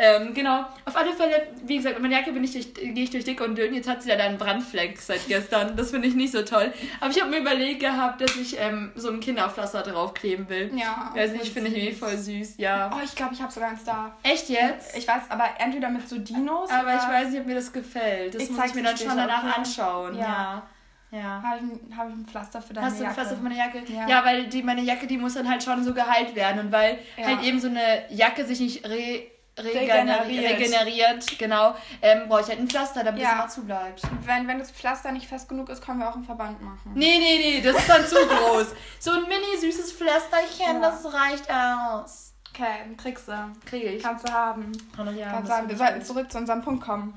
Ähm, 0.00 0.32
genau. 0.32 0.64
Auf 0.84 0.96
alle 0.96 1.12
Fälle, 1.12 1.48
wie 1.64 1.76
gesagt, 1.78 1.96
mit 1.96 2.02
meiner 2.02 2.18
Jacke 2.20 2.30
bin 2.30 2.44
ich 2.44 2.52
durch, 2.52 2.72
gehe 2.72 3.02
ich 3.04 3.10
durch 3.10 3.24
dick 3.24 3.40
und 3.40 3.56
dünn. 3.58 3.74
Jetzt 3.74 3.88
hat 3.88 4.00
sie 4.00 4.08
leider 4.08 4.22
einen 4.24 4.38
Brandfleck 4.38 5.00
seit 5.00 5.26
gestern. 5.26 5.74
Das 5.76 5.90
finde 5.90 6.06
ich 6.06 6.14
nicht 6.14 6.30
so 6.32 6.42
toll. 6.42 6.72
Aber 7.00 7.10
ich 7.10 7.20
habe 7.20 7.30
mir 7.30 7.38
überlegt 7.40 7.80
gehabt, 7.80 8.20
dass 8.20 8.36
ich 8.36 8.56
ähm, 8.60 8.92
so 8.94 9.10
ein 9.10 9.18
Kinderpflaster 9.18 9.82
draufkleben 9.82 10.48
will. 10.48 10.70
Ja. 10.76 11.10
Weiß 11.16 11.32
nicht, 11.32 11.52
finde 11.52 11.70
ich 11.70 11.76
irgendwie 11.76 11.94
voll 11.96 12.16
süß. 12.16 12.58
Ja. 12.58 12.90
Oh, 12.94 13.00
ich 13.04 13.12
glaube, 13.16 13.34
ich 13.34 13.42
habe 13.42 13.52
sogar 13.52 13.70
eins 13.70 13.82
da. 13.82 14.16
Echt 14.22 14.48
jetzt? 14.48 14.96
Ich 14.96 15.08
weiß, 15.08 15.22
aber 15.30 15.46
entweder 15.58 15.88
mit 15.88 16.08
so 16.08 16.16
Dinos 16.18 16.70
aber 16.70 16.94
ich 16.94 17.02
weiß 17.02 17.30
nicht, 17.30 17.40
ob 17.40 17.46
mir 17.46 17.56
das 17.56 17.72
gefällt. 17.72 18.36
Das 18.36 18.42
Ich 18.44 18.50
muss 18.50 18.66
ich 18.66 18.74
mir 18.74 18.84
dann 18.84 18.96
schon 18.96 19.08
danach 19.08 19.42
okay? 19.42 19.52
anschauen. 19.56 20.16
Ja. 20.16 20.62
Ja. 21.10 21.18
ja. 21.18 21.42
habe 21.42 21.56
ich, 21.56 21.62
ein- 21.62 21.96
hab 21.98 22.08
ich 22.08 22.14
ein 22.14 22.24
Pflaster 22.26 22.62
für 22.62 22.72
deine 22.72 22.86
Hast 22.86 22.94
du 22.98 23.02
ein 23.02 23.04
Jacke. 23.04 23.14
Pflaster 23.16 23.36
für 23.36 23.42
meine 23.42 23.56
Jacke? 23.56 23.82
Ja. 23.92 24.06
Ja, 24.06 24.24
weil 24.24 24.46
die, 24.46 24.62
meine 24.62 24.82
Jacke, 24.82 25.08
die 25.08 25.18
muss 25.18 25.34
dann 25.34 25.50
halt 25.50 25.62
schon 25.64 25.82
so 25.82 25.92
geheilt 25.92 26.36
werden. 26.36 26.60
Und 26.66 26.70
weil 26.72 26.98
Ja. 27.16 27.26
halt 27.26 27.42
eben 27.42 27.58
so 27.58 27.66
eine 27.66 28.04
Jacke 28.10 28.44
sich 28.44 28.60
nicht 28.60 28.86
re 28.88 29.22
Regeneriert. 29.64 30.58
regeneriert, 30.58 31.38
genau, 31.38 31.74
ähm, 32.02 32.28
brauche 32.28 32.42
ich 32.42 32.48
halt 32.48 32.58
ein 32.60 32.68
Pflaster, 32.68 33.04
damit 33.04 33.22
Ja. 33.22 33.28
es 33.28 33.34
immer 33.34 33.48
zubleibt. 33.48 34.02
Wenn, 34.24 34.46
wenn 34.48 34.58
das 34.58 34.70
Pflaster 34.70 35.12
nicht 35.12 35.28
fest 35.28 35.48
genug 35.48 35.68
ist, 35.68 35.82
können 35.84 35.98
wir 36.00 36.08
auch 36.08 36.14
einen 36.14 36.24
Verband 36.24 36.62
machen. 36.62 36.92
Nee, 36.94 37.18
nee, 37.18 37.38
nee, 37.38 37.60
das 37.60 37.76
ist 37.76 37.88
dann 37.88 38.06
zu 38.06 38.16
groß. 38.16 38.66
So 39.00 39.12
ein 39.12 39.22
mini 39.22 39.56
süßes 39.60 39.92
Pflasterchen, 39.92 40.80
Ja. 40.80 40.90
das 40.90 41.04
reicht 41.12 41.50
aus. 41.50 42.34
Okay, 42.54 42.94
kriegst 42.96 43.28
du. 43.28 43.32
Kriege 43.66 43.86
ich. 43.92 44.02
Kannst 44.02 44.28
du 44.28 44.32
haben. 44.32 44.72
Ja, 45.16 45.30
Kannst 45.30 45.42
das 45.42 45.48
du 45.48 45.52
haben. 45.54 45.68
Wir 45.68 45.76
sollten 45.76 46.02
zurück 46.02 46.32
zu 46.32 46.38
unserem 46.38 46.62
Punkt 46.62 46.82
kommen. 46.84 47.16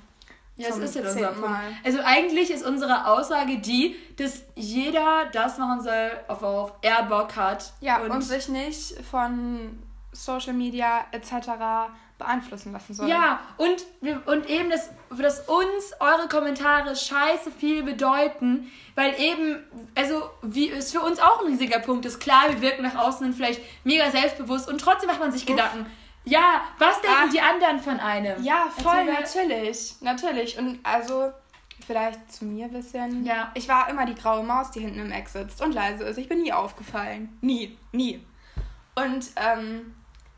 Ja, 0.58 0.70
zum 0.70 0.84
ist 0.84 0.94
ja 0.96 1.02
unser 1.02 1.28
Punkt. 1.30 1.50
Mal. 1.50 1.62
Also 1.84 2.00
eigentlich 2.04 2.52
ist 2.52 2.64
unsere 2.64 3.08
Aussage 3.08 3.58
die, 3.58 3.96
dass 4.18 4.44
jeder 4.56 5.26
das 5.34 5.58
machen 5.58 5.82
soll, 5.82 6.12
worauf 6.28 6.74
er 6.82 7.04
Bock 7.04 7.36
hat. 7.36 7.74
Ja, 7.80 7.98
und, 8.02 8.12
und, 8.12 8.22
sich 8.22 8.50
nicht 8.50 8.94
von 9.10 9.82
Social 10.12 10.54
Media 10.54 11.06
etc. 11.12 11.32
beeinflussen 12.22 12.72
lassen 12.72 12.94
soll. 12.94 13.10
Ja, 13.10 13.40
und, 13.58 13.84
wir- 14.02 14.22
und 14.26 14.50
eben, 14.50 14.70
dass, 14.70 14.90
dass 15.18 15.40
uns 15.48 15.94
eure 16.00 16.28
Kommentare 16.30 16.96
scheiße 16.96 17.52
viel 17.52 17.84
bedeuten, 17.84 18.72
weil 18.96 19.14
eben, 19.20 19.58
also, 19.96 20.30
wie 20.42 20.70
es 20.70 20.92
für 20.92 21.02
uns 21.02 21.20
auch 21.20 21.42
ein 21.42 21.48
riesiger 21.48 21.80
Punkt 21.80 22.06
ist. 22.06 22.20
Klar, 22.20 22.44
wir 22.50 22.62
wirken 22.62 22.84
nach 22.84 22.96
außen 22.96 23.26
hin 23.26 23.34
vielleicht 23.36 23.62
mega 23.84 24.10
selbstbewusst 24.12 24.70
und 24.70 24.80
trotzdem 24.80 25.08
macht 25.10 25.20
man 25.20 25.32
sich 25.32 25.46
Gedanken. 25.46 25.86
Ja, 26.24 26.62
was 26.78 27.02
denken 27.02 27.18
Ah. 27.28 27.30
die 27.34 27.42
anderen 27.42 27.80
von 27.80 28.00
einem? 28.00 28.44
Ja, 28.44 28.66
voll, 28.82 29.06
natürlich. 29.06 29.96
Natürlich. 30.02 30.58
Und 30.58 30.80
also, 30.84 31.32
vielleicht 31.88 32.32
zu 32.32 32.46
mir 32.46 32.66
ein 32.66 32.72
bisschen. 32.74 33.26
Ja. 33.26 33.52
Ich 33.56 33.68
war 33.68 33.90
immer 33.90 34.06
die 34.06 34.14
graue 34.14 34.44
Maus, 34.44 34.70
die 34.72 34.80
hinten 34.82 35.00
im 35.00 35.12
Eck 35.12 35.28
sitzt 35.30 35.62
und 35.64 35.74
leise 35.74 36.04
ist. 36.04 36.18
Ich 36.18 36.30
bin 36.30 36.44
nie 36.44 36.54
aufgefallen. 36.54 37.36
Nie, 37.42 37.76
nie. 37.92 38.24
Und 38.94 39.26
ähm, 39.36 39.96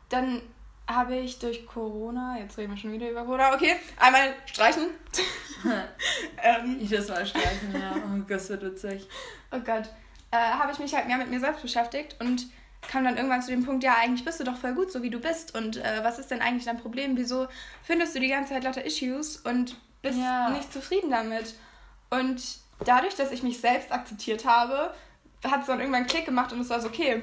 dann 0.08 0.40
habe 0.88 1.16
ich 1.16 1.38
durch 1.38 1.66
Corona, 1.66 2.36
jetzt 2.38 2.58
reden 2.58 2.72
wir 2.72 2.76
schon 2.78 2.92
wieder 2.92 3.10
über 3.10 3.24
Corona, 3.24 3.54
okay, 3.54 3.76
einmal 3.98 4.34
streichen. 4.46 4.86
ähm, 6.42 6.78
Ich 6.80 6.90
das 6.90 7.08
mal 7.08 7.24
streichen, 7.26 7.72
ja. 7.72 7.92
Oh 7.96 8.18
Gott, 8.18 8.30
das 8.30 8.48
wird 8.50 8.62
witzig. 8.62 9.06
oh 9.52 9.60
Gott, 9.60 9.88
äh, 10.30 10.36
habe 10.36 10.72
ich 10.72 10.78
mich 10.78 10.94
halt 10.94 11.06
mehr 11.06 11.16
mit 11.16 11.30
mir 11.30 11.40
selbst 11.40 11.62
beschäftigt 11.62 12.16
und 12.20 12.46
kam 12.82 13.04
dann 13.04 13.16
irgendwann 13.16 13.40
zu 13.40 13.50
dem 13.50 13.64
Punkt, 13.64 13.82
ja, 13.82 13.94
eigentlich 13.98 14.24
bist 14.26 14.40
du 14.40 14.44
doch 14.44 14.56
voll 14.58 14.74
gut, 14.74 14.92
so 14.92 15.02
wie 15.02 15.08
du 15.08 15.18
bist. 15.18 15.54
Und 15.54 15.78
äh, 15.78 16.00
was 16.04 16.18
ist 16.18 16.30
denn 16.30 16.42
eigentlich 16.42 16.66
dein 16.66 16.76
Problem? 16.78 17.16
Wieso 17.16 17.46
findest 17.82 18.14
du 18.14 18.20
die 18.20 18.28
ganze 18.28 18.52
Zeit 18.52 18.64
lauter 18.64 18.84
Issues 18.84 19.38
und 19.38 19.76
bist 20.02 20.18
Ja. 20.18 20.50
nicht 20.50 20.70
zufrieden 20.70 21.10
damit? 21.10 21.54
Und 22.10 22.42
dadurch, 22.84 23.14
dass 23.14 23.32
ich 23.32 23.42
mich 23.42 23.58
selbst 23.58 23.90
akzeptiert 23.90 24.44
habe, 24.44 24.92
hat 25.46 25.62
es 25.62 25.66
dann 25.66 25.78
irgendwann 25.80 26.00
einen 26.02 26.06
Klick 26.08 26.26
gemacht 26.26 26.52
und 26.52 26.60
es 26.60 26.68
war 26.68 26.78
so, 26.80 26.88
okay, 26.88 27.22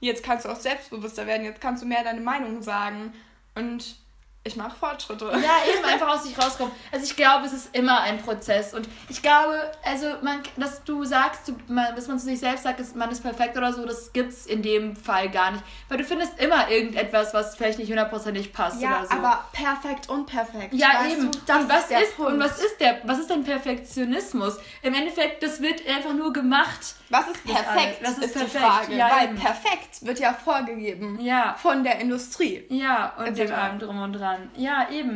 jetzt 0.00 0.22
kannst 0.22 0.44
du 0.44 0.50
auch 0.50 0.56
selbstbewusster 0.60 1.26
werden, 1.26 1.44
jetzt 1.44 1.60
kannst 1.60 1.82
du 1.82 1.86
mehr 1.86 2.04
deine 2.04 2.20
Meinung 2.20 2.62
sagen. 2.62 3.12
Und 3.54 3.96
ich 4.44 4.56
mache 4.56 4.74
Fortschritte. 4.76 5.26
Ja, 5.26 5.58
eben 5.74 5.84
einfach 5.84 6.08
aus 6.08 6.22
sich 6.24 6.38
rauskommen. 6.38 6.72
Also 6.90 7.04
ich 7.04 7.16
glaube, 7.16 7.44
es 7.44 7.52
ist 7.52 7.76
immer 7.76 8.00
ein 8.00 8.18
Prozess. 8.22 8.72
Und 8.72 8.88
ich 9.10 9.20
glaube, 9.20 9.70
also 9.84 10.06
man, 10.22 10.42
dass 10.56 10.82
du 10.84 11.04
sagst, 11.04 11.48
du, 11.48 11.56
man, 11.66 11.94
dass 11.94 12.06
man 12.06 12.18
zu 12.18 12.26
sich 12.26 12.40
selbst 12.40 12.62
sagt, 12.62 12.80
dass 12.80 12.94
man 12.94 13.10
ist 13.10 13.20
perfekt 13.22 13.58
oder 13.58 13.74
so, 13.74 13.84
das 13.84 14.12
gibt's 14.12 14.46
in 14.46 14.62
dem 14.62 14.96
Fall 14.96 15.28
gar 15.28 15.50
nicht. 15.50 15.62
Weil 15.88 15.98
du 15.98 16.04
findest 16.04 16.40
immer 16.40 16.70
irgendetwas, 16.70 17.34
was 17.34 17.56
vielleicht 17.56 17.78
nicht 17.78 17.90
hundertprozentig 17.90 18.52
passt 18.54 18.80
Ja, 18.80 19.00
oder 19.00 19.06
so. 19.06 19.12
aber 19.14 19.44
perfekt 19.52 20.08
und 20.08 20.24
perfekt. 20.26 20.72
ja, 20.72 21.04
eben. 21.06 21.30
Du, 21.30 21.52
und 21.52 21.68
was 21.68 21.90
ist, 21.90 22.16
Punkt. 22.16 22.32
und 22.32 22.40
was 22.40 22.58
ist 22.58 22.80
der 22.80 23.00
was 23.04 23.18
ist 23.18 23.28
denn 23.28 23.44
Perfektionismus? 23.44 24.56
Im 24.82 24.94
Endeffekt, 24.94 25.42
das 25.42 25.60
wird 25.60 25.86
einfach 25.86 26.14
nur 26.14 26.32
gemacht. 26.32 26.94
Was 27.10 27.26
ist 27.28 27.40
Das 27.44 27.52
perfekt? 27.62 28.04
alles. 28.04 28.16
Das 28.16 28.26
ist 28.26 28.34
die 28.34 28.38
perfekt, 28.40 28.64
Frage. 28.64 28.94
ja, 28.96 29.10
weil 29.10 29.24
eben. 29.28 29.38
perfekt 29.38 30.04
wird 30.06 30.18
ja 30.18 30.32
vorgegeben 30.34 31.18
Ja. 31.20 31.54
von 31.58 31.82
der 31.84 32.00
Industrie. 32.00 32.64
Ja, 32.68 33.14
und 33.16 33.36
dem 33.38 33.52
allem 33.52 33.78
drum 33.78 34.02
und 34.02 34.12
dran. 34.12 34.50
Ja, 34.56 34.88
eben. 34.90 35.14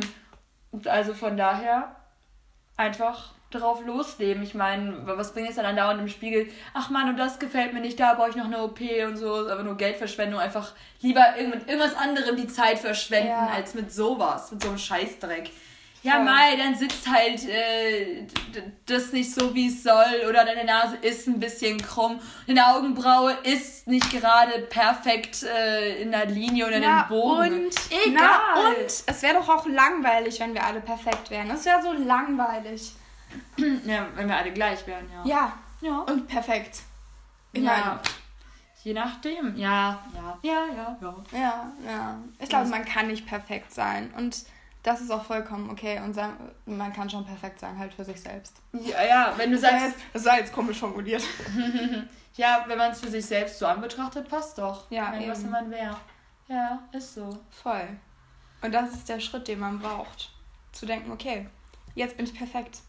Also 0.85 1.13
von 1.13 1.37
daher 1.37 1.95
einfach 2.77 3.31
drauf 3.51 3.85
losleben. 3.85 4.41
Ich 4.41 4.55
meine, 4.55 5.05
was 5.05 5.33
bringt 5.33 5.49
es 5.49 5.57
dann 5.57 5.65
andauernd 5.65 6.01
im 6.01 6.07
Spiegel? 6.07 6.47
Ach 6.73 6.89
man, 6.89 7.09
und 7.09 7.17
das 7.17 7.37
gefällt 7.37 7.73
mir 7.73 7.81
nicht, 7.81 7.99
da 7.99 8.15
brauche 8.15 8.29
ich 8.31 8.35
noch 8.35 8.45
eine 8.45 8.63
OP 8.63 8.79
und 9.07 9.15
so, 9.17 9.43
ist 9.45 9.51
aber 9.51 9.61
nur 9.61 9.77
Geldverschwendung. 9.77 10.39
Einfach 10.39 10.71
lieber 11.01 11.23
mit 11.37 11.67
irgendwas 11.67 11.95
anderem 11.95 12.35
die 12.35 12.47
Zeit 12.47 12.79
verschwenden, 12.79 13.27
Ja. 13.29 13.49
als 13.53 13.75
mit 13.75 13.93
sowas, 13.93 14.51
mit 14.51 14.63
so 14.63 14.69
einem 14.69 14.79
Scheißdreck. 14.79 15.51
Ja. 16.03 16.19
Mai, 16.19 16.55
dann 16.57 16.75
sitzt 16.75 17.09
halt 17.09 17.47
äh, 17.47 18.25
das 18.85 19.11
nicht 19.13 19.33
so, 19.33 19.53
wie 19.55 19.67
es 19.67 19.83
soll. 19.83 20.25
Oder 20.29 20.43
deine 20.45 20.65
Nase 20.65 20.97
ist 20.97 21.27
ein 21.27 21.39
bisschen 21.39 21.81
krumm. 21.81 22.19
Deine 22.45 22.67
Augenbraue 22.67 23.31
ist 23.43 23.87
nicht 23.87 24.09
gerade 24.11 24.59
perfekt 24.63 25.43
äh, 25.43 26.01
in 26.01 26.11
der 26.11 26.25
Linie 26.25 26.67
oder 26.67 26.75
in 26.75 26.81
den 26.81 27.07
Bogen. 27.07 27.65
und 27.65 27.73
Egal. 28.05 28.13
Na, 28.55 28.69
und 28.69 28.85
es 28.85 29.21
wäre 29.21 29.35
doch 29.35 29.47
auch 29.49 29.65
langweilig, 29.65 30.39
wenn 30.41 30.53
wir 30.53 30.63
alle 30.65 30.81
perfekt 30.81 31.29
wären. 31.31 31.49
Es 31.51 31.63
wäre 31.65 31.81
so 31.81 31.93
langweilig. 31.93 32.91
Ja, 33.85 34.07
wenn 34.15 34.27
wir 34.27 34.37
alle 34.37 34.51
gleich 34.51 34.85
wären, 34.85 35.09
ja. 35.11 35.23
Ja, 35.25 35.53
Ja. 35.81 35.99
und 36.01 36.27
perfekt. 36.27 36.79
Ich 37.53 37.63
ja. 37.63 37.99
Je 38.83 38.93
nachdem. 38.93 39.55
Ja, 39.55 40.03
ja. 40.13 40.39
Ja, 40.43 40.65
ja, 40.75 40.97
ja. 41.01 41.15
ja, 41.31 41.71
ja. 41.87 42.17
Ich 42.39 42.49
glaube, 42.49 42.67
man 42.69 42.83
kann 42.83 43.07
nicht 43.07 43.25
perfekt 43.25 43.73
sein. 43.73 44.13
Und 44.17 44.43
das 44.83 45.01
ist 45.01 45.09
auch 45.11 45.23
vollkommen 45.23 45.69
okay. 45.69 45.99
Und 45.99 46.13
sagen, 46.13 46.51
man 46.65 46.93
kann 46.93 47.09
schon 47.09 47.25
perfekt 47.25 47.59
sein, 47.59 47.77
halt 47.79 47.93
für 47.93 48.03
sich 48.03 48.21
selbst. 48.21 48.57
Ja, 48.73 49.03
ja, 49.03 49.33
wenn 49.37 49.51
du 49.51 49.57
Das 49.57 49.69
sagst, 49.69 49.85
jetzt, 49.85 49.99
das 50.13 50.25
war 50.25 50.37
jetzt 50.37 50.53
komisch 50.53 50.77
formuliert. 50.77 51.23
ja, 52.35 52.63
wenn 52.67 52.77
man 52.77 52.91
es 52.91 52.99
für 52.99 53.09
sich 53.09 53.25
selbst 53.25 53.57
so 53.59 53.65
anbetrachtet, 53.65 54.27
passt 54.29 54.57
doch. 54.57 54.91
Ja, 54.91 55.13
wenn 55.13 55.29
was 55.29 55.39
eben. 55.39 55.49
man 55.49 55.71
wäre. 55.71 55.95
Ja, 56.47 56.83
ist 56.91 57.15
so. 57.15 57.39
Voll. 57.49 57.87
Und 58.61 58.73
das 58.73 58.93
ist 58.93 59.09
der 59.09 59.19
Schritt, 59.19 59.47
den 59.47 59.59
man 59.59 59.79
braucht. 59.79 60.29
Zu 60.71 60.85
denken, 60.85 61.11
okay, 61.11 61.47
jetzt 61.95 62.17
bin 62.17 62.25
ich 62.25 62.33
perfekt. 62.33 62.79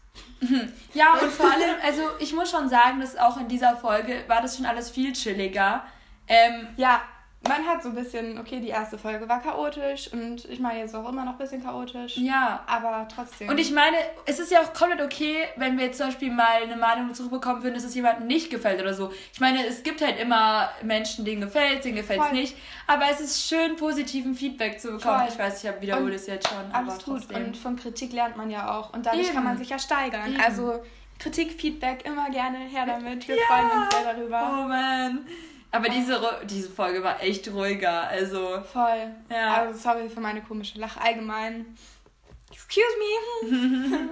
Ja, 0.93 1.13
und 1.21 1.29
vor 1.29 1.51
allem, 1.51 1.75
also 1.83 2.03
ich 2.19 2.33
muss 2.33 2.49
schon 2.49 2.69
sagen, 2.69 3.01
dass 3.01 3.17
auch 3.17 3.35
in 3.35 3.49
dieser 3.49 3.75
Folge 3.75 4.23
war 4.27 4.41
das 4.41 4.55
schon 4.55 4.65
alles 4.65 4.89
viel 4.89 5.11
chilliger. 5.11 5.83
Ähm, 6.27 6.69
Ja, 6.77 7.01
man 7.47 7.65
hat 7.65 7.83
so 7.83 7.89
ein 7.89 7.95
bisschen, 7.95 8.37
okay, 8.39 8.59
die 8.59 8.69
erste 8.69 8.97
Folge 8.97 9.27
war 9.29 9.41
chaotisch 9.41 10.11
und 10.11 10.45
ich 10.45 10.59
meine 10.59 10.79
jetzt 10.79 10.95
auch 10.95 11.07
immer 11.07 11.23
noch 11.25 11.33
ein 11.33 11.37
bisschen 11.37 11.63
chaotisch. 11.63 12.17
ja. 12.17 12.63
Aber 12.67 13.07
trotzdem. 13.13 13.49
Und 13.49 13.57
ich 13.59 13.71
meine, 13.71 13.97
es 14.25 14.39
ist 14.39 14.51
ja 14.51 14.61
auch 14.61 14.73
komplett 14.73 15.01
okay, 15.01 15.45
wenn 15.55 15.77
wir 15.77 15.85
jetzt 15.85 15.97
zum 15.97 16.07
Beispiel 16.07 16.31
mal 16.31 16.63
eine 16.63 16.75
Meinung 16.75 17.13
zurückbekommen 17.13 17.63
würden, 17.63 17.75
dass 17.75 17.83
es 17.83 17.93
jemandem 17.95 18.27
nicht 18.27 18.49
gefällt 18.49 18.81
oder 18.81 18.93
so. 18.93 19.11
Ich 19.33 19.39
meine, 19.39 19.65
es 19.65 19.83
gibt 19.83 20.01
halt 20.01 20.19
immer 20.19 20.69
Menschen, 20.81 21.25
denen 21.25 21.41
gefällt, 21.41 21.85
denen 21.85 21.95
gefällt 21.95 22.21
es 22.25 22.31
nicht. 22.31 22.57
Aber 22.87 23.05
es 23.11 23.19
ist 23.19 23.47
schön, 23.47 23.75
positiven 23.75 24.35
Feedback 24.35 24.79
zu 24.79 24.91
bekommen. 24.93 25.19
Voll. 25.19 25.27
Ich 25.29 25.39
weiß, 25.39 25.63
ich 25.63 25.69
habe 25.69 25.81
wiederhole 25.81 26.15
es 26.15 26.27
jetzt 26.27 26.47
schon, 26.47 26.57
aber 26.71 26.91
Alles 26.91 27.03
gut. 27.03 27.33
Und 27.33 27.57
von 27.57 27.75
Kritik 27.75 28.13
lernt 28.13 28.37
man 28.37 28.49
ja 28.49 28.77
auch. 28.77 28.93
Und 28.93 29.05
dadurch 29.05 29.25
Eben. 29.27 29.35
kann 29.35 29.43
man 29.43 29.57
sich 29.57 29.69
ja 29.69 29.79
steigern. 29.79 30.33
Eben. 30.33 30.41
Also 30.41 30.81
Kritik, 31.19 31.59
Feedback, 31.59 32.05
immer 32.05 32.29
gerne 32.29 32.57
her 32.57 32.85
damit. 32.85 33.27
Wir 33.27 33.35
Ja. 33.35 33.41
freuen 33.47 33.81
uns 33.81 33.95
sehr 33.95 34.13
darüber. 34.13 34.59
Oh 34.63 34.67
man. 34.67 35.25
Aber 35.75 35.89
diese, 35.89 36.21
diese 36.45 36.69
Folge 36.69 37.03
war 37.03 37.21
echt 37.21 37.51
ruhiger. 37.51 38.07
Also, 38.07 38.61
Voll. 38.71 39.13
Ja. 39.29 39.55
Also 39.55 39.77
sorry 39.79 40.09
für 40.09 40.21
meine 40.21 40.41
komische 40.41 40.79
Lache 40.79 41.01
allgemein. 41.01 41.77
Excuse 42.51 42.85
me. 42.97 44.09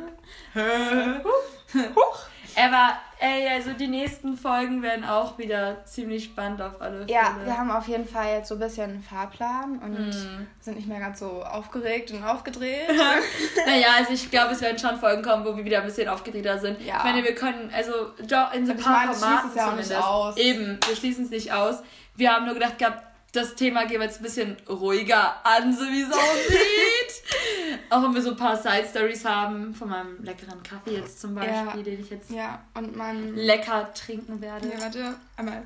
Huch. 1.96 2.20
aber 2.56 2.98
ey, 3.24 3.48
also 3.48 3.72
die 3.74 3.88
nächsten 3.88 4.36
Folgen 4.38 4.82
werden 4.82 5.06
auch 5.06 5.38
wieder 5.38 5.84
ziemlich 5.86 6.26
spannend 6.26 6.62
auf 6.62 6.82
alle 6.82 7.06
Fälle. 7.06 7.12
Ja, 7.12 7.36
wir 7.44 7.58
haben 7.58 7.72
auf 7.72 7.88
jeden 7.88 8.08
Fall 8.08 8.36
jetzt 8.36 8.50
so 8.50 8.56
ein 8.56 8.60
bisschen 8.60 8.90
einen 8.92 9.02
Fahrplan 9.04 9.80
und 9.80 10.08
Mhm. 10.10 10.48
sind 10.60 10.76
nicht 10.76 10.88
mehr 10.88 11.00
ganz 11.00 11.20
so 11.20 11.42
aufgeregt 11.44 12.12
und 12.12 12.24
aufgedreht. 12.24 12.90
Naja, 13.66 13.88
also 13.98 14.12
ich 14.14 14.30
glaube, 14.30 14.52
es 14.54 14.62
werden 14.62 14.78
schon 14.78 14.98
Folgen 15.00 15.24
kommen, 15.24 15.46
wo 15.46 15.56
wir 15.56 15.64
wieder 15.64 15.80
ein 15.80 15.86
bisschen 15.86 16.10
aufgeregter 16.10 16.60
sind. 16.60 16.82
Ja. 16.82 16.98
Ich 16.98 17.04
meine, 17.04 17.24
wir 17.24 17.34
können, 17.34 17.72
also 17.74 17.92
in 18.18 18.28
so 18.66 18.74
ein 18.74 18.78
ich 18.78 18.84
paar 18.84 19.06
meine, 19.06 19.14
Formaten 19.14 19.50
es 19.50 19.56
ja 19.56 19.66
zumindest. 19.70 19.94
aus. 19.96 20.38
Eben, 20.38 20.80
wir 20.88 20.96
schließen 20.96 21.26
es 21.26 21.32
nicht 21.32 21.52
aus. 21.54 21.78
Wir 22.16 22.32
haben 22.34 22.46
nur 22.46 22.54
gedacht 22.56 22.78
gehabt, 22.78 23.04
das 23.32 23.56
Thema 23.56 23.86
gehen 23.86 24.00
wir 24.00 24.06
jetzt 24.08 24.20
ein 24.20 24.24
bisschen 24.24 24.58
ruhiger 24.70 25.36
an, 25.44 25.74
so 25.76 25.84
wie 25.86 26.02
es 26.02 26.12
aussieht. 26.12 26.58
auch 27.90 28.04
wenn 28.04 28.14
wir 28.14 28.22
so 28.22 28.32
ein 28.32 28.38
paar 28.38 28.56
Side-Stories 28.58 29.26
haben, 29.26 29.74
von 29.74 29.90
meinem 29.90 30.24
leckeren 30.24 30.62
Kaffee 30.64 30.96
jetzt 30.98 31.20
zum 31.22 31.36
Beispiel, 31.36 31.54
Ja. 31.54 31.74
den 31.84 32.00
ich 32.02 32.10
jetzt 32.10 32.30
ja, 32.32 32.64
und 32.76 32.96
man. 32.96 33.36
lecker 33.36 33.92
trinken 33.94 34.42
werde. 34.42 34.68
Ja, 34.70 34.82
warte, 34.82 35.16
einmal. 35.38 35.64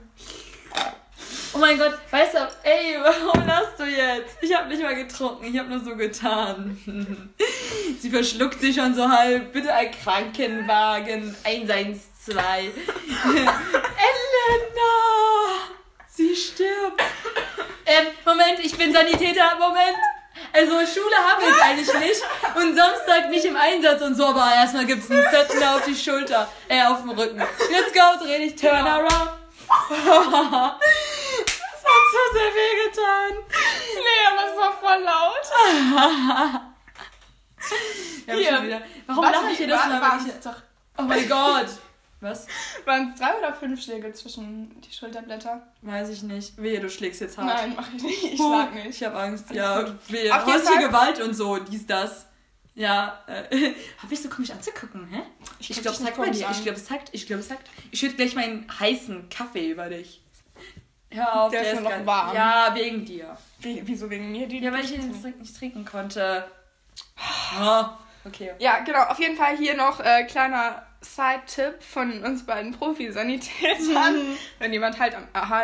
Oh 1.54 1.58
mein 1.60 1.78
Gott, 1.78 1.98
weißt 2.12 2.36
du, 2.36 2.38
ey, 2.63 2.98
warum 3.02 3.48
lachst 3.48 3.80
du 3.80 3.86
jetzt? 3.86 4.38
Ich 4.41 4.56
habe 4.56 4.67
nicht 4.70 4.82
mal 4.84 4.96
getrunken, 4.96 5.46
ich 5.46 5.58
habe 5.58 5.70
nur 5.70 5.80
so 5.80 5.96
getan. 5.96 6.78
Sie 8.00 8.10
verschluckt 8.12 8.60
sich 8.62 8.76
schon 8.76 8.93
so 8.93 9.10
halb. 9.10 9.52
Bitte 9.54 9.74
ein 9.74 9.89
Krankenwagen 9.91 11.36
112. 11.43 12.72
Elena! 13.88 14.93
Sie 16.08 16.36
stirbt. 16.36 17.02
Ähm, 17.86 18.08
Moment, 18.26 18.60
ich 18.63 18.78
bin 18.78 18.91
Sanitäter. 18.93 19.56
Moment. 19.58 19.98
Also 20.54 20.71
Schule 20.86 21.15
haben 21.15 21.41
wir 21.41 21.50
jetzt 21.50 21.62
eigentlich 21.62 21.93
nicht. 22.00 22.21
Und 22.56 22.76
Samstag 22.76 23.30
nicht 23.30 23.45
im 23.45 23.56
Einsatz 23.56 24.02
und 24.02 24.15
so, 24.15 24.26
aber 24.28 24.52
erstmal 24.56 24.86
gibt's 24.86 25.10
einen 25.12 25.23
Zettel 25.30 25.63
auf 25.63 25.84
die 25.86 25.95
Schulter. 25.95 26.47
Äh, 26.67 26.84
auf 26.86 27.02
dem 27.02 27.10
Rücken. 27.12 27.38
Let's 27.38 27.93
go, 27.93 28.23
dreh 28.26 28.38
dich, 28.39 28.56
turn 28.56 28.86
around. 28.88 29.32
Das 29.67 29.97
hat 31.84 32.06
so 32.12 32.23
sehr 32.34 32.52
weh 32.56 32.73
getan. 32.89 33.32
Nee, 33.95 34.21
aber 34.32 34.43
es 34.52 34.58
war 34.58 34.73
voll 34.80 35.02
laut. 35.04 36.62
Ja, 38.28 38.34
Hier. 38.34 38.50
schon 38.56 38.65
wieder. 38.67 38.82
Warum 39.08 39.23
lache 39.23 39.52
ich 39.52 39.58
hier 39.58 39.67
das 39.67 39.89
war- 39.89 40.19
ich- 40.26 40.28
es 40.34 40.39
doch- 40.41 40.54
Oh 40.97 41.02
mein 41.04 41.28
Gott. 41.28 41.67
Was? 42.19 42.47
Waren 42.86 43.12
es 43.13 43.19
drei 43.19 43.38
oder 43.38 43.53
fünf 43.53 43.82
Schläge 43.82 44.12
zwischen 44.12 44.82
die 44.82 44.91
Schulterblätter? 44.91 45.62
Weiß 45.84 46.10
ich 46.10 46.23
nicht. 46.23 46.58
Wehe, 46.58 46.80
du 46.80 46.89
schlägst 46.89 47.21
jetzt 47.21 47.38
hart. 47.38 47.47
Nein, 47.47 47.73
mach 47.75 47.88
ich 47.93 48.01
nicht. 48.01 48.23
Ich 48.23 48.38
Puh, 48.38 48.47
schlag 48.47 48.73
nicht. 48.73 48.88
Ich 48.88 49.03
habe 49.03 49.19
Angst. 49.19 49.45
Alles 49.49 49.58
ja, 49.58 49.82
gut. 49.84 49.95
wehe. 50.10 50.45
Häusliche 50.45 50.80
Gewalt 50.88 51.21
und 51.21 51.36
so, 51.36 51.58
dies, 51.58 51.86
das. 51.86 52.25
Ja, 52.73 53.23
äh, 53.27 53.73
hab 54.01 54.12
ich 54.12 54.21
so 54.21 54.30
komisch 54.30 54.51
anzugucken, 54.51 55.08
hä? 55.08 55.21
Ich, 55.60 55.69
guck 55.69 55.82
glaube, 55.82 55.97
es 55.97 56.06
hackt 56.06 56.17
bei 56.17 56.30
dir. 56.30 56.47
an. 56.47 56.53
Ich 56.53 56.63
glaube, 56.63 56.77
es 56.77 56.89
hackt. 56.89 57.10
Ich 57.12 57.27
glaube, 57.27 57.41
es 57.41 57.51
hackt. 57.51 57.67
Ich 57.91 57.99
schütte 57.99 58.15
gleich 58.15 58.36
meinen 58.36 58.67
heißen 58.80 59.30
Kaffee 59.30 59.69
über 59.71 59.89
dich. 59.89 60.21
Hör 61.10 61.41
auf, 61.41 61.51
Der 61.51 61.62
ist 61.73 61.82
nur 61.82 61.89
noch 61.89 62.06
warm. 62.06 62.36
Ja, 62.36 62.73
wegen 62.75 63.06
dir. 63.06 63.38
Wie, 63.60 63.82
wieso 63.86 64.10
wegen 64.10 64.32
mir? 64.32 64.47
Die 64.47 64.60
Ja, 64.60 64.71
weil 64.71 64.84
ich 64.84 64.93
ihn 64.93 65.08
nicht, 65.08 65.39
nicht 65.39 65.58
trinken 65.58 65.86
konnte. 65.86 66.45
Ah, 67.58 67.97
okay. 68.26 68.53
Ja, 68.59 68.80
genau. 68.80 69.03
Auf 69.03 69.20
jeden 69.20 69.38
Fall 69.38 69.55
hier 69.57 69.76
noch 69.76 69.99
äh, 69.99 70.26
kleiner 70.26 70.86
Side-Tipp 71.02 71.84
von 71.84 72.24
uns 72.24 72.45
beiden 72.45 72.74
Profi-Sanitätern. 72.74 74.16
Mhm. 74.16 74.38
Wenn 74.60 74.74
jemand 74.74 75.00
halt 75.00 75.16
am 75.16 75.28
aha, 75.34 75.64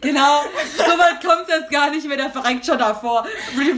Genau, 0.00 0.42
so 0.76 0.82
weit 0.84 1.22
kommt 1.22 1.42
es 1.42 1.48
jetzt 1.48 1.70
gar 1.70 1.90
nicht 1.90 2.06
mehr, 2.06 2.16
der 2.16 2.30
verreckt 2.30 2.64
schon 2.64 2.78
davor. 2.78 3.26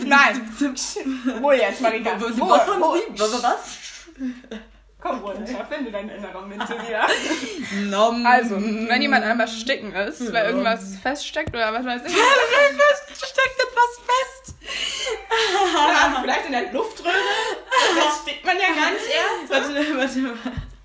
Nein. 0.05 0.49
Ruhe 1.43 1.57
jetzt, 1.57 1.81
Marika. 1.81 2.21
Was 2.21 2.41
Ruhe, 2.41 2.67
haben 2.67 2.83
Ruhe. 2.83 3.01
Sie? 3.15 3.43
Was? 3.43 3.79
Komm 5.05 5.19
runter, 5.19 5.67
finde 5.71 5.91
deine 5.91 6.15
innere 6.15 6.47
Mitte 6.47 6.75
wieder. 6.89 7.07
Nom. 7.91 8.25
Also, 8.25 8.57
wenn 8.57 9.03
jemand 9.03 9.27
am 9.27 9.39
Ersticken 9.39 9.93
ist, 9.95 10.33
weil 10.33 10.47
irgendwas 10.47 10.97
feststeckt 10.97 11.51
oder 11.51 11.75
was 11.75 11.85
weiß 11.85 12.03
ich. 12.07 12.13
steckt 12.13 13.61
etwas 13.61 14.01
fest. 14.07 14.57
Ja, 15.75 16.21
vielleicht 16.23 16.47
in 16.47 16.53
der 16.53 16.73
Luftröhre. 16.73 17.13
Das 17.97 18.23
steckt 18.23 18.47
man 18.47 18.57
ja 18.57 18.69
gar 18.69 18.93
nicht 18.93 19.05
erst. 19.07 19.51
Warte, 19.51 19.75
warte, 19.99 20.25
warte. 20.25 20.39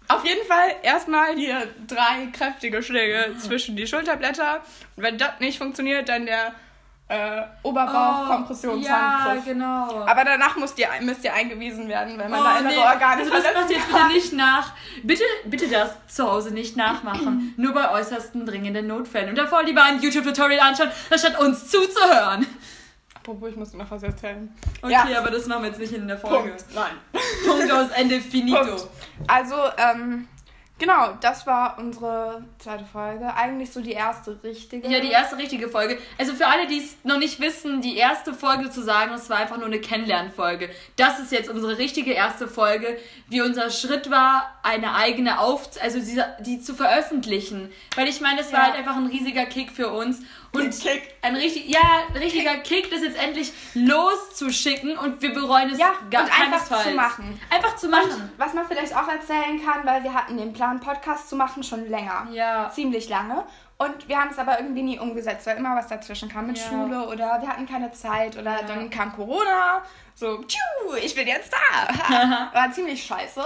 Auf 0.10 0.26
jeden 0.26 0.46
Fall 0.46 0.76
erstmal 0.82 1.36
hier 1.36 1.68
drei 1.88 2.28
kräftige 2.34 2.84
Schläge 2.84 3.38
zwischen 3.40 3.78
die 3.78 3.88
Schulterblätter. 3.88 4.64
Und 4.98 5.04
wenn 5.04 5.18
das 5.18 5.40
nicht 5.40 5.60
funktioniert, 5.60 6.10
dann 6.10 6.26
der 6.26 6.56
äh, 7.10 7.42
Oberbauch-Kompressionshandgriff. 7.64 9.46
Ja, 9.48 9.54
genau. 9.54 10.06
Aber 10.06 10.24
danach 10.24 10.56
müsst 10.58 10.78
ihr, 10.80 10.88
müsst 11.02 11.24
ihr 11.24 11.34
eingewiesen 11.34 11.88
werden, 11.88 12.18
wenn 12.18 12.30
man 12.30 12.40
Oh, 12.40 12.44
da 12.44 12.60
innere 12.60 12.74
nee. 12.74 12.78
Organe 12.80 13.22
also 13.22 13.32
das 13.32 13.42
verletzt 13.42 13.62
macht 13.62 13.72
jetzt 13.72 13.88
hat. 13.92 14.02
bitte 14.04 14.14
nicht 14.14 14.34
nach. 14.34 14.72
Bitte, 15.04 15.24
bitte 15.46 15.68
das 15.70 15.90
zu 16.08 16.30
Hause 16.32 16.52
nicht 16.54 16.78
nachmachen. 16.78 17.54
Nur 17.58 17.74
bei 17.74 17.90
äußersten 17.92 18.46
dringenden 18.46 18.88
Notfällen. 18.88 19.30
Und 19.30 19.38
davor 19.38 19.64
lieber 19.64 19.84
ein 19.84 20.00
YouTube-Tutorial 20.02 20.60
anschauen, 20.60 20.92
anstatt 21.10 21.40
uns 21.40 21.68
zuzuhören. 21.70 22.46
Apropos, 23.16 23.50
ich 23.50 23.56
muss 23.56 23.74
noch 23.74 23.90
was 23.92 24.04
erzählen. 24.04 24.54
Okay, 24.82 24.92
Ja. 24.94 25.06
aber 25.20 25.30
das 25.32 25.46
machen 25.48 25.64
wir 25.64 25.70
jetzt 25.70 25.80
nicht 25.80 25.94
in 25.94 26.08
der 26.08 26.18
Folge. 26.18 26.50
Punkt. 26.50 26.66
Nein. 26.74 26.92
Punkt 27.46 27.72
aus 27.72 27.90
Ende 27.96 28.22
finito. 28.22 28.64
Punkt. 28.64 28.88
Also, 29.28 29.56
ähm, 29.78 30.28
genau, 30.80 31.14
das 31.22 31.46
war 31.46 31.78
unsere 31.78 32.44
zweite 32.58 32.86
Folge. 32.86 33.32
Eigentlich 33.36 33.72
so 33.72 33.82
die 33.82 33.92
erste 33.92 34.40
richtige. 34.44 34.88
Ja, 34.88 35.00
die 35.00 35.12
erste 35.12 35.38
richtige 35.38 35.70
Folge. 35.70 36.00
Also 36.18 36.34
für 36.34 36.48
alle, 36.48 36.66
die 36.66 36.80
es 36.80 36.98
noch 37.04 37.20
nicht 37.20 37.40
wissen, 37.40 37.82
die 37.82 37.98
erste 37.98 38.34
Folge 38.34 38.72
zu 38.72 38.82
sagen, 38.82 39.12
das 39.12 39.30
war 39.30 39.38
einfach 39.38 39.58
nur 39.58 39.68
eine 39.68 39.80
Kennenlernfolge. 39.80 40.70
Das 40.96 41.20
ist 41.20 41.32
jetzt 41.32 41.50
unsere 41.50 41.78
richtige 41.78 42.14
erste 42.14 42.48
Folge, 42.48 42.98
wie 43.28 43.42
unser 43.42 43.70
Schritt 43.70 44.10
war, 44.10 44.60
eine 44.64 44.96
eigene 44.96 45.40
auf, 45.40 45.70
also 45.82 46.00
diese, 46.00 46.26
die 46.40 46.60
zu 46.60 46.74
veröffentlichen. 46.74 47.72
Weil 47.96 48.08
ich 48.08 48.22
meine, 48.22 48.42
es 48.42 48.52
war 48.52 48.60
Ja. 48.60 48.66
halt 48.68 48.76
einfach 48.76 48.96
ein 48.96 49.08
riesiger 49.08 49.46
Kick 49.46 49.72
für 49.72 49.90
uns. 49.90 50.22
Und 50.52 50.64
Ein 50.64 50.72
Kick. 50.72 51.16
ein 51.22 51.36
richtig, 51.36 51.68
ja, 51.70 51.80
richtiger 52.16 52.58
Kick, 52.58 52.90
das 52.90 53.02
jetzt 53.02 53.18
endlich 53.22 53.52
loszuschicken 53.76 54.98
und 54.98 55.22
wir 55.22 55.34
bereuen 55.34 55.70
es 55.72 55.78
Ja, 55.78 55.92
gar 56.10 56.24
und 56.24 56.42
einfach 56.42 56.82
zu 56.84 56.90
machen. 56.92 57.40
Einfach 57.50 57.76
zu 57.76 57.88
machen. 57.88 58.32
Was 58.38 58.54
man 58.54 58.66
vielleicht 58.68 58.96
auch 58.96 59.08
erzählen 59.08 59.62
kann, 59.64 59.86
weil 59.86 60.04
wir 60.04 60.14
hatten 60.14 60.38
den 60.38 60.54
Plan, 60.54 60.80
Podcast 60.80 61.30
zu 61.30 61.36
machen, 61.36 61.64
schon 61.64 61.88
länger. 61.90 62.28
Ja. 62.32 62.72
Ziemlich 62.74 63.10
lange. 63.10 63.44
Und 63.78 64.08
wir 64.10 64.18
haben 64.20 64.30
es 64.30 64.38
aber 64.40 64.60
irgendwie 64.60 64.82
nie 64.82 65.00
umgesetzt, 65.00 65.46
weil 65.48 65.58
immer 65.58 65.76
was 65.76 65.88
dazwischen 65.88 66.28
kam 66.30 66.48
mit 66.48 66.58
Ja. 66.58 66.66
Schule 66.68 67.08
oder 67.08 67.40
wir 67.42 67.48
hatten 67.48 67.66
keine 67.68 67.92
Zeit 67.92 68.36
oder 68.38 68.62
dann 68.68 68.90
kam 68.90 69.16
Corona. 69.16 69.84
So, 70.16 70.44
tschu, 70.44 70.96
ich 71.02 71.16
bin 71.16 71.28
jetzt 71.28 71.54
da. 71.54 72.50
War 72.54 72.72
ziemlich 72.72 73.02
scheiße. 73.06 73.42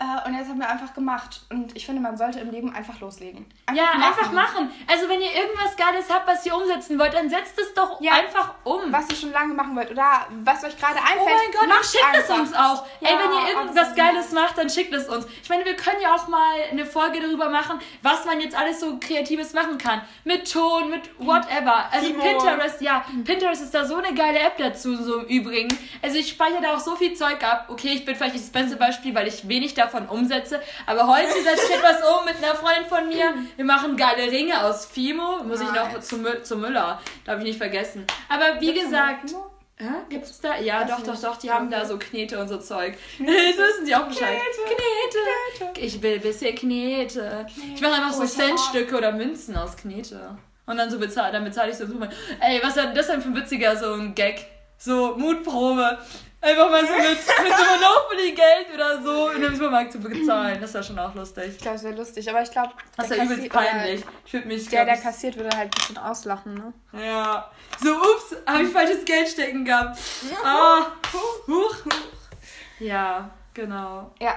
Äh, 0.00 0.28
Und 0.28 0.34
jetzt 0.36 0.48
haben 0.48 0.58
wir 0.58 0.68
einfach 0.68 0.92
gemacht. 0.92 1.42
Und 1.50 1.76
ich 1.76 1.86
finde, 1.86 2.02
man 2.02 2.16
sollte 2.16 2.40
im 2.40 2.50
Leben 2.50 2.74
einfach 2.74 2.98
loslegen. 3.00 3.46
Ja, 3.72 3.92
einfach 3.92 4.32
machen. 4.32 4.68
Also 4.90 5.08
wenn 5.08 5.20
ihr 5.20 5.32
irgendwas 5.32 5.76
Geiles 5.76 6.10
habt, 6.12 6.26
was 6.26 6.44
ihr 6.44 6.54
umsetzen 6.56 6.98
wollt, 6.98 7.14
dann 7.14 7.30
setzt 7.30 7.56
es 7.60 7.72
doch 7.74 8.00
Ja. 8.00 8.12
einfach 8.14 8.54
um. 8.64 8.80
Was 8.92 9.08
ihr 9.08 9.16
schon 9.16 9.30
lange 9.30 9.54
machen 9.54 9.76
wollt 9.76 9.92
oder 9.92 10.26
was 10.42 10.64
euch 10.64 10.76
gerade 10.76 10.96
einfällt. 10.98 11.20
Oh 11.20 11.24
mein 11.26 11.52
Gott, 11.60 11.68
macht 11.68 11.84
schickt 11.84 12.04
es 12.12 12.28
einfach. 12.28 12.38
uns 12.40 12.54
auch. 12.54 12.86
Ey, 13.00 13.12
Ja, 13.12 13.18
wenn 13.20 13.32
ihr 13.38 13.54
irgendwas. 13.54 13.94
Geiles 13.94 14.32
macht, 14.32 14.58
dann 14.58 14.68
schickt 14.68 14.92
es 14.92 15.08
uns. 15.08 15.26
Ich 15.42 15.48
meine, 15.48 15.64
wir 15.64 15.76
können 15.76 16.00
ja 16.02 16.12
auch 16.14 16.26
mal 16.26 16.54
eine 16.72 16.84
Folge 16.86 17.20
darüber 17.20 17.48
machen, 17.48 17.78
was 18.02 18.24
man 18.24 18.40
jetzt 18.40 18.56
alles 18.58 18.80
so 18.80 18.98
Kreatives 18.98 19.52
machen 19.52 19.78
kann. 19.78 20.02
Mit 20.24 20.50
Ton, 20.52 20.90
mit 20.90 21.02
whatever. 21.18 21.84
Also 21.92 22.08
Timo. 22.08 22.20
Pinterest, 22.20 22.80
ja. 22.80 23.04
Pinterest 23.24 23.62
ist 23.62 23.72
da 23.72 23.84
so 23.84 23.96
eine 23.96 24.12
geile 24.12 24.40
App 24.40 24.56
dazu, 24.58 24.96
so 24.96 25.20
im 25.20 25.26
Übrigen. 25.26 25.68
Also 26.02 26.16
ich 26.18 26.28
speichere 26.30 26.60
da 26.62 26.74
auch 26.74 26.80
so 26.80 26.96
viel 26.96 27.14
Zeug 27.14 27.42
ab. 27.44 27.66
Okay, 27.68 27.92
ich 27.94 28.04
bin 28.04 28.16
vielleicht 28.16 28.34
das 28.34 28.50
beste 28.50 28.74
Beispiel, 28.76 29.14
weil 29.14 29.28
ich 29.28 29.46
wenig 29.48 29.74
davon 29.84 30.06
umsetze. 30.08 30.60
Aber 30.86 31.06
heute 31.06 31.32
setze 31.42 31.66
ich 31.68 31.76
etwas 31.76 31.96
um 32.02 32.24
mit 32.24 32.36
einer 32.36 32.54
Freundin 32.54 32.86
von 32.86 33.08
mir. 33.08 33.34
Wir 33.56 33.64
machen 33.64 33.96
geile 33.96 34.30
Ringe 34.30 34.64
aus 34.64 34.86
Fimo. 34.86 35.42
Muss 35.44 35.60
ich 35.60 35.68
noch 35.72 35.92
Nice. 35.92 36.08
zu, 36.08 36.16
Mü- 36.16 36.42
zu 36.42 36.56
Müller. 36.56 37.00
Darf 37.24 37.38
ich 37.38 37.44
nicht 37.44 37.58
vergessen. 37.58 38.06
Aber 38.28 38.60
wie 38.60 38.66
Gibt's 38.72 38.84
gesagt... 38.84 39.34
Gibt's 40.08 40.30
es 40.30 40.40
da? 40.40 40.56
Ja, 40.56 40.84
doch, 40.84 41.02
doch, 41.02 41.20
doch, 41.20 41.36
die 41.36 41.50
haben 41.50 41.68
da 41.68 41.84
so 41.84 41.98
Knete 41.98 42.38
und 42.38 42.46
so 42.48 42.58
Zeug. 42.58 42.96
Das 43.18 43.26
wissen 43.28 43.84
die 43.86 43.94
auch 43.94 44.06
Bescheid. 44.06 44.38
Knete. 44.66 44.78
Knete. 45.58 45.80
Ich 45.80 46.00
will 46.00 46.14
ein 46.14 46.20
bisschen 46.20 46.54
Knete. 46.54 47.46
Ich 47.74 47.80
mache 47.80 47.94
einfach 47.94 48.12
so 48.12 48.24
Centstücke 48.24 48.96
oder 48.96 49.10
Münzen 49.12 49.56
aus 49.56 49.76
Knete. 49.76 50.38
Und 50.66 50.76
dann 50.78 50.90
so 50.90 50.98
bezahle, 50.98 51.32
dann 51.32 51.44
bezahle 51.44 51.72
ich 51.72 51.76
so. 51.76 51.84
Ey, 52.40 52.60
was 52.62 52.76
ist 52.76 52.84
denn 52.84 52.94
das 52.94 53.08
denn 53.08 53.20
für 53.20 53.28
ein 53.28 53.36
witziger 53.36 53.76
so 53.76 53.92
ein 53.94 54.14
Gag? 54.14 54.46
So 54.78 55.16
Mutprobe. 55.16 55.98
Einfach 56.44 56.70
mal 56.70 56.86
so 56.86 56.92
mit, 56.96 57.04
mit 57.08 57.56
so 57.56 57.64
Monopoly-Geld 57.64 58.74
oder 58.74 59.02
so 59.02 59.30
in 59.30 59.44
einem 59.44 59.54
Supermarkt 59.56 59.92
zu 59.92 59.98
bezahlen. 59.98 60.58
Das 60.60 60.70
ist 60.70 60.74
ja 60.76 60.82
schon 60.82 60.98
auch 60.98 61.14
lustig. 61.14 61.44
Ich 61.56 61.58
glaube, 61.58 61.76
es 61.76 61.84
wäre 61.84 61.94
lustig, 61.94 62.28
aber 62.28 62.42
ich 62.42 62.50
glaube, 62.50 62.72
Das 62.96 63.10
ist 63.10 63.16
ja 63.16 63.24
übelst 63.24 63.48
peinlich. 63.48 64.04
Ich 64.26 64.32
würde 64.34 64.48
mich, 64.48 64.68
Der, 64.68 64.84
der 64.84 64.98
kassiert, 64.98 65.36
würde 65.36 65.56
halt 65.56 65.68
ein 65.68 65.70
bisschen 65.70 65.98
auslachen, 65.98 66.54
ne? 66.54 66.72
Ja. 67.02 67.50
So, 67.82 67.94
ups, 67.94 68.36
habe 68.46 68.62
ich 68.64 68.68
falsches 68.70 69.04
Geld 69.04 69.28
stecken 69.28 69.64
gehabt. 69.64 69.98
Ah, 70.44 70.86
huch. 71.48 71.76
Ja, 72.78 73.30
genau, 73.54 74.10
Ja, 74.20 74.34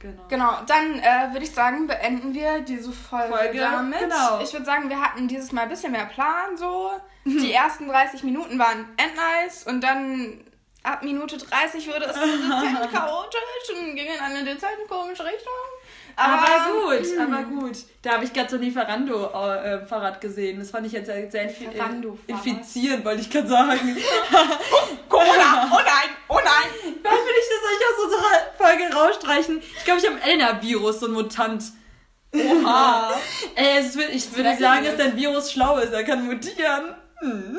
genau. 0.00 0.22
genau. 0.28 0.58
Dann 0.66 0.98
äh, 0.98 1.32
würde 1.32 1.44
ich 1.44 1.52
sagen, 1.52 1.86
beenden 1.86 2.34
wir 2.34 2.60
diese 2.60 2.90
Folge, 2.92 3.32
Folge, 3.32 3.60
damit. 3.60 4.00
genau. 4.00 4.40
Ich 4.42 4.52
würde 4.52 4.64
sagen, 4.64 4.88
wir 4.88 5.00
hatten 5.00 5.28
dieses 5.28 5.52
Mal 5.52 5.62
ein 5.62 5.68
bisschen 5.68 5.92
mehr 5.92 6.06
Plan 6.06 6.56
so. 6.56 6.90
Die 7.24 7.52
ersten 7.52 7.88
30 7.88 8.22
Minuten 8.24 8.58
waren 8.58 8.88
endnice 8.96 9.64
und 9.66 9.80
dann 9.82 10.40
ab 10.84 11.02
Minute 11.02 11.36
30 11.36 11.88
wurde 11.88 12.04
es 12.04 12.12
dezent 12.14 12.92
chaotisch 12.92 13.40
und 13.70 13.96
ging 13.96 14.06
in 14.06 14.20
eine 14.20 14.44
dezent 14.44 14.86
komische 14.88 15.24
Richtung. 15.24 15.52
Aber 16.16 16.70
gut, 16.70 17.18
aber 17.18 17.42
gut. 17.42 17.76
Da 18.02 18.12
habe 18.12 18.24
ich 18.24 18.32
gerade 18.32 18.48
so 18.48 18.56
ein 18.56 18.62
Lieferando-Fahrrad 18.62 20.20
gesehen. 20.20 20.60
Das 20.60 20.70
fand 20.70 20.86
ich 20.86 20.92
jetzt 20.92 21.06
sehr, 21.06 21.28
sehr 21.30 21.42
infi 21.44 21.64
Lieferando-Fahrrad. 21.64 22.46
infizierend, 22.46 23.04
wollte 23.04 23.22
ich 23.22 23.30
gerade 23.30 23.48
sagen. 23.48 23.96
Corona! 25.08 25.70
Oh 25.72 25.80
nein! 25.80 26.10
Oh 26.28 26.38
nein! 26.44 26.94
Warum 27.02 27.18
will 27.18 27.34
ich 27.40 27.48
das 27.48 27.62
euch 27.70 27.82
aus 27.90 28.04
unserer 28.04 28.34
Folge 28.56 28.94
rausstreichen? 28.94 29.62
Ich 29.78 29.84
glaube, 29.84 30.00
ich 30.00 30.06
habe 30.06 30.16
ein 30.16 30.22
Elena-Virus, 30.22 31.00
so 31.00 31.06
ein 31.06 31.12
Mutant. 31.12 31.64
Oha! 32.32 33.14
Ey, 33.56 33.78
es 33.78 33.96
wird, 33.96 34.10
ich 34.10 34.36
würde 34.36 34.56
sagen, 34.56 34.84
dass 34.84 34.96
dein 34.96 35.16
Virus 35.16 35.50
schlau 35.50 35.78
ist. 35.78 35.92
Er 35.92 36.04
kann 36.04 36.24
mutieren. 36.26 36.94
Hm. 37.20 37.58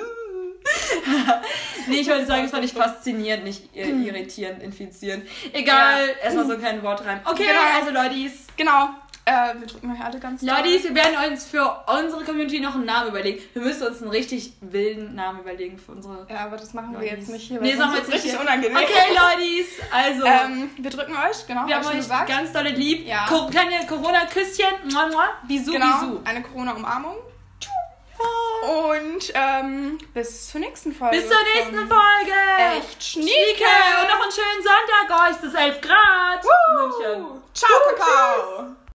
nee, 1.88 1.97
ich 1.99 2.07
wollte 2.09 2.26
sagen, 2.26 2.43
das 2.43 2.51
fand 2.51 2.66
ich 2.66 2.74
faszinierend, 2.74 3.43
nicht 3.43 3.76
ir- 3.76 4.05
irritierend, 4.05 4.61
infizierend. 4.63 5.24
Egal, 5.53 6.07
Ja. 6.07 6.24
erstmal 6.24 6.47
so 6.47 6.57
kein 6.57 6.82
Wort 6.84 7.05
rein. 7.05 7.22
Okay, 7.26 7.45
Genau. 7.47 7.59
also 7.80 7.91
Leute, 7.91 8.32
Genau. 8.57 8.89
Äh, 9.28 9.55
wir 9.59 9.66
drücken 9.66 9.91
euch 9.91 9.99
alle 9.99 10.20
ganz 10.20 10.41
doll. 10.41 10.51
Leute, 10.51 10.84
wir 10.84 10.93
werden 10.93 11.32
uns 11.34 11.45
für 11.45 11.84
unsere 11.88 12.24
Community 12.24 12.59
noch 12.59 12.76
einen 12.76 12.86
Namen 12.86 13.09
überlegen. 13.09 13.41
Wir 13.53 13.63
müssen 13.63 13.88
uns 13.88 13.99
einen 13.99 14.11
richtig 14.11 14.53
wilden 14.61 15.16
Namen 15.16 15.39
überlegen 15.39 15.80
für 15.80 15.93
unsere. 15.93 16.28
Ja, 16.30 16.41
aber 16.45 16.57
das 16.57 16.76
machen 16.76 16.91
wir 16.91 16.99
Ladies. 16.99 17.11
jetzt 17.22 17.30
nicht 17.30 17.47
hier. 17.47 17.59
Nee, 17.59 17.72
weil 17.72 17.78
sagen 17.80 17.91
wir 17.93 17.97
jetzt 18.01 18.09
nicht 18.09 18.24
wird's 18.24 18.24
hier. 18.24 18.39
richtig 18.39 18.47
unangenehm. 18.47 18.78
Okay, 18.78 19.09
Leute, 19.09 19.66
also. 19.91 20.26
Ähm, 20.45 20.70
wir 20.78 20.91
drücken 20.91 21.13
euch, 21.13 21.47
genau. 21.47 21.66
wir 21.66 21.76
hab 21.76 21.84
haben 21.86 21.89
euch 21.91 21.97
gesagt. 21.97 22.30
ganz 22.30 22.51
dolle 22.53 22.70
lieb. 22.70 23.07
Ja. 23.07 23.26
Kleine 23.49 23.88
Corona-Küsschen. 23.88 24.91
Mua, 24.93 25.07
mua. 25.07 25.26
Bisou, 25.47 25.72
genau, 25.74 25.99
bisou. 26.01 26.22
eine 26.24 26.43
Corona-Umarmung. 26.43 27.16
Und 28.18 29.32
ähm, 29.34 29.97
bis 30.13 30.49
zur 30.49 30.61
nächsten 30.61 30.93
Folge. 30.93 31.18
Bis 31.18 31.28
zur 31.28 31.43
nächsten 31.55 31.88
Folge. 31.88 32.78
Echt 32.78 33.03
Schnieke. 33.03 33.30
Schnieke. 33.30 33.66
Und 34.01 34.07
noch 34.09 34.22
einen 34.22 34.32
schönen 34.32 34.63
Sonntag 34.63 35.30
euch. 35.30 35.38
Es 35.38 35.43
ist 35.43 35.55
11 35.55 35.82
Grad. 35.82 36.45
München. 36.76 37.41
Ciao, 37.53 37.80
Kakao. 37.95 38.76